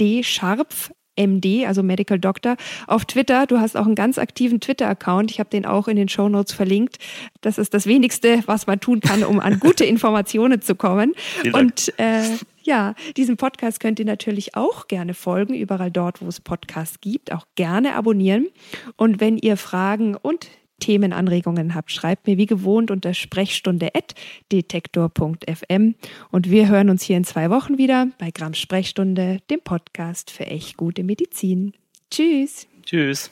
@dscharpf 0.00 0.90
MD, 1.16 1.66
also 1.66 1.82
Medical 1.82 2.18
Doctor, 2.18 2.56
auf 2.86 3.04
Twitter. 3.04 3.46
Du 3.46 3.60
hast 3.60 3.76
auch 3.76 3.86
einen 3.86 3.94
ganz 3.94 4.18
aktiven 4.18 4.60
Twitter-Account. 4.60 5.30
Ich 5.30 5.38
habe 5.38 5.50
den 5.50 5.66
auch 5.66 5.88
in 5.88 5.96
den 5.96 6.08
Show 6.08 6.28
Notes 6.28 6.52
verlinkt. 6.52 6.98
Das 7.40 7.58
ist 7.58 7.74
das 7.74 7.86
Wenigste, 7.86 8.42
was 8.46 8.66
man 8.66 8.80
tun 8.80 9.00
kann, 9.00 9.22
um 9.22 9.40
an 9.40 9.58
gute 9.60 9.84
Informationen 9.84 10.60
zu 10.60 10.74
kommen. 10.74 11.12
Und 11.52 11.92
äh, 11.98 12.22
ja, 12.64 12.94
diesen 13.16 13.36
Podcast 13.36 13.80
könnt 13.80 13.98
ihr 13.98 14.04
natürlich 14.04 14.54
auch 14.56 14.88
gerne 14.88 15.14
folgen, 15.14 15.54
überall 15.54 15.90
dort, 15.90 16.22
wo 16.22 16.28
es 16.28 16.40
Podcasts 16.40 17.00
gibt, 17.00 17.32
auch 17.32 17.46
gerne 17.54 17.94
abonnieren. 17.94 18.48
Und 18.96 19.20
wenn 19.20 19.38
ihr 19.38 19.56
Fragen 19.56 20.16
und 20.16 20.48
Themenanregungen 20.80 21.74
habt, 21.74 21.92
schreibt 21.92 22.26
mir 22.26 22.36
wie 22.36 22.44
gewohnt 22.46 22.90
unter 22.90 23.14
sprechstunde.detektor.fm 23.14 25.94
und 26.30 26.50
wir 26.50 26.68
hören 26.68 26.90
uns 26.90 27.02
hier 27.02 27.16
in 27.16 27.24
zwei 27.24 27.48
Wochen 27.50 27.78
wieder 27.78 28.08
bei 28.18 28.30
Grams 28.30 28.58
Sprechstunde, 28.58 29.38
dem 29.50 29.60
Podcast 29.60 30.30
für 30.30 30.46
echt 30.46 30.76
gute 30.76 31.02
Medizin. 31.04 31.72
Tschüss. 32.10 32.66
Tschüss. 32.84 33.30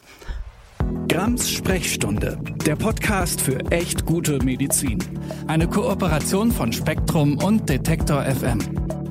Grams 1.08 1.50
Sprechstunde, 1.50 2.38
der 2.66 2.76
Podcast 2.76 3.40
für 3.40 3.58
echt 3.70 4.06
gute 4.06 4.38
Medizin. 4.42 4.98
Eine 5.46 5.68
Kooperation 5.68 6.50
von 6.50 6.72
Spektrum 6.72 7.38
und 7.38 7.68
Detektor 7.68 8.24
FM. 8.24 9.01